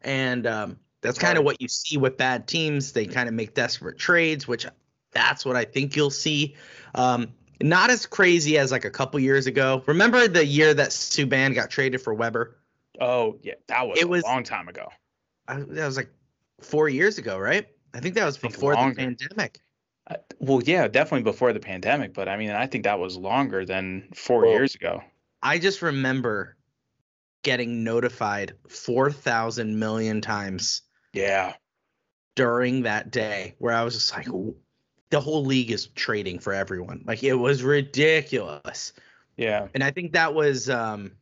and 0.03 0.47
um, 0.47 0.79
that's 1.01 1.19
kind 1.19 1.39
of 1.39 1.45
what 1.45 1.61
you 1.61 1.69
see 1.69 1.97
with 1.97 2.17
bad 2.17 2.47
teams. 2.47 2.93
They 2.93 3.07
kind 3.07 3.29
of 3.29 3.35
make 3.35 3.55
desperate 3.55 3.99
trades, 3.99 4.49
which 4.49 4.67
that's 5.13 5.45
what 5.45 5.57
I 5.57 5.65
think 5.65 5.97
you'll 5.97 6.11
see. 6.11 6.57
Um, 6.95 7.33
not 7.61 7.91
as 7.91 8.07
crazy 8.07 8.57
as 8.57 8.71
like 8.71 8.85
a 8.85 8.91
couple 8.91 9.19
years 9.21 9.47
ago. 9.47 9.83
Remember 9.87 10.29
the 10.29 10.45
year 10.45 10.73
that 10.75 10.91
Subban 10.91 11.55
got 11.55 11.71
traded 11.71 12.01
for 12.01 12.15
Weber? 12.15 12.57
Oh 13.01 13.39
yeah, 13.43 13.55
that 13.67 13.87
was 13.87 13.99
It 13.99 14.09
was, 14.09 14.23
a 14.25 14.27
long 14.27 14.45
time 14.45 14.69
ago. 14.69 14.89
I, 15.47 15.57
that 15.57 15.87
was 15.87 15.97
like 15.97 16.11
four 16.61 16.89
years 16.89 17.19
ago, 17.19 17.39
right? 17.39 17.67
I 17.95 18.01
think 18.01 18.15
that 18.15 18.25
was 18.25 18.37
think 18.37 18.55
before 18.55 18.75
the 18.75 18.95
pandemic. 18.95 19.59
Uh, 20.11 20.17
well, 20.39 20.63
yeah, 20.65 20.89
definitely 20.89 21.23
before 21.25 21.53
the 21.53 21.61
pandemic, 21.61 22.15
but 22.15 22.29
I 22.29 22.37
mean, 22.37 22.51
I 22.51 22.67
think 22.67 22.85
that 22.85 22.99
was 22.99 23.17
longer 23.17 23.65
than 23.65 24.09
four 24.15 24.43
Well- 24.43 24.53
years 24.53 24.75
ago. 24.75 25.03
I 25.43 25.59
just 25.59 25.83
remember 25.83 26.57
getting 27.43 27.85
notified 27.85 28.53
4,000 28.69 29.79
million 29.79 30.21
times 30.21 30.83
Yeah, 31.13 31.55
during 32.35 32.83
that 32.83 33.11
day 33.13 33.55
where 33.59 33.73
I 33.75 33.85
was 33.85 33.95
just 33.95 34.13
like, 34.13 34.27
the 35.11 35.21
whole 35.21 35.45
league 35.45 35.71
is 35.71 35.87
trading 35.89 36.39
for 36.41 36.53
everyone. 36.53 37.03
Like 37.07 37.23
it 37.23 37.35
was 37.35 37.63
ridiculous. 37.63 38.93
yeah, 39.37 39.69
And 39.75 39.85
I 39.85 39.91
think 39.93 40.13
that 40.13 40.35
was, 40.35 40.69
um, 40.69 41.13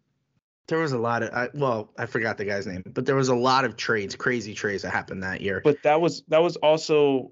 there 0.69 0.79
was 0.79 0.93
a 0.93 0.99
lot 0.99 1.23
of, 1.23 1.33
I, 1.33 1.49
well, 1.55 1.93
I 1.97 2.07
forgot 2.07 2.39
the 2.39 2.45
guy's 2.45 2.67
name, 2.67 2.83
but 2.87 3.07
there 3.07 3.17
was 3.17 3.29
a 3.29 3.35
lot 3.35 3.64
of 3.64 3.77
trades, 3.77 4.17
crazy 4.17 4.55
trades 4.55 4.83
that 4.83 4.91
happened 4.91 5.23
that 5.23 5.41
year. 5.41 5.61
but 5.64 5.83
that 5.83 6.01
was 6.01 6.23
that 6.29 6.43
was 6.43 6.57
also 6.57 7.31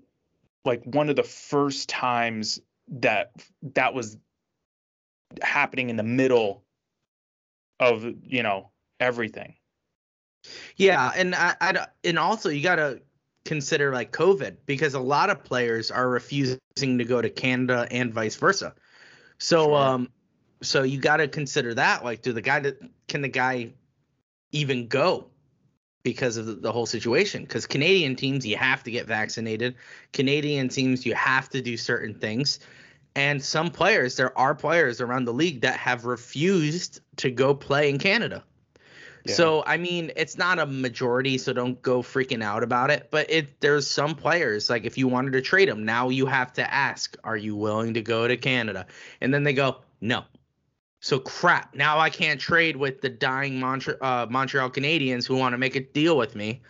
like 0.64 0.82
one 0.84 1.10
of 1.10 1.16
the 1.16 1.22
first 1.22 1.88
times 1.88 2.60
that 2.88 3.32
that 3.74 3.94
was 3.94 4.16
happening 5.42 5.90
in 5.90 5.96
the 5.96 6.02
middle 6.02 6.64
of 7.80 8.04
you 8.22 8.42
know 8.42 8.70
everything. 9.00 9.56
Yeah, 10.76 11.12
and 11.16 11.34
I, 11.34 11.56
I 11.60 11.86
and 12.04 12.18
also 12.18 12.48
you 12.50 12.62
got 12.62 12.76
to 12.76 13.00
consider 13.44 13.92
like 13.92 14.12
COVID 14.12 14.56
because 14.66 14.94
a 14.94 15.00
lot 15.00 15.30
of 15.30 15.44
players 15.44 15.90
are 15.90 16.08
refusing 16.08 16.58
to 16.80 17.04
go 17.04 17.20
to 17.20 17.30
Canada 17.30 17.86
and 17.90 18.12
vice 18.12 18.36
versa. 18.36 18.74
So 19.38 19.64
Sure. 19.64 19.76
um 19.78 20.08
so 20.66 20.82
you 20.82 20.98
got 20.98 21.18
to 21.18 21.28
consider 21.28 21.74
that 21.74 22.04
like 22.04 22.22
do 22.22 22.32
the 22.32 22.40
guy 22.40 22.60
that 22.60 22.80
can 23.08 23.22
the 23.22 23.28
guy 23.28 23.72
even 24.52 24.88
go 24.88 25.26
because 26.02 26.36
of 26.36 26.46
the, 26.46 26.54
the 26.54 26.72
whole 26.72 26.86
situation 26.86 27.46
cuz 27.46 27.66
Canadian 27.66 28.16
teams 28.16 28.46
you 28.46 28.56
have 28.56 28.82
to 28.82 28.90
get 28.90 29.06
vaccinated. 29.06 29.74
Canadian 30.12 30.68
teams 30.68 31.06
you 31.06 31.14
have 31.14 31.48
to 31.50 31.60
do 31.60 31.76
certain 31.76 32.14
things. 32.14 32.60
And 33.16 33.42
some 33.42 33.70
players 33.70 34.16
there 34.16 34.36
are 34.36 34.54
players 34.54 35.00
around 35.00 35.24
the 35.24 35.32
league 35.32 35.62
that 35.62 35.76
have 35.78 36.04
refused 36.04 37.00
to 37.18 37.30
go 37.30 37.54
play 37.54 37.88
in 37.90 37.98
Canada. 37.98 38.44
Yeah. 39.24 39.34
So 39.34 39.64
I 39.66 39.78
mean, 39.78 40.12
it's 40.16 40.36
not 40.36 40.58
a 40.58 40.66
majority, 40.66 41.38
so 41.38 41.52
don't 41.52 41.80
go 41.80 42.02
freaking 42.02 42.42
out 42.42 42.62
about 42.62 42.90
it. 42.90 43.08
But 43.10 43.30
it 43.30 43.60
there's 43.60 43.88
some 43.88 44.14
players 44.14 44.68
like 44.68 44.84
if 44.84 44.98
you 44.98 45.08
wanted 45.08 45.32
to 45.32 45.40
trade 45.40 45.68
them, 45.68 45.84
now 45.84 46.10
you 46.10 46.26
have 46.26 46.52
to 46.54 46.74
ask, 46.74 47.16
are 47.24 47.36
you 47.36 47.56
willing 47.56 47.94
to 47.94 48.02
go 48.02 48.28
to 48.28 48.36
Canada? 48.36 48.86
And 49.20 49.32
then 49.32 49.44
they 49.44 49.54
go, 49.54 49.78
no. 50.00 50.24
So 51.04 51.18
crap. 51.18 51.74
Now 51.74 51.98
I 51.98 52.08
can't 52.08 52.40
trade 52.40 52.76
with 52.76 53.02
the 53.02 53.10
dying 53.10 53.60
Montre- 53.60 53.98
uh, 54.00 54.26
Montreal 54.30 54.70
Canadiens 54.70 55.26
who 55.28 55.36
want 55.36 55.52
to 55.52 55.58
make 55.58 55.76
a 55.76 55.80
deal 55.80 56.16
with 56.16 56.34
me 56.34 56.62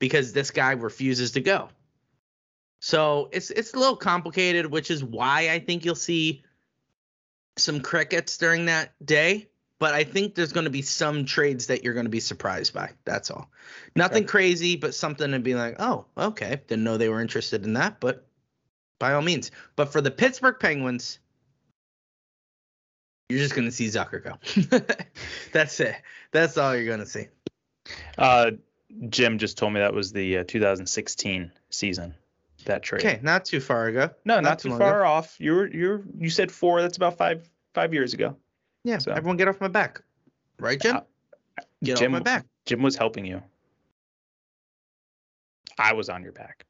because 0.00 0.32
this 0.32 0.50
guy 0.50 0.72
refuses 0.72 1.30
to 1.32 1.40
go. 1.40 1.68
So 2.80 3.28
it's 3.30 3.50
it's 3.50 3.74
a 3.74 3.78
little 3.78 3.94
complicated, 3.94 4.66
which 4.66 4.90
is 4.90 5.04
why 5.04 5.50
I 5.50 5.60
think 5.60 5.84
you'll 5.84 5.94
see 5.94 6.42
some 7.58 7.80
crickets 7.80 8.38
during 8.38 8.64
that 8.64 8.92
day. 9.06 9.46
But 9.78 9.94
I 9.94 10.02
think 10.02 10.34
there's 10.34 10.52
going 10.52 10.64
to 10.64 10.70
be 10.70 10.82
some 10.82 11.24
trades 11.24 11.68
that 11.68 11.84
you're 11.84 11.94
going 11.94 12.06
to 12.06 12.10
be 12.10 12.18
surprised 12.18 12.74
by. 12.74 12.90
That's 13.04 13.30
all. 13.30 13.52
Nothing 13.94 14.24
Okay. 14.24 14.32
crazy, 14.32 14.74
but 14.74 14.96
something 14.96 15.30
to 15.30 15.38
be 15.38 15.54
like, 15.54 15.76
oh, 15.78 16.06
okay. 16.18 16.60
Didn't 16.66 16.82
know 16.82 16.96
they 16.96 17.08
were 17.08 17.20
interested 17.20 17.64
in 17.64 17.74
that, 17.74 18.00
but 18.00 18.26
by 18.98 19.12
all 19.12 19.22
means. 19.22 19.52
But 19.76 19.92
for 19.92 20.00
the 20.00 20.10
Pittsburgh 20.10 20.56
Penguins, 20.58 21.20
you're 23.28 23.38
just 23.38 23.54
going 23.54 23.66
to 23.66 23.72
see 23.72 23.86
Zucker 23.86 24.22
go. 24.22 24.78
That's 25.52 25.80
it. 25.80 25.96
That's 26.32 26.56
all 26.58 26.74
you're 26.76 26.86
going 26.86 27.00
to 27.00 27.06
see. 27.06 27.26
Uh, 28.18 28.52
Jim 29.08 29.38
just 29.38 29.58
told 29.58 29.72
me 29.72 29.80
that 29.80 29.94
was 29.94 30.12
the 30.12 30.38
uh, 30.38 30.44
2016 30.46 31.50
season. 31.70 32.14
That 32.64 32.82
trade. 32.82 33.04
Okay, 33.04 33.20
not 33.22 33.44
too 33.44 33.60
far 33.60 33.86
ago. 33.86 34.10
No, 34.24 34.40
not, 34.40 34.58
too 34.58 34.68
too 34.68 34.70
long 34.70 34.78
far 34.80 35.04
off. 35.04 35.36
You 35.38 35.54
were 35.54 35.66
you 35.68 35.88
were 35.88 36.02
you 36.18 36.30
said 36.30 36.50
four. 36.50 36.82
That's 36.82 36.96
about 36.96 37.16
five 37.16 37.48
five 37.74 37.94
years 37.94 38.12
ago. 38.12 38.36
Yeah, 38.82 38.98
So- 38.98 39.12
everyone 39.12 39.36
get 39.36 39.46
off 39.46 39.60
my 39.60 39.68
back. 39.68 40.02
Right, 40.58 40.80
Jim? 40.80 40.96
Uh, 40.96 41.00
get 41.84 41.98
Jim- 41.98 42.12
off 42.14 42.20
my 42.20 42.24
back. 42.24 42.46
Jim 42.64 42.82
was 42.82 42.96
helping 42.96 43.24
you. 43.24 43.40
I 45.78 45.92
was 45.92 46.08
on 46.08 46.22
your 46.22 46.32
back. 46.32 46.64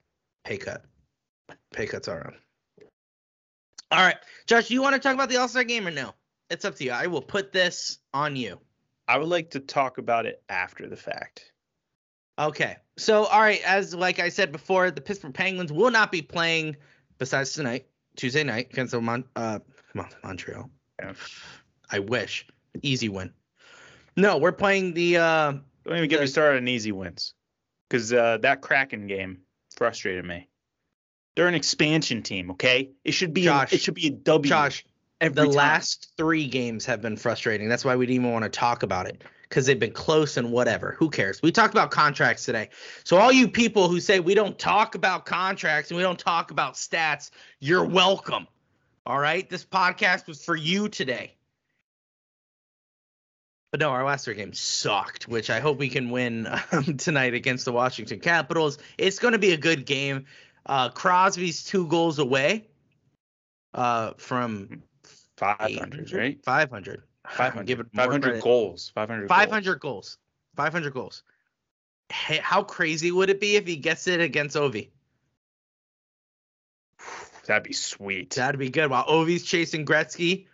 Pay 0.44 0.58
cut. 0.58 0.84
Pay 1.72 1.86
cuts 1.86 2.08
are 2.08 2.26
on. 2.26 2.34
All 3.92 4.04
right. 4.04 4.16
Josh, 4.46 4.70
you 4.70 4.82
want 4.82 4.94
to 4.94 4.98
talk 4.98 5.14
about 5.14 5.28
the 5.28 5.36
All 5.36 5.48
Star 5.48 5.64
game 5.64 5.86
or 5.86 5.90
no? 5.90 6.12
It's 6.50 6.64
up 6.64 6.76
to 6.76 6.84
you. 6.84 6.92
I 6.92 7.06
will 7.08 7.22
put 7.22 7.52
this 7.52 7.98
on 8.14 8.36
you. 8.36 8.60
I 9.08 9.18
would 9.18 9.28
like 9.28 9.50
to 9.50 9.60
talk 9.60 9.98
about 9.98 10.26
it 10.26 10.42
after 10.48 10.88
the 10.88 10.96
fact. 10.96 11.52
Okay. 12.38 12.76
So, 12.98 13.24
all 13.24 13.40
right, 13.40 13.60
as 13.64 13.94
like 13.94 14.18
I 14.18 14.28
said 14.28 14.52
before, 14.52 14.90
the 14.90 15.00
Pittsburgh 15.00 15.34
Penguins 15.34 15.72
will 15.72 15.90
not 15.90 16.12
be 16.12 16.22
playing 16.22 16.76
besides 17.18 17.52
tonight, 17.52 17.86
Tuesday 18.16 18.44
night 18.44 18.68
against 18.70 18.92
the 18.92 19.00
Mon- 19.00 19.24
uh, 19.34 19.60
Mon- 19.94 20.10
Montreal. 20.22 20.70
Yeah. 21.00 21.14
I 21.90 22.00
wish. 22.00 22.46
Easy 22.82 23.08
win. 23.08 23.32
No, 24.16 24.38
we're 24.38 24.52
playing 24.52 24.94
the 24.94 25.18
uh 25.18 25.52
Don't 25.84 25.96
even 25.96 26.08
get 26.08 26.20
me 26.20 26.26
started 26.26 26.58
on 26.58 26.68
easy 26.68 26.92
wins, 26.92 27.34
because 27.88 28.12
uh, 28.12 28.38
that 28.38 28.60
Kraken 28.60 29.06
game 29.06 29.40
frustrated 29.76 30.24
me. 30.24 30.48
They're 31.36 31.48
an 31.48 31.54
expansion 31.54 32.22
team, 32.22 32.52
okay? 32.52 32.90
It 33.04 33.12
should 33.12 33.34
be 33.34 33.44
Josh. 33.44 33.72
A, 33.72 33.74
it 33.76 33.80
should 33.82 33.94
be 33.94 34.06
a 34.08 34.10
W. 34.10 34.48
Josh. 34.48 34.84
Every 35.20 35.34
the 35.34 35.46
time. 35.46 35.54
last 35.54 36.12
three 36.16 36.46
games 36.46 36.84
have 36.84 37.00
been 37.00 37.16
frustrating. 37.16 37.68
That's 37.68 37.84
why 37.84 37.96
we 37.96 38.06
didn't 38.06 38.22
even 38.22 38.32
want 38.32 38.42
to 38.44 38.50
talk 38.50 38.82
about 38.82 39.06
it 39.06 39.24
because 39.48 39.64
they've 39.64 39.78
been 39.78 39.92
close 39.92 40.36
and 40.36 40.52
whatever. 40.52 40.94
Who 40.98 41.08
cares? 41.08 41.40
We 41.40 41.52
talked 41.52 41.72
about 41.72 41.90
contracts 41.90 42.44
today. 42.44 42.68
So 43.04 43.16
all 43.16 43.32
you 43.32 43.48
people 43.48 43.88
who 43.88 44.00
say 44.00 44.20
we 44.20 44.34
don't 44.34 44.58
talk 44.58 44.94
about 44.94 45.24
contracts 45.24 45.90
and 45.90 45.96
we 45.96 46.02
don't 46.02 46.18
talk 46.18 46.50
about 46.50 46.74
stats, 46.74 47.30
you're 47.60 47.84
welcome. 47.84 48.46
All 49.06 49.18
right, 49.18 49.48
this 49.48 49.64
podcast 49.64 50.26
was 50.26 50.44
for 50.44 50.56
you 50.56 50.88
today. 50.88 51.32
But 53.70 53.80
no, 53.80 53.90
our 53.90 54.04
last 54.04 54.24
three 54.24 54.34
games 54.34 54.58
sucked, 54.58 55.28
which 55.28 55.48
I 55.48 55.60
hope 55.60 55.78
we 55.78 55.88
can 55.88 56.10
win 56.10 56.48
um, 56.72 56.96
tonight 56.96 57.34
against 57.34 57.64
the 57.64 57.72
Washington 57.72 58.20
Capitals. 58.20 58.78
It's 58.98 59.18
going 59.18 59.32
to 59.32 59.38
be 59.38 59.52
a 59.52 59.56
good 59.56 59.86
game. 59.86 60.26
Uh, 60.66 60.88
Crosby's 60.88 61.64
two 61.64 61.86
goals 61.86 62.18
away 62.18 62.66
uh, 63.74 64.12
from 64.16 64.82
500, 65.36 66.12
right? 66.12 66.42
500. 66.44 67.02
500. 67.28 67.66
Give 67.66 67.80
it 67.80 67.86
more 67.92 68.04
500 68.04 68.42
goals. 68.42 68.92
500. 68.94 69.28
500 69.28 69.80
goals. 69.80 70.18
500 70.56 70.92
goals. 70.92 71.22
Hey, 72.08 72.38
how 72.42 72.62
crazy 72.62 73.10
would 73.10 73.30
it 73.30 73.40
be 73.40 73.56
if 73.56 73.66
he 73.66 73.76
gets 73.76 74.06
it 74.06 74.20
against 74.20 74.56
Ovi? 74.56 74.90
That'd 77.46 77.64
be 77.64 77.72
sweet. 77.72 78.34
That'd 78.34 78.58
be 78.58 78.70
good. 78.70 78.90
While 78.90 79.06
Ovi's 79.06 79.44
chasing 79.44 79.84
Gretzky, 79.84 80.46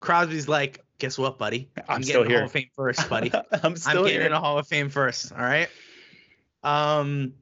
Crosby's 0.00 0.48
like, 0.48 0.84
guess 0.98 1.18
what, 1.18 1.38
buddy? 1.38 1.70
I'm 1.88 2.00
getting 2.00 2.04
still 2.04 2.22
in 2.22 2.30
here. 2.30 2.38
Hall 2.38 2.46
of 2.46 2.52
Fame 2.52 2.68
first, 2.74 3.08
buddy. 3.10 3.32
I'm 3.34 3.44
I'm 3.62 3.76
still 3.76 4.04
getting 4.04 4.20
here. 4.20 4.26
in 4.26 4.32
a 4.32 4.40
Hall 4.40 4.58
of 4.58 4.66
Fame 4.66 4.90
first. 4.90 5.32
All 5.32 5.38
right. 5.38 5.68
Um. 6.62 7.34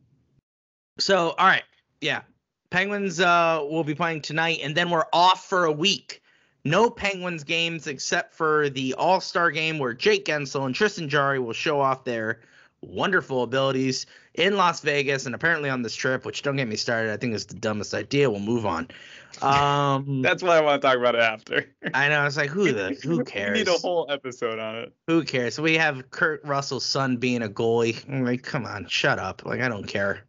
So 0.98 1.30
all 1.30 1.46
right, 1.46 1.64
yeah. 2.00 2.22
Penguins 2.70 3.20
uh 3.20 3.60
will 3.68 3.84
be 3.84 3.94
playing 3.94 4.22
tonight, 4.22 4.60
and 4.62 4.74
then 4.74 4.90
we're 4.90 5.04
off 5.12 5.48
for 5.48 5.64
a 5.64 5.72
week. 5.72 6.21
No 6.64 6.90
Penguins 6.90 7.44
games 7.44 7.86
except 7.86 8.34
for 8.34 8.68
the 8.70 8.94
All 8.94 9.20
Star 9.20 9.50
game 9.50 9.78
where 9.78 9.92
Jake 9.92 10.24
Guentzel 10.24 10.66
and 10.66 10.74
Tristan 10.74 11.08
Jarry 11.08 11.38
will 11.38 11.52
show 11.52 11.80
off 11.80 12.04
their 12.04 12.40
wonderful 12.82 13.42
abilities 13.42 14.06
in 14.34 14.56
Las 14.56 14.80
Vegas 14.80 15.26
and 15.26 15.34
apparently 15.34 15.70
on 15.70 15.82
this 15.82 15.94
trip. 15.94 16.24
Which 16.24 16.42
don't 16.42 16.56
get 16.56 16.68
me 16.68 16.76
started. 16.76 17.12
I 17.12 17.16
think 17.16 17.34
it's 17.34 17.46
the 17.46 17.54
dumbest 17.54 17.94
idea. 17.94 18.30
We'll 18.30 18.40
move 18.40 18.66
on. 18.66 18.88
Um, 19.40 20.20
That's 20.20 20.42
why 20.42 20.58
I 20.58 20.60
want 20.60 20.82
to 20.82 20.86
talk 20.86 20.98
about 20.98 21.14
it 21.14 21.22
after. 21.22 21.64
I 21.94 22.10
know. 22.10 22.26
It's 22.26 22.36
like 22.36 22.50
who 22.50 22.70
the 22.70 22.90
who 23.02 23.24
cares? 23.24 23.52
We 23.58 23.64
need 23.64 23.68
a 23.68 23.72
whole 23.72 24.06
episode 24.10 24.58
on 24.58 24.76
it. 24.76 24.92
Who 25.06 25.24
cares? 25.24 25.58
We 25.58 25.78
have 25.78 26.10
Kurt 26.10 26.44
Russell's 26.44 26.84
son 26.84 27.16
being 27.16 27.42
a 27.42 27.48
goalie. 27.48 28.06
I'm 28.10 28.26
like, 28.26 28.42
come 28.42 28.66
on, 28.66 28.86
shut 28.88 29.18
up. 29.18 29.46
Like, 29.46 29.62
I 29.62 29.68
don't 29.68 29.86
care. 29.86 30.26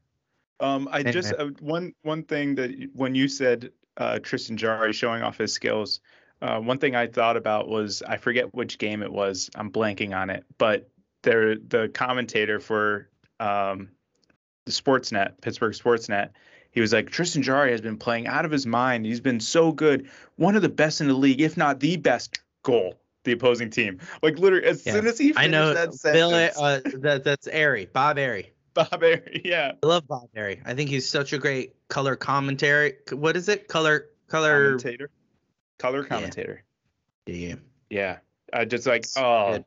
Um, 0.61 0.87
I 0.89 1.03
just 1.03 1.33
uh, 1.37 1.49
one 1.59 1.93
one 2.03 2.23
thing 2.23 2.55
that 2.55 2.71
when 2.93 3.13
you 3.13 3.27
said 3.27 3.71
uh, 3.97 4.19
Tristan 4.19 4.55
Jarry 4.55 4.93
showing 4.93 5.21
off 5.21 5.37
his 5.37 5.51
skills, 5.51 5.99
uh, 6.43 6.59
one 6.59 6.77
thing 6.77 6.95
I 6.95 7.07
thought 7.07 7.37
about 7.37 7.67
was 7.69 8.03
I 8.07 8.17
forget 8.17 8.53
which 8.53 8.77
game 8.77 9.01
it 9.01 9.11
was. 9.11 9.49
I'm 9.55 9.71
blanking 9.71 10.15
on 10.15 10.29
it, 10.29 10.45
but 10.57 10.89
there 11.23 11.55
the 11.55 11.89
commentator 11.93 12.59
for 12.59 13.09
um, 13.39 13.89
the 14.65 14.71
Sportsnet, 14.71 15.39
Pittsburgh 15.41 15.73
Sportsnet, 15.73 16.29
he 16.71 16.81
was 16.81 16.91
like 16.91 17.09
Tristan 17.09 17.43
Jarry 17.43 17.71
has 17.71 17.81
been 17.81 17.97
playing 17.97 18.27
out 18.27 18.45
of 18.45 18.51
his 18.51 18.65
mind. 18.65 19.05
He's 19.05 19.21
been 19.21 19.39
so 19.39 19.71
good, 19.71 20.09
one 20.35 20.55
of 20.55 20.61
the 20.61 20.69
best 20.69 21.01
in 21.01 21.07
the 21.07 21.13
league, 21.13 21.41
if 21.41 21.55
not 21.57 21.79
the 21.79 21.97
best 21.97 22.39
goal. 22.63 22.95
The 23.25 23.31
opposing 23.31 23.69
team, 23.69 24.01
like 24.21 24.37
literally, 24.37 24.65
as 24.67 24.85
Yeah. 24.85 24.93
soon 24.95 25.07
as 25.07 25.17
he 25.17 25.29
I 25.31 25.43
finished 25.47 25.51
know 25.51 25.73
that 25.73 25.89
Bill. 26.13 26.31
sentence, 26.31 26.57
Uh, 26.59 26.81
that 26.99 27.23
that's 27.23 27.47
Errey, 27.47 27.85
Bob 27.93 28.17
Errey. 28.17 28.47
Bob 28.73 28.89
Errey, 29.01 29.39
yeah, 29.45 29.71
I 29.81 29.85
love 29.87 30.05
Bob 30.09 30.27
Errey. 30.35 30.61
I 30.65 30.73
think 30.73 30.89
he's 30.89 31.07
such 31.07 31.31
a 31.31 31.37
great 31.37 31.73
color 31.87 32.17
commentary. 32.17 32.95
What 33.13 33.37
is 33.37 33.47
it? 33.47 33.69
Color, 33.69 34.09
color. 34.27 34.65
commentator, 34.71 35.09
color 35.83 36.05
commentator. 36.05 36.63
Yeah. 37.25 37.55
Yeah. 37.89 38.17
I 38.53 38.63
just 38.63 38.87
like, 38.87 39.05
oh, 39.17 39.51
good. 39.51 39.65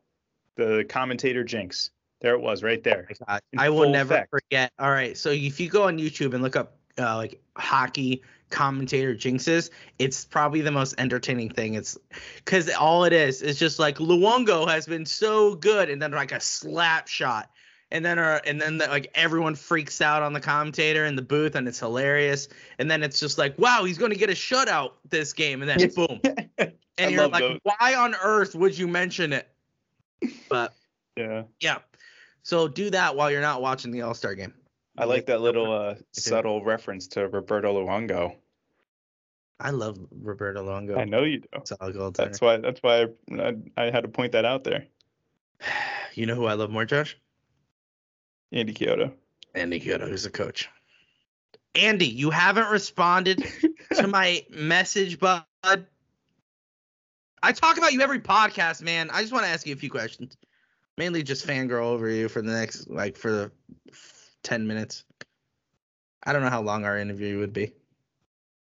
the 0.57 0.85
commentator 0.89 1.45
jinx. 1.45 1.91
There 2.23 2.33
it 2.33 2.41
was 2.41 2.63
right 2.63 2.83
there. 2.83 3.07
in 3.53 3.59
I 3.59 3.69
will 3.69 3.91
never 3.91 4.15
effect. 4.15 4.31
forget. 4.31 4.73
All 4.79 4.91
right, 4.91 5.15
so 5.15 5.29
if 5.31 5.61
you 5.61 5.69
go 5.69 5.83
on 5.83 5.99
YouTube 5.99 6.33
and 6.33 6.43
look 6.43 6.57
up 6.57 6.79
uh, 6.99 7.17
like 7.17 7.43
hockey 7.59 8.23
commentator 8.49 9.15
jinxes, 9.15 9.69
it's 9.99 10.25
probably 10.25 10.63
the 10.63 10.71
most 10.71 10.95
entertaining 10.97 11.51
thing. 11.51 11.75
It's 11.75 11.99
because 12.37 12.71
all 12.71 13.05
it 13.05 13.13
is 13.13 13.43
is 13.43 13.59
just 13.59 13.79
like 13.79 13.99
Luongo 13.99 14.67
has 14.67 14.87
been 14.87 15.05
so 15.05 15.55
good, 15.57 15.91
and 15.91 16.01
then 16.01 16.13
like 16.13 16.33
a 16.33 16.41
slap 16.41 17.09
shot, 17.09 17.51
and 17.91 18.05
then 18.05 18.19
uh, 18.19 18.41
and 18.45 18.61
then 18.61 18.79
the, 18.79 18.87
like 18.89 19.11
everyone 19.15 19.55
freaks 19.55 20.01
out 20.01 20.23
on 20.23 20.33
the 20.33 20.41
commentator 20.41 21.05
in 21.05 21.17
the 21.17 21.23
booth, 21.23 21.55
and 21.55 21.69
it's 21.69 21.79
hilarious. 21.79 22.49
And 22.79 22.91
then 22.91 23.03
it's 23.03 23.21
just 23.21 23.39
like, 23.39 23.59
wow, 23.59 23.85
he's 23.85 23.99
going 23.99 24.13
to 24.13 24.19
get 24.19 24.31
a 24.31 24.35
shutout 24.35 24.93
this 25.09 25.33
game, 25.33 25.63
and 25.63 25.69
then 25.69 25.81
Yes. 25.81 25.95
boom, 25.95 26.21
I 26.59 26.73
and 26.99 27.13
you're 27.13 27.29
like, 27.29 27.43
those. 27.43 27.61
why 27.63 27.95
on 27.95 28.15
earth 28.23 28.55
would 28.55 28.77
you 28.77 28.89
mention 28.89 29.33
it? 29.33 29.49
But 30.49 30.75
Yeah. 31.17 31.45
yeah. 31.61 31.79
So 32.43 32.69
do 32.69 32.91
that 32.91 33.17
while 33.17 33.31
you're 33.31 33.41
not 33.41 33.61
watching 33.61 33.91
the 33.91 34.03
All 34.03 34.15
Star 34.15 34.35
game. 34.35 34.55
I 34.99 35.05
like 35.05 35.27
that 35.27 35.41
little 35.41 35.71
uh, 35.71 35.97
subtle 36.13 36.65
reference 36.65 37.07
to 37.09 37.29
Roberto 37.29 37.85
Luongo. 37.85 38.37
I 39.61 39.71
love 39.71 39.99
Roberto 40.11 40.65
Luongo. 40.65 40.99
I 40.99 41.05
know 41.05 41.23
you 41.25 41.41
do. 41.41 41.49
Solid 41.65 41.95
goal 41.95 42.11
That's 42.11 42.41
why. 42.41 42.59
That's 42.59 42.83
why 42.83 43.03
I, 43.03 43.07
I, 43.33 43.55
I 43.77 43.91
had 43.91 44.03
to 44.03 44.09
point 44.09 44.33
that 44.33 44.45
out 44.45 44.65
there. 44.65 44.87
You 46.15 46.25
know 46.25 46.35
who 46.35 46.47
I 46.47 46.55
love 46.55 46.71
more, 46.71 46.87
Josh? 46.87 47.15
Andy 48.53 48.73
Chiodo. 48.73 49.13
Andy 49.55 49.81
Chiodo, 49.81 50.09
who's 50.09 50.25
the 50.25 50.31
coach. 50.31 50.69
Andy, 51.75 52.07
you 52.07 52.31
haven't 52.31 52.69
responded 52.71 53.45
to 53.95 54.07
my 54.09 54.45
message, 54.51 55.19
bud. 55.19 55.45
I 57.43 57.53
talk 57.53 57.77
about 57.79 57.93
you 57.93 58.01
every 58.01 58.21
podcast, 58.21 58.83
man. 58.83 59.11
I 59.13 59.21
just 59.21 59.33
want 59.33 59.45
to 59.45 59.51
ask 59.51 59.67
you 59.67 59.75
a 59.75 59.77
few 59.77 59.91
questions. 59.91 60.37
Mainly 60.97 61.23
just 61.23 61.47
fangirl 61.47 61.85
over 61.85 62.09
you 62.09 62.29
for 62.29 62.41
the 62.41 62.53
next, 62.53 62.89
like, 62.89 63.17
for 63.17 63.31
the 63.31 63.53
10 64.43 64.67
minutes. 64.67 65.05
I 66.25 66.33
don't 66.33 66.43
know 66.43 66.51
how 66.51 66.63
long 66.63 66.85
our 66.85 66.99
interview 66.99 67.39
would 67.39 67.53
be. 67.53 67.73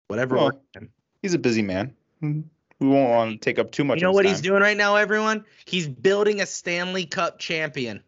Whatever. 0.09 0.37
Well, 0.37 0.45
works 0.47 0.59
for 0.72 0.81
him. 0.81 0.93
He's 1.22 1.35
a 1.35 1.39
busy 1.39 1.62
man. 1.62 1.95
We 2.22 2.89
won't 2.89 3.11
want 3.11 3.33
to 3.33 3.39
take 3.39 3.59
up 3.59 3.72
too 3.72 3.85
much. 3.85 3.99
You 3.99 4.05
know 4.05 4.11
of 4.11 4.12
his 4.12 4.16
what 4.16 4.26
he's 4.26 4.41
doing 4.41 4.62
right 4.62 4.76
now, 4.76 4.97
everyone? 4.97 5.45
He's 5.66 5.89
building 5.89 6.41
a 6.41 6.47
Stanley 6.47 7.05
Cup 7.05 7.39
champion. 7.39 8.03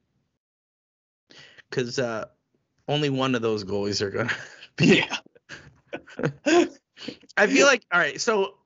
Because 1.73 1.99
uh, 1.99 2.27
only 2.87 3.09
one 3.09 3.35
of 3.35 3.41
those 3.41 3.65
goalies 3.65 4.03
are 4.03 4.11
going 4.11 4.29
to 4.29 4.35
be. 4.77 5.03
Yeah. 5.03 5.17
I 7.37 7.47
feel 7.47 7.67
like, 7.67 7.85
all 7.91 7.99
right, 7.99 8.21
so 8.21 8.59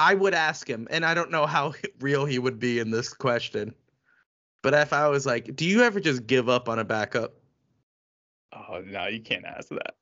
I 0.00 0.14
would 0.14 0.34
ask 0.34 0.68
him, 0.68 0.88
and 0.90 1.04
I 1.04 1.14
don't 1.14 1.30
know 1.30 1.46
how 1.46 1.74
real 2.00 2.24
he 2.24 2.40
would 2.40 2.58
be 2.58 2.80
in 2.80 2.90
this 2.90 3.14
question. 3.14 3.74
But 4.62 4.74
if 4.74 4.92
I 4.92 5.08
was 5.08 5.24
like, 5.24 5.54
do 5.54 5.64
you 5.64 5.82
ever 5.82 6.00
just 6.00 6.26
give 6.26 6.48
up 6.48 6.68
on 6.68 6.80
a 6.80 6.84
backup? 6.84 7.34
oh 8.52 8.82
no, 8.84 9.06
you 9.06 9.20
can't 9.20 9.44
ask 9.44 9.68
that. 9.68 9.94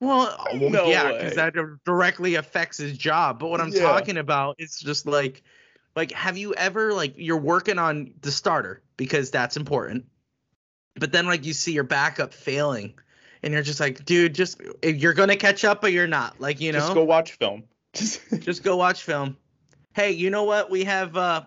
Well, 0.00 0.36
well, 0.54 0.70
No 0.70 0.90
yeah, 0.90 1.12
because 1.12 1.36
that 1.36 1.54
directly 1.84 2.34
affects 2.34 2.78
his 2.78 2.98
job. 2.98 3.38
But 3.38 3.50
what 3.50 3.60
I'm 3.60 3.70
Yeah. 3.72 3.80
talking 3.82 4.16
about 4.16 4.56
is 4.58 4.76
just 4.76 5.06
like, 5.06 5.42
like, 5.96 6.12
have 6.12 6.36
you 6.36 6.54
ever 6.54 6.92
like 6.92 7.14
you're 7.16 7.40
working 7.40 7.78
on 7.78 8.14
the 8.20 8.32
starter 8.32 8.82
because 8.96 9.30
that's 9.30 9.56
important, 9.56 10.06
but 10.98 11.12
then 11.12 11.26
like 11.26 11.44
you 11.44 11.52
see 11.52 11.72
your 11.72 11.84
backup 11.84 12.32
failing, 12.34 12.94
and 13.42 13.52
you're 13.52 13.62
just 13.62 13.80
like, 13.80 14.04
dude, 14.04 14.34
just 14.34 14.60
you're 14.82 15.14
gonna 15.14 15.36
catch 15.36 15.64
up, 15.64 15.80
but 15.80 15.92
you're 15.92 16.06
not. 16.06 16.40
Like, 16.40 16.60
you 16.60 16.72
know, 16.72 16.80
Just 16.80 16.94
go 16.94 17.04
watch 17.04 17.32
film. 17.32 17.64
Just 17.94 18.20
just 18.40 18.62
go 18.62 18.76
watch 18.76 19.02
film. 19.02 19.36
Hey, 19.94 20.12
you 20.12 20.30
know 20.30 20.44
what? 20.44 20.70
We 20.70 20.84
have 20.84 21.16
uh 21.16 21.42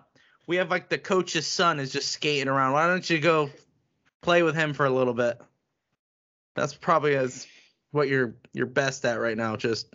we 0.46 0.56
have 0.56 0.70
like 0.70 0.88
the 0.88 0.98
coach's 0.98 1.46
son 1.46 1.80
is 1.80 1.92
just 1.92 2.10
skating 2.10 2.48
around. 2.48 2.72
Why 2.72 2.86
don't 2.86 3.08
you 3.08 3.18
go 3.18 3.50
play 4.20 4.42
with 4.42 4.54
him 4.54 4.74
for 4.74 4.86
a 4.86 4.90
little 4.90 5.14
bit? 5.14 5.40
That's 6.54 6.74
probably 6.74 7.16
as 7.16 7.46
what 7.92 8.08
you're 8.08 8.34
you're 8.52 8.66
best 8.66 9.04
at 9.04 9.20
right 9.20 9.36
now, 9.36 9.56
just 9.56 9.94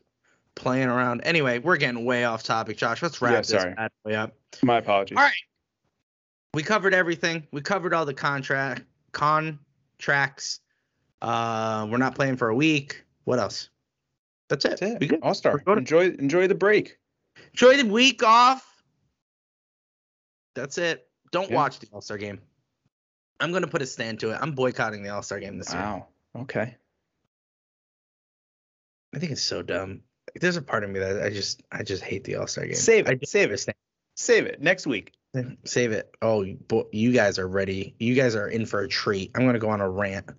playing 0.55 0.87
around. 0.87 1.21
Anyway, 1.23 1.59
we're 1.59 1.77
getting 1.77 2.03
way 2.03 2.23
off 2.23 2.41
topic, 2.43 2.77
Josh. 2.77 3.01
Let's 3.03 3.21
wrap 3.21 3.33
Yeah, 3.33 3.39
this 3.41 3.49
sorry. 3.49 3.73
bad 3.75 3.91
boy 4.03 4.13
up. 4.15 4.33
my 4.63 4.77
apologies. 4.77 5.17
All 5.17 5.23
right. 5.23 5.33
We 6.53 6.63
covered 6.63 6.93
everything. 6.95 7.45
We 7.51 7.61
covered 7.61 7.93
all 7.93 8.05
the 8.05 8.13
contract 8.15 8.81
contracts. 9.11 10.59
Uh 11.21 11.87
we're 11.89 11.97
not 11.97 12.15
playing 12.15 12.37
for 12.37 12.49
a 12.49 12.55
week. 12.55 13.03
What 13.23 13.39
else? 13.39 13.69
That's 14.49 14.63
it. 14.65 14.79
That's 14.79 14.81
We 14.99 15.05
it. 15.07 15.09
good. 15.09 15.19
All 15.23 15.33
star. 15.33 15.61
Enjoy 15.67 16.09
enjoy 16.11 16.47
the 16.47 16.55
break. 16.55 16.97
Enjoy 17.53 17.77
the 17.77 17.85
week 17.89 18.23
off. 18.23 18.63
That's 20.55 20.77
it. 20.77 21.07
Don't 21.31 21.49
Yeah. 21.49 21.55
watch 21.55 21.79
the 21.79 21.87
All 21.91 22.01
Star 22.01 22.17
game. 22.17 22.39
I'm 23.39 23.51
gonna 23.51 23.67
put 23.67 23.81
a 23.81 23.85
stand 23.85 24.19
to 24.21 24.31
it. 24.31 24.39
I'm 24.41 24.53
boycotting 24.53 25.03
the 25.03 25.09
All 25.09 25.21
Star 25.21 25.39
game 25.39 25.57
this 25.57 25.71
year. 25.73 25.81
Wow. 25.81 26.07
Okay. 26.35 26.75
I 29.15 29.19
think 29.19 29.31
it's 29.31 29.41
so 29.43 29.61
dumb. 29.61 30.01
There's 30.35 30.57
a 30.57 30.61
part 30.61 30.83
of 30.83 30.89
me 30.89 30.99
that 30.99 31.21
I 31.23 31.29
just 31.29 31.63
I 31.71 31.83
just 31.83 32.03
hate 32.03 32.23
the 32.23 32.35
All 32.35 32.47
Star 32.47 32.65
game. 32.65 32.75
Save 32.75 33.07
it. 33.07 33.19
just 33.19 33.31
Save 33.31 33.51
it. 33.51 33.65
Save 34.15 34.45
it. 34.45 34.61
Next 34.61 34.87
week. 34.87 35.13
Save 35.65 35.91
it. 35.91 36.15
Oh, 36.21 36.41
you 36.41 36.57
you 36.91 37.11
guys 37.11 37.39
are 37.39 37.47
ready. 37.47 37.95
You 37.99 38.15
guys 38.15 38.35
are 38.35 38.47
in 38.47 38.65
for 38.65 38.81
a 38.81 38.87
treat. 38.87 39.31
I'm 39.35 39.45
gonna 39.45 39.59
go 39.59 39.69
on 39.69 39.81
a 39.81 39.89
rant. 39.89 40.29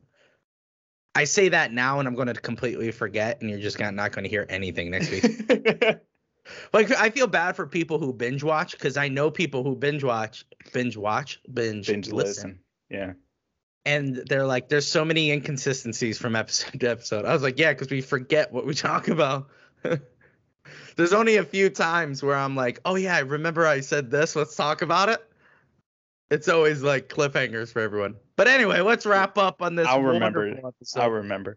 I 1.15 1.25
say 1.25 1.49
that 1.51 1.73
now, 1.73 1.99
and 1.99 2.07
I'm 2.09 2.15
gonna 2.15 2.35
completely 2.35 2.91
forget, 2.93 3.41
and 3.41 3.51
you're 3.51 3.59
just 3.59 3.79
gonna, 3.79 3.93
not 3.93 4.13
gonna 4.13 4.29
hear 4.29 4.47
anything 4.49 4.91
next 4.91 5.11
week. 5.11 5.99
Like 6.73 6.91
I 6.91 7.11
feel 7.11 7.27
bad 7.27 7.57
for 7.57 7.67
people 7.67 7.99
who 7.99 8.11
binge 8.13 8.43
watch 8.43 8.73
because 8.73 8.97
I 8.97 9.09
know 9.09 9.31
people 9.31 9.65
who 9.65 9.77
binge 9.77 10.03
watch, 10.03 10.47
binge 10.73 10.97
watch, 10.97 11.43
binge, 11.53 11.87
Binge 11.87 12.11
listen, 12.11 12.17
listen. 12.17 12.61
Yeah. 12.89 13.13
and 13.85 14.17
they're 14.17 14.47
like, 14.47 14.71
"There's 14.71 14.87
so 14.89 15.05
many 15.05 15.31
inconsistencies 15.31 16.17
from 16.19 16.35
episode 16.35 16.81
to 16.81 16.91
episode." 16.91 17.27
I 17.27 17.35
was 17.35 17.43
like, 17.43 17.59
"Yeah, 17.59 17.75
because 17.75 17.91
we 17.91 18.01
forget 18.01 18.51
what 18.51 18.65
we 18.65 18.73
talk 18.73 19.09
about." 19.09 19.49
There's 20.99 21.13
only 21.13 21.37
a 21.37 21.45
few 21.45 21.71
times 21.71 22.25
where 22.25 22.35
I'm 22.35 22.57
like, 22.57 22.81
"Oh 22.85 22.97
yeah, 22.97 23.15
I 23.15 23.21
remember 23.21 23.65
I 23.65 23.79
said 23.81 24.11
this. 24.11 24.35
Let's 24.35 24.57
talk 24.57 24.83
about 24.83 25.09
it." 25.09 25.25
It's 26.29 26.49
always 26.49 26.83
like 26.83 27.09
cliffhangers 27.09 27.73
for 27.73 27.81
everyone. 27.81 28.17
But 28.35 28.49
anyway, 28.49 28.81
let's 28.81 29.07
wrap 29.07 29.39
up 29.39 29.63
on 29.63 29.77
this. 29.77 29.87
I'll 29.87 30.03
remember 30.03 30.49
episode. 30.49 31.01
I'll 31.01 31.11
remember. 31.11 31.57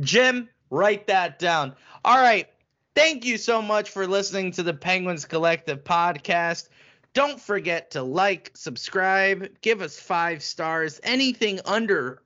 Jim, 0.00 0.48
write 0.70 1.06
that 1.08 1.38
down. 1.38 1.74
All 2.06 2.16
right. 2.16 2.48
Thank 2.96 3.26
you 3.26 3.36
so 3.36 3.60
much 3.60 3.90
for 3.90 4.06
listening 4.06 4.50
to 4.52 4.62
the 4.62 4.74
Penguins 4.74 5.26
Collective 5.26 5.84
podcast. 5.84 6.70
Don't 7.12 7.38
forget 7.38 7.90
to 7.90 8.02
like, 8.02 8.50
subscribe, 8.54 9.48
give 9.60 9.82
us 9.82 10.00
five 10.00 10.42
stars. 10.42 11.00
Anything 11.04 11.60
under 11.66 12.22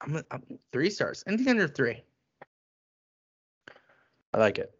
I'm, 0.00 0.22
I'm 0.30 0.42
three 0.70 0.90
stars. 0.90 1.24
Anything 1.26 1.48
under 1.48 1.68
three. 1.68 2.02
I 4.34 4.38
like 4.38 4.58
it. 4.58 4.77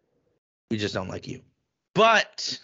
We 0.69 0.77
just 0.77 0.93
don't 0.93 1.07
like 1.07 1.27
you. 1.27 1.41
But 1.93 2.59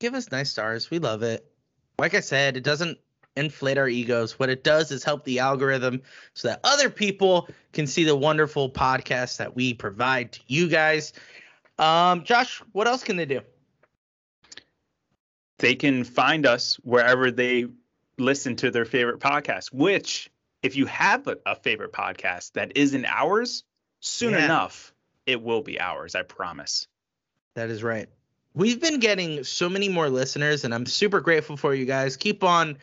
give 0.00 0.14
us 0.14 0.30
nice 0.30 0.50
stars. 0.50 0.90
We 0.90 0.98
love 0.98 1.22
it. 1.22 1.50
Like 1.98 2.14
I 2.14 2.20
said, 2.20 2.56
it 2.56 2.64
doesn't 2.64 2.98
inflate 3.36 3.78
our 3.78 3.88
egos. 3.88 4.38
What 4.38 4.50
it 4.50 4.62
does 4.62 4.90
is 4.90 5.02
help 5.02 5.24
the 5.24 5.38
algorithm 5.38 6.02
so 6.34 6.48
that 6.48 6.60
other 6.64 6.90
people 6.90 7.48
can 7.72 7.86
see 7.86 8.04
the 8.04 8.14
wonderful 8.16 8.70
podcast 8.70 9.38
that 9.38 9.54
we 9.56 9.72
provide 9.72 10.32
to 10.32 10.40
you 10.46 10.68
guys. 10.68 11.14
Um, 11.78 12.24
Josh, 12.24 12.62
what 12.72 12.86
else 12.86 13.02
can 13.02 13.16
they 13.16 13.24
do? 13.24 13.40
They 15.58 15.74
can 15.74 16.04
find 16.04 16.44
us 16.44 16.74
wherever 16.82 17.30
they 17.30 17.66
listen 18.18 18.56
to 18.56 18.70
their 18.70 18.84
favorite 18.84 19.20
podcast, 19.20 19.72
which, 19.72 20.30
if 20.62 20.76
you 20.76 20.86
have 20.86 21.26
a, 21.28 21.38
a 21.46 21.54
favorite 21.56 21.92
podcast 21.92 22.52
that 22.52 22.76
isn't 22.76 23.06
ours, 23.06 23.64
soon 24.00 24.34
Yeah. 24.34 24.44
enough, 24.44 24.91
it 25.26 25.42
will 25.42 25.62
be 25.62 25.80
ours. 25.80 26.14
I 26.14 26.22
promise. 26.22 26.86
That 27.54 27.70
is 27.70 27.82
right. 27.82 28.08
We've 28.54 28.80
been 28.80 29.00
getting 29.00 29.44
so 29.44 29.68
many 29.68 29.88
more 29.88 30.10
listeners, 30.10 30.64
and 30.64 30.74
I'm 30.74 30.86
super 30.86 31.20
grateful 31.20 31.56
for 31.56 31.74
you 31.74 31.86
guys. 31.86 32.16
Keep 32.16 32.44
on 32.44 32.76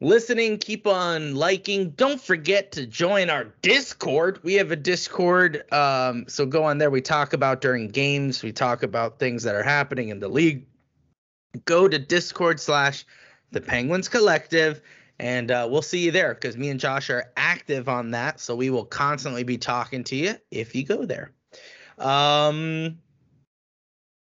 listening, 0.00 0.58
keep 0.58 0.86
on 0.86 1.34
liking. 1.34 1.90
Don't 1.90 2.20
forget 2.20 2.72
to 2.72 2.86
join 2.86 3.30
our 3.30 3.44
Discord. 3.62 4.40
We 4.42 4.54
have 4.54 4.70
a 4.70 4.76
Discord. 4.76 5.70
Um, 5.72 6.26
so 6.28 6.46
go 6.46 6.64
on 6.64 6.78
there. 6.78 6.90
We 6.90 7.02
talk 7.02 7.32
about 7.32 7.60
during 7.60 7.88
games, 7.88 8.42
we 8.42 8.52
talk 8.52 8.82
about 8.82 9.18
things 9.18 9.42
that 9.42 9.54
are 9.54 9.62
happening 9.62 10.08
in 10.08 10.20
the 10.20 10.28
league. 10.28 10.66
Go 11.64 11.88
to 11.88 11.98
Discord 11.98 12.60
slash 12.60 13.04
the 13.50 13.60
Penguins 13.60 14.08
Collective. 14.08 14.80
And 15.18 15.50
uh, 15.50 15.66
we'll 15.70 15.82
see 15.82 16.00
you 16.00 16.10
there 16.10 16.34
because 16.34 16.56
me 16.56 16.68
and 16.68 16.78
Josh 16.78 17.08
are 17.10 17.32
active 17.36 17.88
on 17.88 18.10
that. 18.10 18.38
So 18.40 18.54
we 18.54 18.70
will 18.70 18.84
constantly 18.84 19.44
be 19.44 19.56
talking 19.56 20.04
to 20.04 20.16
you 20.16 20.34
if 20.50 20.74
you 20.74 20.84
go 20.84 21.06
there. 21.06 21.32
Um, 21.98 22.98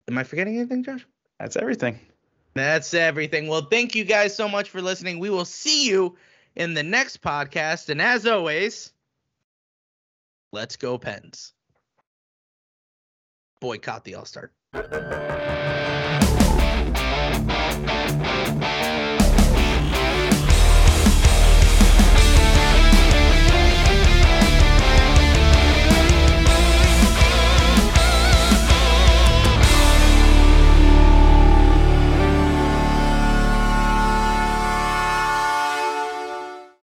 Am 0.09 0.19
I 0.19 0.25
forgetting 0.25 0.57
anything, 0.57 0.85
Josh? 0.85 1.07
That's 1.41 1.57
everything. 1.57 1.99
That's 2.55 2.95
everything. 2.95 3.49
Well, 3.49 3.67
thank 3.71 3.95
you 3.95 4.05
guys 4.05 4.35
so 4.35 4.49
much 4.49 4.71
for 4.71 4.81
listening. 4.81 5.19
We 5.19 5.31
will 5.31 5.45
see 5.45 5.87
you 5.87 6.17
in 6.55 6.75
the 6.75 6.83
next 6.83 7.21
podcast. 7.21 7.89
And 7.89 8.01
as 8.01 8.27
always, 8.27 8.93
let's 10.53 10.77
go, 10.77 10.97
Pens. 10.97 11.53
Boycott 13.61 14.05
the 14.05 14.15
All 14.15 14.25
Star. 14.25 14.53